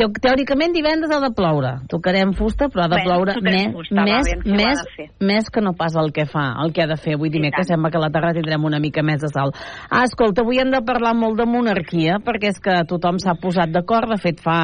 te 0.00 0.08
teòricament, 0.24 0.72
divendres 0.72 1.12
ha 1.12 1.20
de 1.20 1.30
ploure. 1.36 1.74
Tocarem 1.92 2.32
fusta, 2.38 2.70
però 2.72 2.86
ha 2.86 2.90
de 2.94 3.02
ploure 3.04 3.36
més, 3.44 3.68
fusta, 3.76 3.98
va, 4.00 4.06
més, 4.08 4.32
què 4.32 4.56
més, 4.56 4.82
de 4.96 5.08
més 5.28 5.52
que 5.52 5.64
no 5.64 5.74
pas 5.76 5.96
el 6.00 6.08
que 6.16 6.24
fa, 6.30 6.46
el 6.64 6.72
que 6.72 6.84
ha 6.84 6.88
de 6.88 6.96
fer 7.00 7.18
avui 7.18 7.32
dimecres. 7.34 7.68
Sembla 7.68 7.92
que 7.92 8.00
a 8.00 8.04
la 8.06 8.12
tarda 8.14 8.32
tindrem 8.38 8.64
una 8.64 8.80
mica 8.80 9.04
més 9.04 9.20
de 9.20 9.32
sal. 9.32 9.52
Ah, 9.90 10.06
escolta, 10.08 10.44
avui 10.44 10.62
hem 10.62 10.72
de 10.72 10.80
parlar 10.86 11.12
molt 11.18 11.36
de 11.40 11.48
monarquia, 11.48 12.20
perquè 12.24 12.54
és 12.54 12.62
que 12.64 12.80
tothom 12.88 13.20
s'ha 13.20 13.36
posat 13.40 13.72
d'acord. 13.74 14.08
De 14.14 14.20
fet, 14.24 14.40
fa 14.40 14.60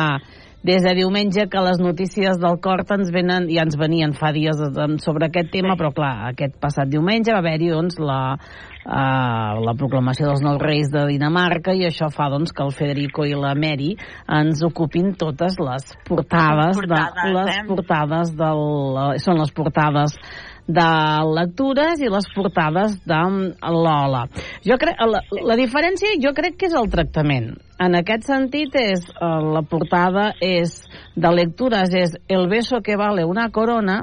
des 0.63 0.83
de 0.85 0.93
diumenge 0.95 1.47
que 1.49 1.61
les 1.65 1.79
notícies 1.81 2.39
del 2.41 2.59
Cort 2.61 2.91
ens 2.93 3.09
venen, 3.15 3.49
ja 3.49 3.65
ens 3.65 3.79
venien 3.81 4.13
fa 4.17 4.33
dies 4.37 4.61
eh, 4.61 4.89
sobre 5.01 5.31
aquest 5.31 5.49
tema, 5.55 5.77
però 5.81 5.93
clar, 5.97 6.31
aquest 6.35 6.59
passat 6.61 6.91
diumenge 6.91 7.33
va 7.33 7.41
haver-hi 7.41 7.71
doncs, 7.73 7.97
la, 8.01 8.37
uh, 8.37 9.61
la 9.65 9.75
proclamació 9.79 10.29
dels 10.29 10.45
nous 10.45 10.61
reis 10.61 10.93
de 10.93 11.07
Dinamarca 11.09 11.73
i 11.73 11.87
això 11.89 12.11
fa 12.13 12.29
doncs, 12.33 12.53
que 12.53 12.65
el 12.67 12.75
Federico 12.77 13.25
i 13.25 13.33
la 13.33 13.55
Mary 13.57 13.95
ens 14.29 14.61
ocupin 14.67 15.15
totes 15.17 15.57
les 15.61 15.91
portades, 16.09 16.77
Les 16.77 16.85
portades, 16.85 17.25
de, 17.25 17.35
les 17.39 17.57
eh? 17.57 17.67
portades 17.71 18.37
del, 18.37 18.65
són 19.25 19.41
les 19.41 19.57
portades 19.57 20.19
de 20.75 20.91
lectures 21.37 22.01
i 22.03 22.11
les 22.13 22.29
portades 22.35 22.99
de 23.09 23.19
Lola. 23.75 24.27
Jo 24.67 24.79
crec, 24.81 25.01
la, 25.11 25.23
la 25.51 25.57
diferència 25.59 26.19
jo 26.23 26.33
crec 26.37 26.59
que 26.61 26.71
és 26.71 26.77
el 26.79 26.91
tractament. 26.93 27.53
En 27.81 27.97
aquest 27.97 28.27
sentit, 28.29 28.75
és 28.77 29.07
eh, 29.09 29.29
la 29.55 29.63
portada 29.65 30.31
és 30.45 30.75
de 31.17 31.31
lectures 31.33 31.95
és 31.97 32.13
El 32.29 32.47
beso 32.51 32.83
que 32.85 32.99
vale 33.01 33.25
una 33.25 33.49
corona 33.51 34.03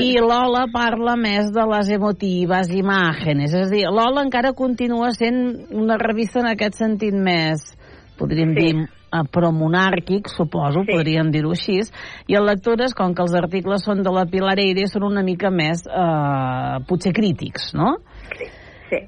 i 0.00 0.14
Lola 0.30 0.64
parla 0.72 1.16
més 1.20 1.52
de 1.52 1.66
les 1.68 1.92
emotives 1.98 2.72
imágenes. 2.72 3.52
És 3.52 3.68
a 3.68 3.72
dir, 3.72 3.84
Lola 3.92 4.24
encara 4.24 4.54
continua 4.56 5.12
sent 5.12 5.68
una 5.70 5.98
revista 6.00 6.40
en 6.40 6.52
aquest 6.54 6.80
sentit 6.80 7.14
més, 7.14 7.74
podríem 8.18 8.56
sí. 8.56 8.60
dir, 8.60 8.88
promonàrquic, 9.30 10.28
suposo, 10.32 10.82
sí. 10.84 10.92
podríem 10.92 11.30
dir-ho 11.34 11.52
així, 11.54 11.78
i 12.26 12.36
el 12.38 12.46
lectures, 12.48 12.94
com 12.98 13.14
que 13.14 13.22
els 13.22 13.34
articles 13.38 13.84
són 13.86 14.02
de 14.02 14.12
la 14.14 14.26
Pilar 14.30 14.56
Eire, 14.58 14.86
són 14.90 15.06
una 15.10 15.22
mica 15.22 15.50
més, 15.54 15.84
eh, 15.86 16.82
potser 16.88 17.14
crítics, 17.16 17.72
no? 17.78 17.96
Sí, 18.34 18.50
sí. 18.90 19.00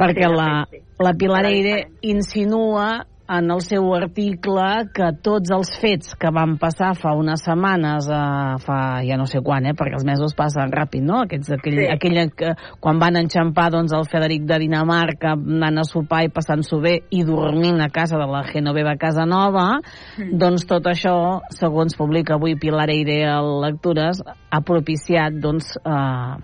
Perquè 0.00 0.26
Sí, 0.28 0.34
la, 0.36 0.50
sí. 0.70 0.82
la 1.04 1.14
Pilar 1.14 1.44
Eire 1.50 1.76
insinua 2.00 3.04
en 3.30 3.50
el 3.54 3.60
seu 3.62 3.86
article 3.94 4.66
que 4.94 5.10
tots 5.22 5.52
els 5.54 5.70
fets 5.78 6.16
que 6.18 6.32
van 6.34 6.56
passar 6.58 6.90
fa 6.98 7.12
unes 7.14 7.44
setmanes, 7.46 8.08
eh, 8.10 8.56
fa 8.64 8.78
ja 9.06 9.18
no 9.20 9.26
sé 9.30 9.38
quan, 9.46 9.66
eh, 9.66 9.74
perquè 9.78 9.94
els 10.00 10.06
mesos 10.06 10.34
passen 10.34 10.72
ràpid, 10.74 11.04
no? 11.06 11.22
Aquests, 11.22 11.52
aquell, 11.54 11.78
Sí. 11.78 11.86
aquella 11.86 12.26
que, 12.28 12.54
quan 12.80 12.98
van 12.98 13.16
enxampar 13.16 13.70
doncs, 13.70 13.92
el 13.92 14.06
Federic 14.10 14.46
de 14.46 14.58
Dinamarca 14.58 15.32
anant 15.32 15.78
a 15.78 15.84
sopar 15.84 16.24
i 16.24 16.28
passant-s'ho 16.28 16.80
bé 16.80 17.02
i 17.10 17.22
dormint 17.22 17.80
a 17.80 17.88
casa 17.88 18.18
de 18.18 18.26
la 18.26 18.42
Genoveva 18.42 18.96
Casanova, 18.96 19.80
mm. 20.18 20.38
doncs 20.38 20.66
tot 20.66 20.84
això, 20.84 21.40
segons 21.50 21.96
publica 21.96 22.34
avui 22.34 22.56
Pilar 22.56 22.90
Eire 22.90 23.24
a 23.30 23.40
Lectures, 23.40 24.22
ha 24.50 24.60
propiciat 24.60 25.32
doncs, 25.32 25.76
eh, 25.76 26.34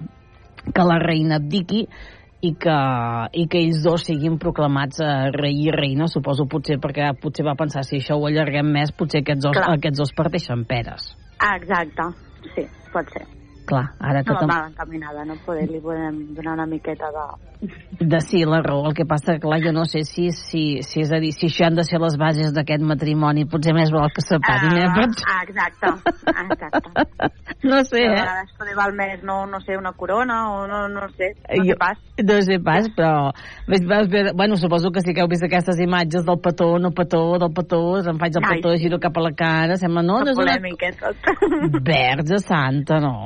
que 0.72 0.82
la 0.82 0.98
reina 0.98 1.36
abdiqui 1.36 1.86
i 2.46 2.52
que, 2.60 2.76
i 3.42 3.46
que 3.50 3.62
ells 3.64 3.82
dos 3.84 4.06
siguin 4.08 4.38
proclamats 4.42 5.00
eh, 5.04 5.12
rei 5.36 5.66
i 5.66 5.72
reina, 5.74 6.10
suposo 6.12 6.48
potser 6.50 6.78
perquè 6.82 7.12
potser 7.22 7.46
va 7.46 7.56
pensar 7.58 7.84
si 7.86 8.00
això 8.00 8.18
ho 8.18 8.28
allarguem 8.28 8.68
més, 8.78 8.94
potser 8.94 9.24
aquests 9.24 9.48
dos, 9.48 9.56
Clar. 9.56 9.72
aquests 9.78 10.02
dos 10.04 10.14
parteixen 10.16 10.66
peres. 10.68 11.10
Ah, 11.38 11.56
exacte. 11.58 12.10
Sí, 12.54 12.68
pot 12.92 13.10
ser. 13.14 13.26
Clar, 13.66 13.84
ara 13.98 14.22
que... 14.22 14.30
No 14.30 14.36
va 14.36 14.40
tam- 14.44 14.52
mal 14.54 14.70
encaminada, 14.70 15.24
no? 15.26 15.34
Poder, 15.44 15.66
li 15.70 15.80
podem 15.82 16.20
donar 16.36 16.54
una 16.54 16.66
miqueta 16.70 17.08
de... 17.10 17.26
De 17.98 18.18
sí, 18.20 18.44
la 18.44 18.60
raó. 18.62 18.84
El 18.90 18.94
que 18.94 19.06
passa, 19.08 19.38
clar, 19.40 19.58
jo 19.64 19.72
no 19.72 19.86
sé 19.88 20.02
si, 20.04 20.28
si, 20.30 20.82
si 20.84 21.00
és 21.00 21.10
a 21.10 21.18
dir, 21.18 21.32
si 21.32 21.48
això 21.48 21.64
han 21.66 21.74
de 21.78 21.82
ser 21.88 21.98
les 22.02 22.14
bases 22.20 22.52
d'aquest 22.54 22.84
matrimoni, 22.84 23.46
potser 23.48 23.72
més 23.74 23.90
val 23.90 24.10
que 24.14 24.22
separin, 24.22 24.76
eh? 24.76 24.90
Però... 24.94 25.08
Ah, 25.26 25.42
exacte. 25.48 25.94
exacte. 26.46 27.32
No 27.66 27.80
sé, 27.88 28.02
a 28.04 28.10
eh? 28.10 28.10
vegades 28.12 28.50
poder 28.58 28.74
val 28.76 28.92
més, 28.94 29.22
no, 29.26 29.38
no 29.50 29.58
sé, 29.64 29.74
una 29.80 29.90
corona 29.96 30.36
o 30.52 30.66
no, 30.68 30.84
no 30.92 31.06
sé, 31.16 31.32
no 31.48 31.64
Jo- 31.64 31.72
sé 31.72 31.76
pas. 31.80 31.98
No 32.28 32.36
sé 32.44 32.58
pas, 32.62 32.86
però... 32.94 33.32
Ves, 33.66 33.82
vas, 33.88 34.06
veure- 34.12 34.34
bueno, 34.36 34.56
suposo 34.60 34.92
que 34.94 35.00
sí 35.00 35.14
que 35.16 35.24
heu 35.24 35.30
vist 35.32 35.42
aquestes 35.48 35.80
imatges 35.82 36.26
del 36.28 36.38
petó, 36.44 36.68
no 36.78 36.92
petó, 36.94 37.22
del 37.40 37.50
petó, 37.56 37.80
em 37.98 38.20
faig 38.20 38.36
el 38.38 38.44
Ai, 38.46 38.60
petó, 38.60 38.74
giro 38.78 39.00
cap 39.02 39.16
a 39.18 39.24
la 39.24 39.32
cara, 39.34 39.76
sembla, 39.80 40.04
no, 40.04 40.20
no 40.20 40.30
és 40.30 40.38
una... 40.38 40.54
Verge 41.82 42.38
santa, 42.44 43.00
no? 43.00 43.16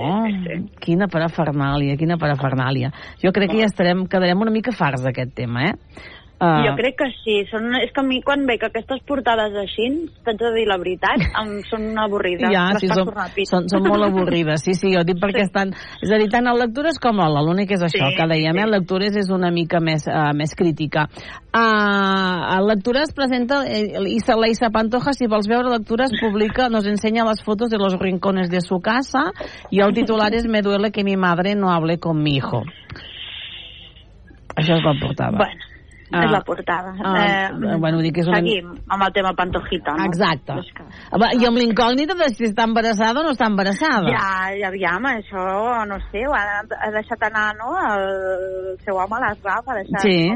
Quina 0.80 1.08
parafernàlia, 1.10 1.96
quina 2.00 2.18
parafernàlia. 2.20 2.92
Jo 3.22 3.32
crec 3.36 3.52
que 3.52 3.60
ja 3.62 3.68
estarem, 3.70 4.06
quedarem 4.10 4.40
una 4.46 4.54
mica 4.54 4.74
farts 4.76 5.04
d'aquest 5.06 5.34
tema, 5.38 5.70
eh? 5.70 6.08
Uh, 6.40 6.64
Jo 6.64 6.72
crec 6.78 6.94
que 6.96 7.06
sí. 7.20 7.34
Són, 7.50 7.66
és 7.76 7.90
que 7.92 8.00
a 8.00 8.06
mi 8.06 8.22
quan 8.24 8.46
veig 8.48 8.62
aquestes 8.64 9.02
portades 9.04 9.52
així, 9.60 9.90
t'haig 10.24 10.38
de 10.40 10.52
dir 10.54 10.64
la 10.70 10.78
veritat, 10.80 11.20
em 11.42 11.50
són 11.68 11.90
avorrides. 12.00 12.48
Ja, 12.48 12.70
Les 12.72 12.80
sí, 12.80 12.88
són, 12.88 13.10
són, 13.50 13.68
són 13.68 13.84
molt 13.84 14.06
avorrides, 14.06 14.64
sí, 14.64 14.72
sí, 14.78 14.94
jo 14.96 15.04
dic 15.04 15.20
perquè 15.20 15.44
estan... 15.44 15.74
És 16.00 16.08
a 16.08 16.20
dir, 16.22 16.30
tant 16.32 16.48
a 16.48 16.54
lectures 16.56 16.96
com 17.02 17.20
a 17.20 17.28
la, 17.28 17.44
l'únic 17.44 17.76
és 17.76 17.84
això, 17.84 18.08
Sí, 18.08 18.16
que 18.16 18.28
dèiem, 18.32 18.56
sí. 18.56 18.64
eh, 18.64 18.70
lectures 18.72 19.20
és 19.20 19.28
una 19.36 19.52
mica 19.52 19.82
més, 19.84 20.08
uh, 20.08 20.30
més 20.36 20.56
crítica. 20.56 21.06
Uh, 21.52 22.56
a 22.56 22.58
lectures 22.64 23.12
presenta, 23.12 23.60
eh, 23.68 24.00
Isa, 24.14 24.38
la 24.40 24.48
Isa 24.48 24.72
Pantoja, 24.72 25.12
si 25.12 25.28
vols 25.28 25.48
veure 25.50 25.68
lectures, 25.76 26.16
publica, 26.22 26.70
nos 26.72 26.88
enseña 26.88 27.28
las 27.28 27.44
fotos 27.44 27.68
de 27.68 27.76
los 27.76 27.98
rincones 28.00 28.48
de 28.48 28.62
su 28.64 28.80
casa 28.80 29.28
i 29.68 29.84
el 29.84 29.92
titular 29.92 30.32
és 30.34 30.48
Me 30.48 30.62
duele 30.62 30.90
que 30.90 31.04
mi 31.04 31.16
madre 31.16 31.54
no 31.54 31.70
hable 31.70 31.98
con 31.98 32.22
mi 32.22 32.36
hijo. 32.36 32.64
Això 34.56 34.78
és 34.78 34.84
la 34.84 34.94
portada. 35.00 35.36
Bueno, 35.36 35.69
Ah. 36.12 36.24
és 36.24 36.30
la 36.32 36.40
portada. 36.42 36.92
Ah, 37.04 37.50
bueno, 37.54 37.96
vull 37.98 38.02
dir 38.02 38.12
que 38.12 38.20
és 38.24 38.28
una- 38.28 38.38
Seguim 38.40 38.70
amb 38.88 39.02
el 39.06 39.12
tema 39.14 39.32
Pantojita, 39.38 39.92
no? 39.96 40.04
Exacte. 40.04 40.52
És 40.58 40.70
que... 40.74 40.82
Home, 41.12 41.28
I 41.38 41.46
amb 41.46 41.56
l'incògnita 41.62 42.14
de 42.18 42.28
si 42.34 42.44
està 42.48 42.64
embarassada 42.66 43.20
o 43.20 43.22
no 43.22 43.30
està 43.30 43.46
embarassada. 43.46 44.10
Ja, 44.10 44.50
ja, 44.58 44.68
aviam, 44.68 45.06
això, 45.06 45.44
no 45.86 45.98
sé, 46.10 46.24
ho 46.26 46.34
ha, 46.34 46.62
ha 46.66 46.90
deixat 46.96 47.22
anar, 47.30 47.52
no?, 47.58 47.74
el 47.94 48.78
seu 48.84 48.96
home 48.98 49.16
a 49.20 49.28
l'esgraf, 49.28 49.68
ha 49.68 49.74
deixat 49.78 50.02
Sí. 50.02 50.32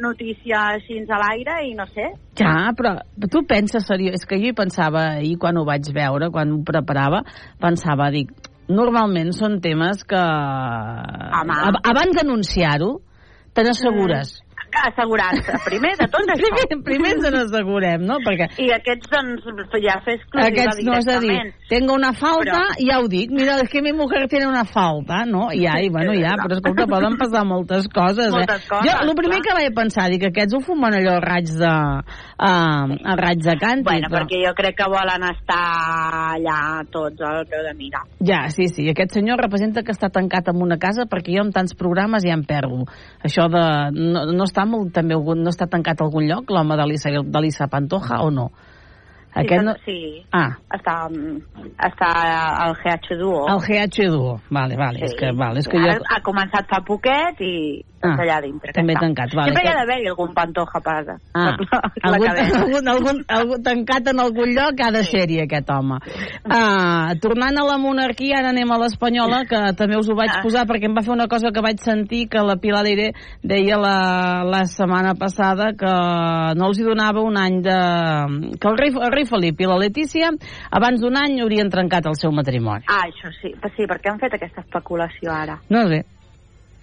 notícia 0.00 0.62
així 0.78 1.02
a 1.04 1.18
l'aire 1.20 1.58
i 1.68 1.74
no 1.76 1.84
sé. 1.92 2.08
Ja, 2.40 2.72
però 2.72 2.96
tu 3.30 3.44
penses 3.46 3.84
seriós, 3.86 4.14
és 4.14 4.24
que 4.26 4.38
jo 4.40 4.48
hi 4.48 4.56
pensava 4.56 5.18
ahir 5.18 5.36
quan 5.38 5.58
ho 5.60 5.66
vaig 5.68 5.84
veure, 5.92 6.30
quan 6.32 6.52
ho 6.56 6.62
preparava, 6.64 7.20
pensava, 7.60 8.08
dic, 8.10 8.30
normalment 8.68 9.32
són 9.36 9.60
temes 9.60 10.04
que 10.08 10.16
ab 10.16 11.76
abans 11.84 12.16
d'anunciar-ho 12.16 13.00
te 13.52 13.62
n'assegures. 13.66 14.38
Assegurar-se, 14.72 15.52
primer 15.66 15.92
de 16.00 16.06
tot 16.10 16.30
això. 16.32 16.48
Primer, 16.52 16.82
primer 16.86 17.10
ens 17.16 17.26
n'assegurem, 17.34 18.04
no? 18.08 18.18
Perquè 18.24 18.48
I 18.62 18.70
aquests, 18.76 19.10
doncs, 19.12 19.44
ja 19.82 19.98
exclusiva 20.00 20.46
aquests 20.48 20.82
no 20.86 20.96
és 20.98 21.08
a 21.12 21.18
dir, 21.22 21.36
tengo 21.68 21.94
una 21.98 22.12
falta, 22.16 22.62
Però- 22.72 22.86
ja 22.88 22.98
ho 23.00 23.08
dic, 23.08 23.30
mira, 23.30 23.58
és 23.62 23.68
que 23.68 23.82
mi 23.82 23.92
mujer 23.92 24.26
tiene 24.28 24.48
una 24.48 24.64
falta, 24.64 25.24
no? 25.28 25.50
I 25.52 25.62
ja, 25.66 25.78
i 25.80 25.90
bueno, 25.92 26.14
ja, 26.18 26.34
però 26.40 26.56
escolta, 26.58 26.86
poden 26.86 27.18
passar 27.20 27.44
moltes 27.46 27.88
coses, 27.92 28.32
Moltes 28.32 28.64
eh? 28.64 28.68
coses, 28.68 28.90
jo, 28.90 28.98
el 29.04 29.14
primer 29.18 29.40
clar. 29.40 29.44
que 29.44 29.58
vaig 29.60 29.74
pensar, 29.76 30.08
dic, 30.10 30.24
aquests 30.30 30.56
ho 30.56 30.62
fumen 30.64 30.96
allò 30.98 31.16
a 31.18 31.22
raig 31.24 31.52
de, 31.52 31.72
uh, 32.38 32.96
a 33.12 33.16
raig 33.20 33.42
de 33.44 33.56
càntic, 33.60 33.84
Bueno, 33.90 34.08
però... 34.08 34.24
perquè 34.24 34.40
jo 34.46 34.54
crec 34.58 34.76
que 34.78 34.88
volen 34.90 35.28
estar 35.30 35.62
allà 36.32 36.58
tots 36.92 37.20
al 37.26 37.46
peu 37.50 37.62
de 37.66 37.74
mira. 37.78 38.02
Ja, 38.24 38.48
sí, 38.48 38.68
sí. 38.68 38.88
Aquest 38.90 39.16
senyor 39.18 39.40
representa 39.42 39.82
que 39.82 39.92
està 39.94 40.10
tancat 40.12 40.48
en 40.52 40.62
una 40.62 40.78
casa 40.78 41.06
perquè 41.10 41.36
jo 41.36 41.44
amb 41.44 41.54
tants 41.54 41.74
programes 41.78 42.24
ja 42.26 42.34
em 42.36 42.44
perdo. 42.48 42.84
Això 43.24 43.48
de... 43.52 43.64
No, 43.92 44.24
no 44.32 44.46
està 44.48 44.61
molt, 44.68 44.92
també 44.94 45.14
algun, 45.14 45.42
no 45.42 45.52
està 45.52 45.68
tancat 45.70 46.00
a 46.00 46.06
algun 46.06 46.26
lloc, 46.28 46.50
l'home 46.50 46.76
de 46.78 46.86
l'Issa 46.88 47.12
de 47.12 47.42
l'Issa 47.42 47.68
Pantoja, 47.72 48.20
o 48.22 48.30
no? 48.30 48.50
Aquest 49.34 49.64
no... 49.64 49.72
Sí, 49.86 50.24
Ah, 50.32 50.50
està, 50.76 51.08
està 51.88 52.10
al 52.66 52.74
GH 52.82 53.16
Duo. 53.18 53.46
el 53.48 53.60
GH 53.64 54.08
Duo. 54.10 54.34
Vale, 54.50 54.76
vale. 54.76 54.98
Sí. 54.98 55.04
És 55.04 55.14
que, 55.18 55.32
vale, 55.32 55.60
és 55.60 55.68
que 55.68 55.78
Ara 55.78 55.94
jo... 55.96 56.04
Ha 56.10 56.20
començat 56.22 56.68
fa 56.68 56.82
poquet 56.84 57.40
i 57.40 57.54
Ah, 58.02 58.16
està 58.16 58.24
allà 58.24 58.40
dintre. 58.42 58.72
també 58.74 58.94
que 58.94 58.98
està. 58.98 59.06
tancat, 59.06 59.34
vale, 59.38 59.52
Sempre 59.52 59.62
hi 59.62 59.68
ha 59.68 59.72
que- 59.72 59.78
d'haver-hi 59.78 60.08
algun 60.10 60.32
pantoja 60.34 60.80
per 60.82 60.94
Ah, 61.38 61.52
per 61.54 61.66
la 61.70 62.10
algun, 62.10 62.26
cadena. 62.26 62.58
algun, 62.58 62.88
algun, 62.88 63.20
algun, 63.28 63.62
tancat 63.62 64.08
en 64.10 64.18
algun 64.24 64.48
lloc 64.56 64.80
ha 64.82 64.90
de 64.90 65.02
ser-hi 65.04 65.38
aquest 65.44 65.70
home. 65.70 66.00
Uh, 66.42 67.14
tornant 67.22 67.56
a 67.60 67.64
la 67.64 67.76
monarquia, 67.78 68.40
ara 68.40 68.50
anem 68.50 68.72
a 68.74 68.78
l'espanyola, 68.82 69.44
que 69.46 69.60
també 69.78 69.96
us 70.00 70.08
ho 70.10 70.16
vaig 70.18 70.32
Ah. 70.34 70.40
posar 70.42 70.66
perquè 70.66 70.88
em 70.90 70.96
va 70.98 71.02
fer 71.06 71.12
una 71.14 71.28
cosa 71.28 71.52
que 71.54 71.62
vaig 71.62 71.78
sentir 71.78 72.26
que 72.28 72.42
la 72.42 72.56
Pilar 72.56 72.82
Leire 72.82 73.12
deia 73.44 73.78
la, 73.78 74.42
la 74.50 74.64
setmana 74.66 75.14
passada 75.14 75.70
que 75.78 75.86
no 76.58 76.66
els 76.72 76.80
hi 76.80 76.82
donava 76.82 77.22
un 77.22 77.38
any 77.38 77.62
de... 77.62 77.78
que 78.58 78.66
el 78.68 78.76
rei, 78.82 78.90
el 78.98 79.12
rei 79.14 79.21
rei 79.22 79.28
Felip 79.28 79.60
i 79.60 79.66
la 79.66 79.76
Letícia 79.78 80.30
abans 80.70 81.00
d'un 81.00 81.16
any 81.16 81.40
haurien 81.42 81.70
trencat 81.70 82.06
el 82.06 82.16
seu 82.18 82.32
matrimoni. 82.32 82.84
Ah, 82.88 83.06
això 83.06 83.30
sí. 83.40 83.54
Però 83.60 83.70
sí, 83.76 83.86
per 83.86 84.00
què 84.02 84.10
han 84.10 84.20
fet 84.20 84.34
aquesta 84.34 84.62
especulació 84.64 85.32
ara? 85.32 85.60
No 85.70 85.86
sé. 85.88 86.02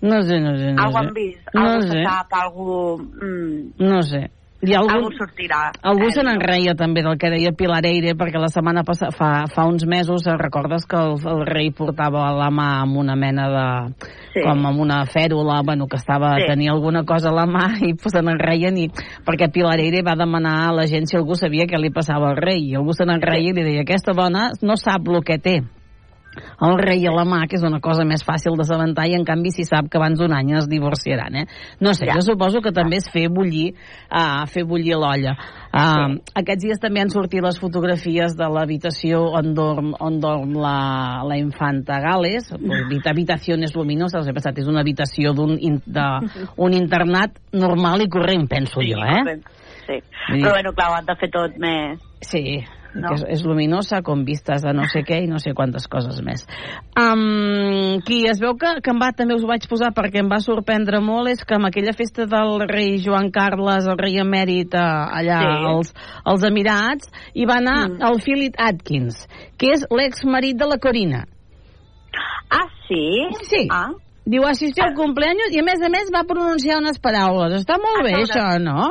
No 0.01 0.21
sé, 0.23 0.39
no 0.39 0.55
sé. 0.55 0.71
No 0.73 0.83
algú 0.85 0.93
sé. 0.93 0.99
han 0.99 1.13
vist? 1.13 1.49
No 1.53 1.61
algú 1.67 1.81
sé. 1.81 1.89
se 1.97 2.03
sap? 2.05 2.33
Algú... 2.39 2.97
Mm, 3.21 3.71
No 3.79 4.01
sé. 4.01 4.21
I 4.61 4.73
algú, 4.75 4.91
algú 4.91 5.09
sortirà. 5.15 5.71
algú 5.81 6.09
se 6.11 6.19
n'enreia 6.23 6.73
també 6.75 6.99
del 7.01 7.15
que 7.17 7.29
deia 7.31 7.53
Pilar 7.55 7.79
Eire, 7.87 8.11
perquè 8.19 8.41
la 8.41 8.49
setmana 8.51 8.83
passada, 8.83 9.13
fa, 9.15 9.45
fa 9.47 9.63
uns 9.65 9.85
mesos, 9.87 10.27
eh, 10.27 10.35
recordes 10.35 10.83
que 10.85 10.97
el, 10.99 11.15
el 11.31 11.45
rei 11.47 11.71
portava 11.71 12.25
la 12.35 12.49
mà 12.51 12.81
amb 12.81 12.97
una 12.99 13.15
mena 13.15 13.47
de... 13.47 13.67
Sí. 14.33 14.43
com 14.45 14.65
amb 14.67 14.79
una 14.83 15.05
fèrula, 15.09 15.63
bueno, 15.65 15.87
que 15.87 15.97
estava, 15.97 16.35
Sí. 16.37 16.45
tenia 16.51 16.71
alguna 16.71 17.03
cosa 17.03 17.29
a 17.29 17.33
la 17.33 17.47
mà 17.47 17.79
i 17.81 17.93
pues, 17.95 18.11
se 18.13 18.21
n'enreien 18.21 18.77
i, 18.77 18.89
perquè 19.25 19.49
Pilar 19.51 19.79
Eire 19.79 20.03
va 20.05 20.15
demanar 20.19 20.67
a 20.67 20.73
la 20.75 20.85
gent 20.85 21.07
si 21.07 21.17
algú 21.17 21.35
sabia 21.39 21.65
què 21.65 21.79
li 21.79 21.89
passava 21.89 22.29
al 22.29 22.37
rei 22.37 22.69
i 22.69 22.75
algú 22.75 22.93
se 22.93 23.05
n'enreia 23.07 23.49
i 23.49 23.53
li 23.55 23.63
deia 23.63 23.81
aquesta 23.87 24.13
dona 24.13 24.51
no 24.61 24.75
sap 24.77 25.07
el 25.07 25.23
que 25.23 25.39
té 25.39 25.61
el 26.61 26.77
rei 26.79 27.05
a 27.07 27.11
la 27.11 27.25
mà, 27.25 27.45
que 27.47 27.55
és 27.57 27.63
una 27.63 27.79
cosa 27.79 28.03
més 28.05 28.23
fàcil 28.25 28.55
d'assabentar, 28.57 29.07
i 29.07 29.15
en 29.15 29.25
canvi 29.25 29.51
si 29.51 29.63
sap 29.65 29.89
que 29.89 29.97
abans 29.97 30.19
d'un 30.19 30.33
any 30.33 30.53
es 30.57 30.67
divorciaran, 30.69 31.35
eh? 31.35 31.45
No 31.79 31.93
sé, 31.93 32.05
Ja. 32.07 32.13
jo 32.15 32.21
suposo 32.21 32.61
que 32.61 32.71
també 32.71 32.97
és 32.97 33.09
fer 33.11 33.27
bullir, 33.29 33.73
uh, 34.11 34.45
fer 34.47 34.63
bullir 34.65 34.95
l'olla. 34.95 35.35
Uh, 35.73 36.17
Aquests 36.35 36.63
dies 36.63 36.79
també 36.79 37.01
han 37.01 37.09
sortit 37.09 37.41
les 37.43 37.59
fotografies 37.59 38.35
de 38.35 38.47
l'habitació 38.49 39.21
on 39.37 39.53
dorm, 39.53 39.93
on 39.99 40.19
dorm 40.19 40.53
la, 40.57 41.21
la 41.27 41.37
infanta 41.37 41.99
Gales, 42.01 42.51
habita- 42.53 43.11
habitaciones 43.11 43.75
luminoses, 43.75 44.27
he 44.27 44.33
pensat, 44.33 44.57
és 44.57 44.67
una 44.67 44.81
habitació 44.81 45.33
d'un 45.33 45.57
in, 45.59 45.81
un 46.57 46.73
internat 46.73 47.37
normal 47.53 48.01
i 48.01 48.09
corrent, 48.09 48.47
penso 48.49 48.81
jo, 48.81 48.97
eh? 49.03 49.39
Sí. 49.85 49.99
Dir- 50.33 50.43
Però 50.43 50.51
bueno, 50.53 50.73
clar, 50.73 50.91
ho 50.91 50.95
han 50.99 51.05
de 51.05 51.15
fer 51.17 51.29
tot 51.33 51.55
més... 51.57 51.99
Sí, 52.21 52.59
No? 52.95 53.07
que 53.09 53.15
és, 53.19 53.23
és 53.37 53.41
luminosa, 53.45 53.99
com 54.01 54.23
vistes 54.25 54.63
de 54.65 54.71
no 54.73 54.87
sé 54.89 55.03
què 55.05 55.19
i 55.23 55.27
no 55.29 55.37
sé 55.37 55.53
quantes 55.53 55.85
coses 55.87 56.17
més. 56.25 56.41
Um, 56.97 57.99
qui 58.01 58.23
es 58.27 58.39
veu 58.41 58.55
que, 58.57 58.71
que 58.81 58.89
em 58.89 58.97
va, 59.01 59.11
també 59.15 59.35
us 59.37 59.43
ho 59.45 59.49
vaig 59.51 59.67
posar 59.69 59.91
perquè 59.93 60.23
em 60.23 60.29
va 60.31 60.39
sorprendre 60.41 60.99
molt, 60.99 61.29
és 61.29 61.43
que 61.45 61.55
amb 61.59 61.69
aquella 61.69 61.93
festa 61.93 62.25
del 62.25 62.63
rei 62.67 62.97
Joan 63.03 63.29
Carles, 63.31 63.85
el 63.87 63.97
rei 64.01 64.17
emèrit 64.23 64.73
eh, 64.73 64.81
allà 64.81 65.39
Sí. 65.39 65.63
als, 65.69 65.93
als 66.25 66.43
Emirats, 66.49 67.11
hi 67.35 67.45
va 67.45 67.59
anar 67.61 67.77
Mm. 67.89 68.01
el 68.09 68.21
Philip 68.25 68.55
Atkins, 68.57 69.27
que 69.57 69.69
és 69.75 69.85
l'exmarit 69.91 70.57
de 70.57 70.65
la 70.65 70.77
Corina. 70.81 71.25
Ah, 72.49 72.65
sí? 72.87 73.05
Sí. 73.45 73.67
Ah. 73.71 73.91
Diu, 74.29 74.43
assistir 74.45 74.83
al 74.83 74.93
cumpleaños 74.97 75.53
i 75.53 75.59
a 75.61 75.63
més 75.63 75.81
a 75.81 75.89
més 75.89 76.09
va 76.13 76.23
pronunciar 76.27 76.77
unes 76.81 76.99
paraules. 76.99 77.61
Està 77.63 77.77
molt 77.81 78.03
bé, 78.03 78.11
sobre- 78.25 78.25
això, 78.27 78.59
no? 78.61 78.89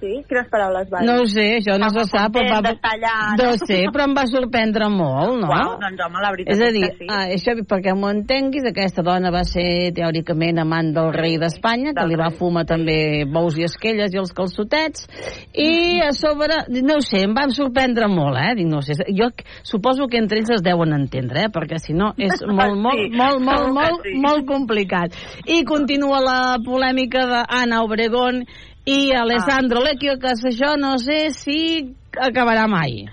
Sí? 0.00 0.12
Quines 0.28 0.46
paraules 0.48 0.88
van? 0.88 1.04
No 1.04 1.18
ho 1.20 1.26
sé, 1.28 1.46
això 1.58 1.74
no 1.80 1.90
se 1.92 2.06
sap. 2.08 2.32
però 2.32 2.60
va... 2.64 2.72
allà, 2.88 3.14
No 3.36 3.50
no? 3.50 3.56
sé, 3.68 3.82
però 3.92 4.06
em 4.08 4.14
va 4.16 4.24
sorprendre 4.30 4.88
molt, 4.88 5.34
no? 5.42 5.48
Uau, 5.50 5.74
doncs 5.82 6.00
home, 6.06 6.22
la 6.24 6.30
veritat 6.32 6.54
és 6.56 6.62
a 6.64 6.70
dir, 6.72 6.84
és 6.86 6.94
que 6.96 7.04
sí. 7.04 7.08
ah, 7.12 7.26
això, 7.34 7.54
perquè 7.68 7.92
m'ho 7.98 8.08
entenguis, 8.14 8.64
aquesta 8.70 9.04
dona 9.04 9.30
va 9.34 9.42
ser 9.44 9.92
teòricament 9.96 10.58
amant 10.62 10.88
del 10.96 11.12
rei 11.12 11.36
d'Espanya, 11.42 11.92
que 11.96 12.06
li 12.08 12.16
va 12.16 12.30
fumar 12.32 12.64
també 12.68 13.26
bous 13.28 13.58
i 13.60 13.66
esquelles 13.68 14.14
i 14.16 14.20
els 14.22 14.32
calçotets, 14.36 15.04
i 15.52 16.00
a 16.06 16.10
sobre, 16.16 16.62
no 16.80 16.96
ho 16.96 17.04
sé, 17.04 17.24
em 17.28 17.34
va 17.36 17.44
sorprendre 17.52 18.08
molt, 18.08 18.38
eh? 18.40 18.54
Dic, 18.56 18.70
no 18.72 18.80
sé, 18.86 18.96
jo 19.12 19.28
suposo 19.68 20.08
que 20.08 20.18
entre 20.22 20.40
ells 20.40 20.54
es 20.56 20.64
deuen 20.64 20.94
entendre, 20.96 21.44
eh? 21.46 21.52
Perquè 21.52 21.78
si 21.82 21.92
no 21.92 22.14
és 22.16 22.40
molt, 22.48 22.78
molt, 22.80 22.98
Sí, 23.00 23.12
molt, 23.16 23.40
molt, 23.44 23.68
molt, 23.76 24.02
sí. 24.08 24.16
molt 24.20 24.48
complicat. 24.48 25.14
I 25.46 25.60
continua 25.68 26.20
la 26.24 26.40
polèmica 26.64 27.26
d'Anna 27.28 27.84
Obregón 27.84 28.42
i 28.86 29.12
Alessandro 29.14 29.82
Lecchio, 29.84 30.16
que 30.18 30.32
això 30.34 30.74
no 30.80 30.96
sé 30.98 31.30
si 31.36 31.94
acabarà 32.16 32.66
mai. 32.68 33.04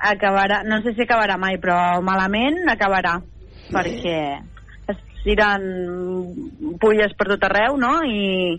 Acabarà, 0.00 0.62
no 0.64 0.80
sé 0.82 0.94
si 0.96 1.02
acabarà 1.04 1.36
mai, 1.38 1.58
però 1.60 2.00
malament 2.02 2.62
acabarà, 2.72 3.18
perquè 3.70 4.18
es 4.88 5.02
tiren 5.22 5.66
pulles 6.80 7.12
per 7.18 7.28
tot 7.34 7.44
arreu, 7.50 7.76
no? 7.76 7.98
I, 8.02 8.56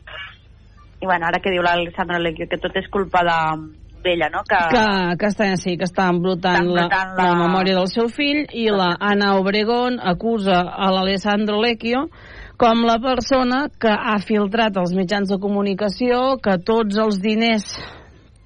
i 1.02 1.06
bueno, 1.06 1.26
ara 1.28 1.42
que 1.42 1.52
diu 1.54 1.64
l'Alexandra 1.66 2.20
Lecchio, 2.22 2.48
que 2.48 2.62
tot 2.62 2.78
és 2.78 2.90
culpa 2.94 3.24
de 3.26 3.40
d'ella, 4.02 4.32
no? 4.34 4.40
Que, 4.50 4.58
que, 4.74 4.86
que 5.22 5.28
està, 5.30 5.48
sí, 5.62 5.76
que 5.78 5.86
està 5.86 6.08
embrutant, 6.10 6.66
la, 6.74 6.88
la... 6.90 7.02
la- 7.20 7.36
memòria 7.38 7.76
del 7.78 7.90
seu 7.92 8.08
fill 8.10 8.48
i 8.58 8.64
la 8.74 8.96
Ana 8.98 9.36
Obregón 9.38 10.00
acusa 10.02 10.62
a 10.74 10.88
l'Alessandro 10.90 11.60
Lecchio 11.62 12.08
com 12.62 12.84
la 12.86 13.00
persona 13.02 13.64
que 13.82 13.90
ha 13.90 14.20
filtrat 14.22 14.76
als 14.78 14.92
mitjans 14.94 15.32
de 15.34 15.40
comunicació 15.42 16.38
que 16.46 16.60
tots 16.62 17.00
els 17.02 17.18
diners 17.24 17.66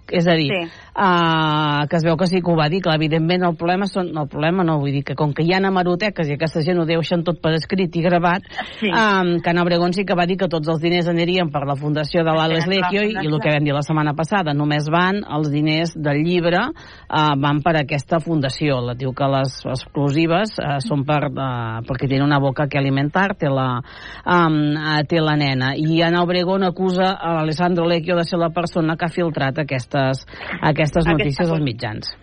és 0.08 0.28
a 0.32 0.36
dir, 0.40 0.48
Sí. 0.54 0.85
Uh, 0.96 1.86
que 1.90 1.98
es 1.98 2.06
veu 2.06 2.16
que 2.18 2.28
sí 2.28 2.42
que 2.42 2.52
ho 2.52 2.56
va 2.58 2.70
dir, 2.72 2.82
que 2.82 2.94
evidentment 2.96 3.44
el 3.48 3.56
problema 3.60 3.88
són, 3.90 4.12
no, 4.16 4.26
el 4.26 4.32
problema 4.32 4.64
no, 4.64 4.78
vull 4.80 4.94
dir 4.96 5.04
que 5.08 5.16
com 5.16 5.34
que 5.36 5.44
hi 5.44 5.54
ha 5.54 5.60
hemeroteques 5.60 6.30
i 6.30 6.36
aquesta 6.38 6.64
gent 6.66 6.80
ho 6.80 6.86
deixen 6.88 7.24
tot 7.28 7.42
per 7.44 7.54
escrit 7.58 7.96
i 7.96 8.04
gravat, 8.06 8.48
Sí. 8.80 8.90
um, 8.90 9.40
que 9.42 9.50
Ana 9.50 9.64
Obregón 9.64 9.94
sí 9.94 10.06
que 10.06 10.16
va 10.16 10.26
dir 10.26 10.38
que 10.38 10.48
tots 10.52 10.68
els 10.68 10.82
diners 10.82 11.08
anirien 11.08 11.52
per 11.52 11.66
la 11.68 11.76
fundació 11.76 12.24
de 12.24 12.34
l'Ales 12.36 12.68
Lecchio 12.68 13.04
i, 13.04 13.14
i 13.14 13.28
el 13.28 13.40
que 13.40 13.52
vam 13.52 13.64
dir 13.64 13.74
la 13.76 13.84
setmana 13.86 14.16
passada, 14.16 14.54
només 14.54 14.90
van 14.92 15.24
els 15.24 15.52
diners 15.52 15.96
del 15.96 16.24
llibre 16.24 16.62
uh, 16.70 17.36
van 17.40 17.62
per 17.64 17.76
aquesta 17.82 18.20
fundació. 18.20 18.80
La 18.86 18.96
diu 18.96 19.14
que 19.14 19.28
les 19.32 19.58
exclusives 19.66 20.56
uh, 20.60 20.78
són 20.84 21.06
per, 21.06 21.30
uh, 21.32 21.82
perquè 21.88 22.08
tiene 22.08 22.26
una 22.26 22.40
boca 22.40 22.68
que 22.68 22.78
alimentar, 22.80 23.36
té 23.40 23.50
la, 23.50 23.82
um, 24.26 24.60
uh, 24.76 25.02
té 25.08 25.22
la 25.22 25.36
nena. 25.36 25.74
I 25.76 26.02
Ana 26.06 26.24
Obregón 26.24 26.64
acusa 26.64 27.14
a 27.16 27.40
Alessandro 27.42 27.88
Lecchio 27.88 28.16
de 28.16 28.24
ser 28.24 28.40
la 28.40 28.50
persona 28.50 28.96
que 28.96 29.06
ha 29.06 29.10
filtrat 29.10 29.60
aquestes, 29.60 30.26
aquestes 30.62 30.85
Aquesta 30.86 31.12
notícies 31.12 31.46
als 31.46 31.58
cosa. 31.58 31.68
mitjans. 31.68 32.16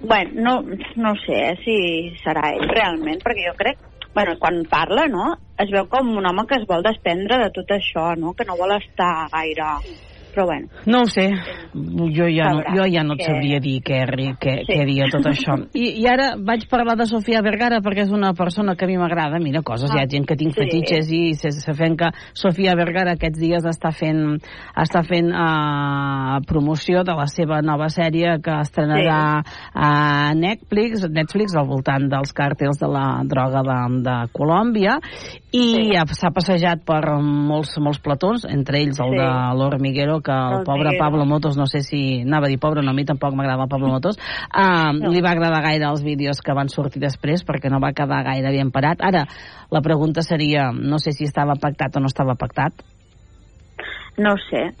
Bueno, 0.00 0.30
no, 0.44 0.78
no 1.00 1.14
sé 1.24 1.36
eh, 1.50 1.54
si 1.64 1.76
serà 2.20 2.50
ell 2.52 2.66
realment, 2.68 3.22
perquè 3.24 3.46
jo 3.48 3.54
crec 3.56 3.84
bueno, 4.16 4.32
quan 4.40 4.62
parla, 4.64 5.04
no?, 5.12 5.34
es 5.60 5.68
veu 5.68 5.84
com 5.92 6.14
un 6.16 6.24
home 6.24 6.46
que 6.48 6.56
es 6.56 6.62
vol 6.64 6.80
desprendre 6.84 7.36
de 7.42 7.50
tot 7.52 7.68
això, 7.76 8.14
no?, 8.16 8.32
que 8.32 8.46
no 8.48 8.56
vol 8.56 8.72
estar 8.78 9.28
gaire... 9.28 9.66
Però 10.36 10.44
bueno, 10.44 10.68
No 10.84 10.98
ho 11.00 11.06
sé, 11.08 11.30
jo 11.72 12.26
ja 12.28 12.50
no, 12.52 12.60
jo 12.76 12.84
ja 12.92 13.02
no 13.02 13.14
et 13.14 13.20
que- 13.22 13.24
sabria 13.24 13.58
dir 13.58 13.78
què, 13.80 14.02
què, 14.36 14.54
Sí. 14.66 14.72
què 14.74 14.84
dia 14.84 15.06
tot 15.08 15.24
això. 15.30 15.54
I, 15.72 15.86
I 16.02 16.04
ara 16.12 16.34
vaig 16.36 16.66
parlar 16.68 16.92
de 17.00 17.06
Sofia 17.08 17.40
Vergara 17.40 17.78
perquè 17.80 18.02
és 18.04 18.12
una 18.12 18.34
persona 18.36 18.74
que 18.76 18.84
a 18.84 18.88
mi 18.88 18.98
m'agrada, 19.00 19.38
mira, 19.40 19.62
coses, 19.64 19.88
hi 19.94 19.98
ha 20.02 20.04
gent 20.06 20.26
que 20.28 20.36
tinc 20.36 20.52
sí. 20.52 20.60
fetitxes 20.60 21.08
i 21.10 21.22
se, 21.40 21.50
se 21.56 21.72
fent 21.72 21.96
que 21.96 22.10
Sofia 22.36 22.74
Vergara 22.76 23.14
aquests 23.16 23.40
dies 23.40 23.64
està 23.64 23.94
fent, 23.96 24.36
està 24.76 25.00
fent 25.08 25.32
uh, 25.32 26.36
promoció 26.46 27.02
de 27.02 27.14
la 27.16 27.26
seva 27.32 27.62
nova 27.64 27.88
sèrie 27.88 28.36
que 28.44 28.58
estrenarà 28.60 29.40
a 29.72 30.34
Netflix, 30.36 31.06
Netflix 31.08 31.56
al 31.56 31.66
voltant 31.70 32.10
dels 32.12 32.34
càrtels 32.36 32.76
de 32.82 32.92
la 32.92 33.06
droga 33.24 33.64
de, 33.64 33.78
de 34.04 34.16
Colòmbia 34.36 34.98
i 35.56 35.96
ha- 35.96 36.04
s'ha 36.12 36.28
passejat 36.34 36.82
per 36.84 37.00
molts, 37.22 37.72
molts 37.80 38.00
platons, 38.04 38.44
entre 38.44 38.82
ells 38.84 39.00
el 39.00 39.14
Sí. 39.16 39.20
de 39.22 39.28
l'Hormiguero, 39.56 40.18
que 40.26 40.34
el 40.34 40.64
pobre 40.66 40.90
Hormiguero. 40.90 41.04
Pablo 41.04 41.26
Motos, 41.26 41.56
no 41.56 41.66
sé 41.70 41.82
si 41.86 42.22
anava 42.22 42.48
a 42.48 42.50
dir 42.50 42.58
pobre, 42.58 42.82
no, 42.82 42.90
a 42.90 42.96
mi 42.96 43.04
tampoc 43.06 43.36
m'agrada 43.38 43.68
el 43.68 43.70
Pablo 43.70 43.92
Motos, 43.94 44.18
uh, 44.18 44.90
no. 44.98 45.12
li 45.14 45.22
va 45.22 45.36
agradar 45.36 45.62
gaire 45.64 45.86
els 45.88 46.02
vídeos 46.06 46.42
que 46.42 46.56
van 46.56 46.72
sortir 46.72 47.02
després 47.04 47.46
perquè 47.46 47.70
no 47.70 47.80
va 47.82 47.94
quedar 47.96 48.24
gaire 48.26 48.50
ben 48.56 48.72
parat. 48.74 49.04
Ara, 49.06 49.26
la 49.70 49.82
pregunta 49.84 50.26
seria, 50.26 50.72
no 50.72 50.98
sé 50.98 51.14
si 51.14 51.28
estava 51.30 51.54
pactat 51.60 51.96
o 51.96 52.02
no 52.02 52.10
estava 52.10 52.34
pactat. 52.34 52.82
no 54.18 54.34
sé. 54.50 54.72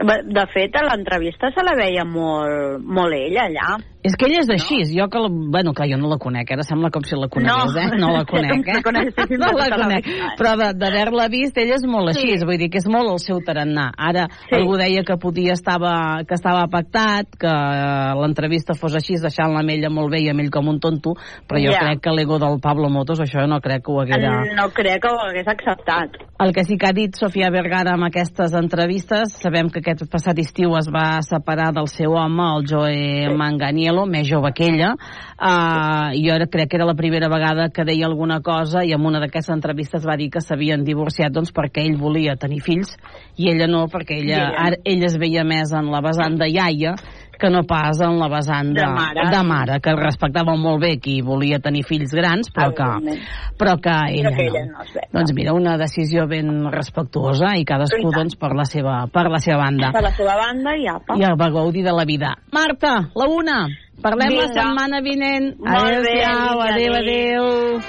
De 0.00 0.46
fet, 0.54 0.74
a 0.76 0.84
l'entrevista 0.86 1.50
se 1.52 1.62
la 1.66 1.74
veia 1.76 2.04
molt, 2.08 2.80
molt 2.80 3.12
ell 3.12 3.36
allà. 3.36 3.76
És 4.00 4.14
que 4.16 4.24
ella 4.30 4.38
és 4.40 4.48
així, 4.48 4.78
no. 4.80 5.02
jo 5.02 5.06
que, 5.12 5.20
la, 5.20 5.28
bueno, 5.28 5.74
que 5.76 5.84
jo 5.90 5.98
no 6.00 6.08
la 6.08 6.16
conec, 6.16 6.48
ara 6.54 6.62
sembla 6.64 6.88
com 6.88 7.02
si 7.04 7.12
la 7.20 7.26
conegués, 7.28 7.74
No. 7.74 7.80
eh? 7.82 7.98
No 8.00 8.08
la 8.14 8.22
conec, 8.24 8.64
eh? 8.72 9.26
No 9.36 9.50
la 9.52 9.66
conec, 9.68 10.06
però 10.40 10.54
de- 10.56 10.70
d'haver-la 10.72 11.26
vist, 11.28 11.58
ella 11.60 11.74
és 11.76 11.84
molt 11.84 12.08
així, 12.14 12.38
Sí. 12.38 12.46
vull 12.48 12.56
dir 12.56 12.70
que 12.72 12.78
és 12.80 12.86
molt 12.88 13.10
el 13.12 13.18
seu 13.20 13.42
tarannà. 13.44 13.90
Ara, 13.98 14.24
sí. 14.48 14.54
algú 14.56 14.78
deia 14.80 15.04
que 15.04 15.18
podia 15.20 15.52
estava, 15.52 16.24
que 16.24 16.32
estava 16.32 16.64
pactat, 16.72 17.28
que 17.36 17.46
eh, 17.52 18.14
l'entrevista 18.22 18.72
fos 18.72 18.96
així, 18.96 19.18
deixant-la 19.20 19.60
amb 19.60 19.68
ella 19.76 19.90
molt 19.92 20.10
bé 20.16 20.22
i 20.24 20.30
amb 20.32 20.40
ell 20.40 20.50
com 20.50 20.72
un 20.72 20.80
tonto, 20.80 21.12
però 21.46 21.60
jo 21.60 21.70
Ja. 21.76 21.84
crec 21.84 22.00
que 22.00 22.16
l'ego 22.16 22.38
del 22.40 22.56
Pablo 22.58 22.88
Motos, 22.88 23.20
això 23.20 23.44
no 23.46 23.60
crec 23.60 23.84
que 23.84 23.92
ho 23.92 24.00
haguera... 24.00 24.46
No 24.56 24.70
crec 24.72 25.02
que 25.02 25.12
ho 25.12 25.20
hagués 25.28 25.46
acceptat. 25.46 26.16
El 26.40 26.54
que 26.56 26.64
sí 26.64 26.78
que 26.78 26.86
ha 26.88 26.92
dit 26.96 27.12
Sofia 27.20 27.50
Vergara 27.52 27.92
amb 27.92 28.04
aquestes 28.08 28.54
entrevistes, 28.56 29.36
sabem 29.42 29.68
que 29.68 29.82
aquest 29.94 30.10
passat 30.10 30.38
estiu 30.42 30.74
es 30.78 30.88
va 30.92 31.20
separar 31.26 31.70
del 31.76 31.88
seu 31.90 32.14
home, 32.18 32.46
el 32.56 32.66
Joe 32.70 33.34
Manganiello, 33.36 34.06
més 34.06 34.28
jove 34.28 34.52
que 34.56 34.68
ella. 34.70 34.94
Uh, 35.40 36.12
jo 36.16 36.34
ara 36.34 36.48
crec 36.50 36.70
que 36.70 36.78
era 36.78 36.88
la 36.88 36.96
primera 36.98 37.30
vegada 37.32 37.70
que 37.74 37.84
deia 37.88 38.06
alguna 38.08 38.40
cosa 38.44 38.84
i 38.84 38.92
en 38.96 39.06
una 39.06 39.20
d'aquestes 39.22 39.54
entrevistes 39.54 40.06
va 40.06 40.18
dir 40.20 40.30
que 40.30 40.42
s'havien 40.44 40.84
divorciat 40.84 41.32
doncs, 41.32 41.54
perquè 41.56 41.84
ell 41.86 41.98
volia 42.00 42.36
tenir 42.40 42.60
fills 42.64 42.94
i 43.36 43.50
ella 43.52 43.68
no, 43.70 43.86
perquè 43.92 44.20
ella, 44.20 44.44
ara, 44.66 44.80
ella 44.84 45.08
es 45.08 45.18
veia 45.20 45.44
més 45.44 45.72
en 45.76 45.90
la 45.92 46.02
vessant 46.04 46.38
de 46.40 46.50
iaia 46.50 46.96
que 47.40 47.50
no 47.50 47.64
pas 47.64 47.98
en 48.04 48.18
la 48.20 48.28
vessant 48.28 48.70
de, 48.74 48.82
De 48.82 48.86
mare. 48.86 49.24
de 49.32 49.42
mare, 49.48 49.80
que 49.80 49.94
respectava 49.96 50.54
molt 50.60 50.82
bé 50.84 50.92
qui 51.00 51.20
volia 51.24 51.58
tenir 51.64 51.82
fills 51.88 52.12
grans, 52.14 52.52
però 52.52 52.70
que, 52.76 53.16
però 53.58 53.78
que 53.80 53.96
ella, 54.14 54.30
que 54.36 54.46
ella 54.46 54.66
no. 54.68 54.84
no. 54.84 55.06
Doncs 55.16 55.32
mira, 55.34 55.54
una 55.56 55.76
decisió 55.80 56.26
ben 56.28 56.68
respectuosa 56.70 57.56
i 57.56 57.64
cadascú 57.64 58.12
I 58.12 58.16
doncs, 58.18 58.36
per, 58.36 58.52
la 58.54 58.64
seva, 58.68 59.06
per 59.10 59.26
la 59.32 59.40
seva 59.40 59.64
banda. 59.64 59.90
Per 59.96 60.02
la 60.04 60.12
seva 60.14 60.36
banda 60.36 60.76
i 60.76 60.86
apa. 60.92 61.16
I 61.16 61.32
va 61.40 61.50
gaudir 61.50 61.82
de 61.88 61.96
la 61.96 62.04
vida. 62.04 62.36
Marta, 62.52 63.08
la 63.14 63.26
una. 63.28 63.60
Parlem 64.00 64.32
la 64.32 64.46
Vinga. 64.46 64.62
setmana 64.62 65.00
vinent. 65.04 65.50
Adéu-siau, 65.60 66.60
adéu, 66.64 66.94
adéu. 66.96 67.80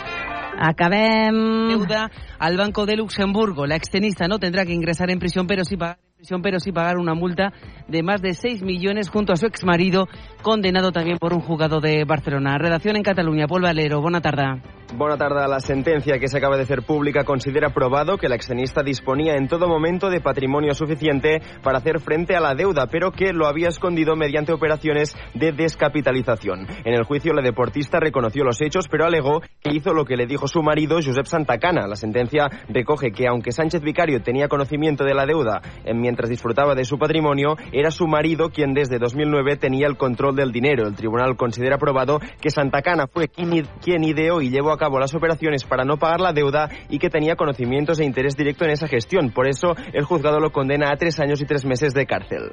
Acabem. 0.59 1.69
Deuda 1.69 2.09
al 2.39 2.57
Banco 2.57 2.85
de 2.85 2.95
Luxemburgo. 2.97 3.65
La 3.65 3.75
extenista 3.75 4.27
no 4.27 4.37
tendrá 4.39 4.65
que 4.65 4.73
ingresar 4.73 5.09
en 5.09 5.19
prisión, 5.19 5.47
pero 5.47 5.63
sí 5.63 5.77
pagar 5.77 5.97
pero 6.43 6.59
sí 6.59 6.71
pagar 6.71 6.97
una 6.97 7.13
multa 7.13 7.51
de 7.87 8.03
más 8.03 8.21
de 8.21 8.33
6 8.33 8.61
millones 8.61 9.09
junto 9.09 9.33
a 9.33 9.35
su 9.35 9.47
exmarido, 9.47 10.07
condenado 10.41 10.91
también 10.91 11.17
por 11.17 11.33
un 11.33 11.41
juzgado 11.41 11.81
de 11.81 12.03
Barcelona. 12.05 12.57
Redacción 12.57 12.95
en 12.95 13.03
Cataluña. 13.03 13.47
Paul 13.47 13.63
Valero, 13.63 14.01
buena 14.01 14.21
tarde. 14.21 14.61
Bona 14.93 15.17
tarda. 15.17 15.47
La 15.47 15.61
sentencia 15.61 16.19
que 16.19 16.27
se 16.27 16.37
acaba 16.37 16.57
de 16.57 16.63
hacer 16.63 16.83
pública 16.83 17.23
considera 17.23 17.69
probado 17.69 18.17
que 18.17 18.27
la 18.27 18.35
extenista 18.35 18.83
disponía 18.83 19.35
en 19.35 19.47
todo 19.47 19.69
momento 19.69 20.09
de 20.09 20.19
patrimonio 20.19 20.73
suficiente 20.73 21.41
para 21.63 21.77
hacer 21.77 22.01
frente 22.01 22.35
a 22.35 22.41
la 22.41 22.55
deuda, 22.55 22.87
pero 22.87 23.11
que 23.11 23.31
lo 23.31 23.47
había 23.47 23.69
escondido 23.69 24.17
mediante 24.17 24.51
operaciones 24.51 25.15
de 25.33 25.53
descapitalización. 25.53 26.67
En 26.83 26.93
el 26.93 27.05
juicio, 27.05 27.33
la 27.33 27.41
deportista 27.41 27.99
reconoció 28.01 28.43
los 28.43 28.59
hechos, 28.61 28.87
pero 28.89 29.05
alegó 29.05 29.39
que 29.61 29.73
hizo 29.73 29.93
lo 29.93 30.03
que 30.03 30.17
le 30.17 30.25
dijo 30.25 30.47
su 30.47 30.61
marido, 30.61 30.97
Josep 30.97 31.25
Santacana. 31.25 31.87
La 31.87 31.95
sentencia 31.95 32.49
recoge 32.67 33.11
que, 33.11 33.27
aunque 33.27 33.53
Sánchez 33.53 33.81
Vicario 33.81 34.21
tenía 34.21 34.49
conocimiento 34.49 35.05
de 35.05 35.13
la 35.13 35.25
deuda 35.25 35.61
eh, 35.85 35.93
mientras 36.11 36.29
disfrutaba 36.29 36.75
de 36.75 36.83
su 36.83 36.97
patrimonio, 36.99 37.55
era 37.71 37.89
su 37.89 38.05
marido 38.05 38.49
quien 38.49 38.73
desde 38.73 38.99
2009 38.99 39.55
tenía 39.55 39.87
el 39.87 39.95
control 39.95 40.35
del 40.35 40.51
dinero. 40.51 40.85
El 40.87 40.95
tribunal 40.95 41.37
considera 41.37 41.77
probado 41.77 42.19
que 42.41 42.49
Santacana 42.49 43.07
fue 43.07 43.29
quien 43.29 44.03
ideó 44.03 44.41
y 44.41 44.49
llevó 44.49 44.71
a 44.71 44.77
cabo 44.77 44.99
las 44.99 45.15
operaciones 45.15 45.63
para 45.63 45.85
no 45.85 45.95
pagar 45.97 46.19
la 46.19 46.33
deuda 46.33 46.69
y 46.89 46.99
que 46.99 47.09
tenía 47.09 47.35
conocimientos 47.37 47.99
e 47.99 48.05
interés 48.05 48.35
directo 48.35 48.65
en 48.65 48.71
esa 48.71 48.87
gestión. 48.87 49.31
Por 49.31 49.47
eso, 49.47 49.73
el 49.93 50.03
juzgado 50.03 50.39
lo 50.41 50.51
condena 50.51 50.91
a 50.91 50.97
tres 50.97 51.17
años 51.21 51.41
y 51.41 51.45
tres 51.45 51.65
meses 51.65 51.93
de 51.93 52.05
cárcel. 52.05 52.51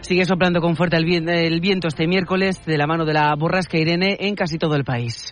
Sigue 0.00 0.24
soplando 0.24 0.60
con 0.60 0.74
vien- 0.74 1.28
el 1.28 1.60
viento 1.60 1.86
este 1.86 2.08
miércoles 2.08 2.64
de 2.66 2.76
la 2.76 2.86
mano 2.88 3.04
de 3.04 3.12
la 3.12 3.34
borrasca 3.38 3.78
Irene 3.78 4.16
en 4.18 4.34
casi 4.34 4.58
todo 4.58 4.74
el 4.74 4.82
país. 4.82 5.30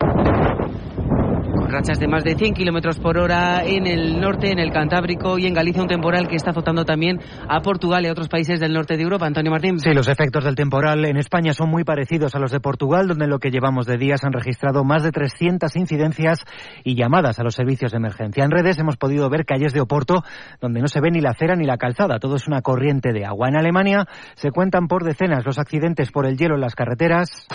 Rachas 1.68 2.00
de 2.00 2.08
más 2.08 2.24
de 2.24 2.34
100 2.34 2.54
kilómetros 2.54 2.98
por 2.98 3.18
hora 3.18 3.62
en 3.64 3.86
el 3.86 4.20
norte, 4.20 4.50
en 4.50 4.58
el 4.58 4.72
Cantábrico 4.72 5.38
y 5.38 5.46
en 5.46 5.52
Galicia, 5.52 5.82
un 5.82 5.88
temporal 5.88 6.26
que 6.26 6.36
está 6.36 6.50
azotando 6.50 6.84
también 6.84 7.20
a 7.46 7.60
Portugal 7.60 8.04
y 8.04 8.08
a 8.08 8.12
otros 8.12 8.28
países 8.28 8.58
del 8.58 8.72
norte 8.72 8.96
de 8.96 9.02
Europa. 9.02 9.26
Antonio 9.26 9.50
Martín. 9.50 9.78
Sí, 9.78 9.90
los 9.92 10.08
efectos 10.08 10.44
del 10.44 10.54
temporal 10.54 11.04
en 11.04 11.18
España 11.18 11.52
son 11.52 11.68
muy 11.68 11.84
parecidos 11.84 12.34
a 12.34 12.38
los 12.38 12.50
de 12.52 12.60
Portugal, 12.60 13.06
donde 13.06 13.24
en 13.24 13.30
lo 13.30 13.38
que 13.38 13.50
llevamos 13.50 13.86
de 13.86 13.98
días 13.98 14.24
han 14.24 14.32
registrado 14.32 14.82
más 14.82 15.02
de 15.02 15.12
300 15.12 15.76
incidencias 15.76 16.44
y 16.84 16.94
llamadas 16.94 17.38
a 17.38 17.42
los 17.42 17.54
servicios 17.54 17.92
de 17.92 17.98
emergencia. 17.98 18.44
En 18.44 18.50
redes 18.50 18.78
hemos 18.78 18.96
podido 18.96 19.28
ver 19.28 19.44
calles 19.44 19.74
de 19.74 19.80
Oporto 19.80 20.22
donde 20.60 20.80
no 20.80 20.88
se 20.88 21.00
ve 21.00 21.10
ni 21.10 21.20
la 21.20 21.30
acera 21.30 21.54
ni 21.54 21.66
la 21.66 21.76
calzada, 21.76 22.18
todo 22.18 22.36
es 22.36 22.46
una 22.46 22.62
corriente 22.62 23.12
de 23.12 23.26
agua. 23.26 23.48
En 23.48 23.56
Alemania 23.56 24.06
se 24.34 24.50
cuentan 24.50 24.88
por 24.88 25.04
decenas 25.04 25.44
los 25.44 25.58
accidentes 25.58 26.10
por 26.10 26.26
el 26.26 26.36
hielo 26.36 26.54
en 26.54 26.62
las 26.62 26.74
carreteras. 26.74 27.46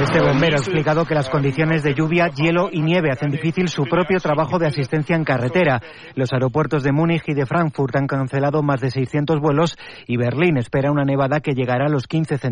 Este 0.00 0.20
bombero 0.20 0.56
ha 0.56 0.60
explicado 0.60 1.04
que 1.04 1.14
las 1.14 1.28
condiciones 1.42 1.82
de 1.82 1.94
lluvia, 1.94 2.28
hielo 2.28 2.68
y 2.70 2.82
nieve 2.82 3.10
hacen 3.10 3.32
difícil 3.32 3.66
su 3.66 3.82
propio 3.82 4.20
trabajo 4.20 4.60
de 4.60 4.68
asistencia 4.68 5.16
en 5.16 5.24
carretera. 5.24 5.82
Los 6.14 6.32
aeropuertos 6.32 6.84
de 6.84 6.92
Múnich 6.92 7.24
y 7.26 7.34
de 7.34 7.46
Frankfurt 7.46 7.96
han 7.96 8.06
cancelado 8.06 8.62
más 8.62 8.80
de 8.80 8.92
600 8.92 9.40
vuelos 9.40 9.76
y 10.06 10.16
Berlín 10.16 10.56
espera 10.56 10.92
una 10.92 11.02
nevada 11.02 11.40
que 11.40 11.54
llegará 11.54 11.86
a 11.86 11.88
los 11.88 12.06
15 12.06 12.38
centímetros 12.38 12.50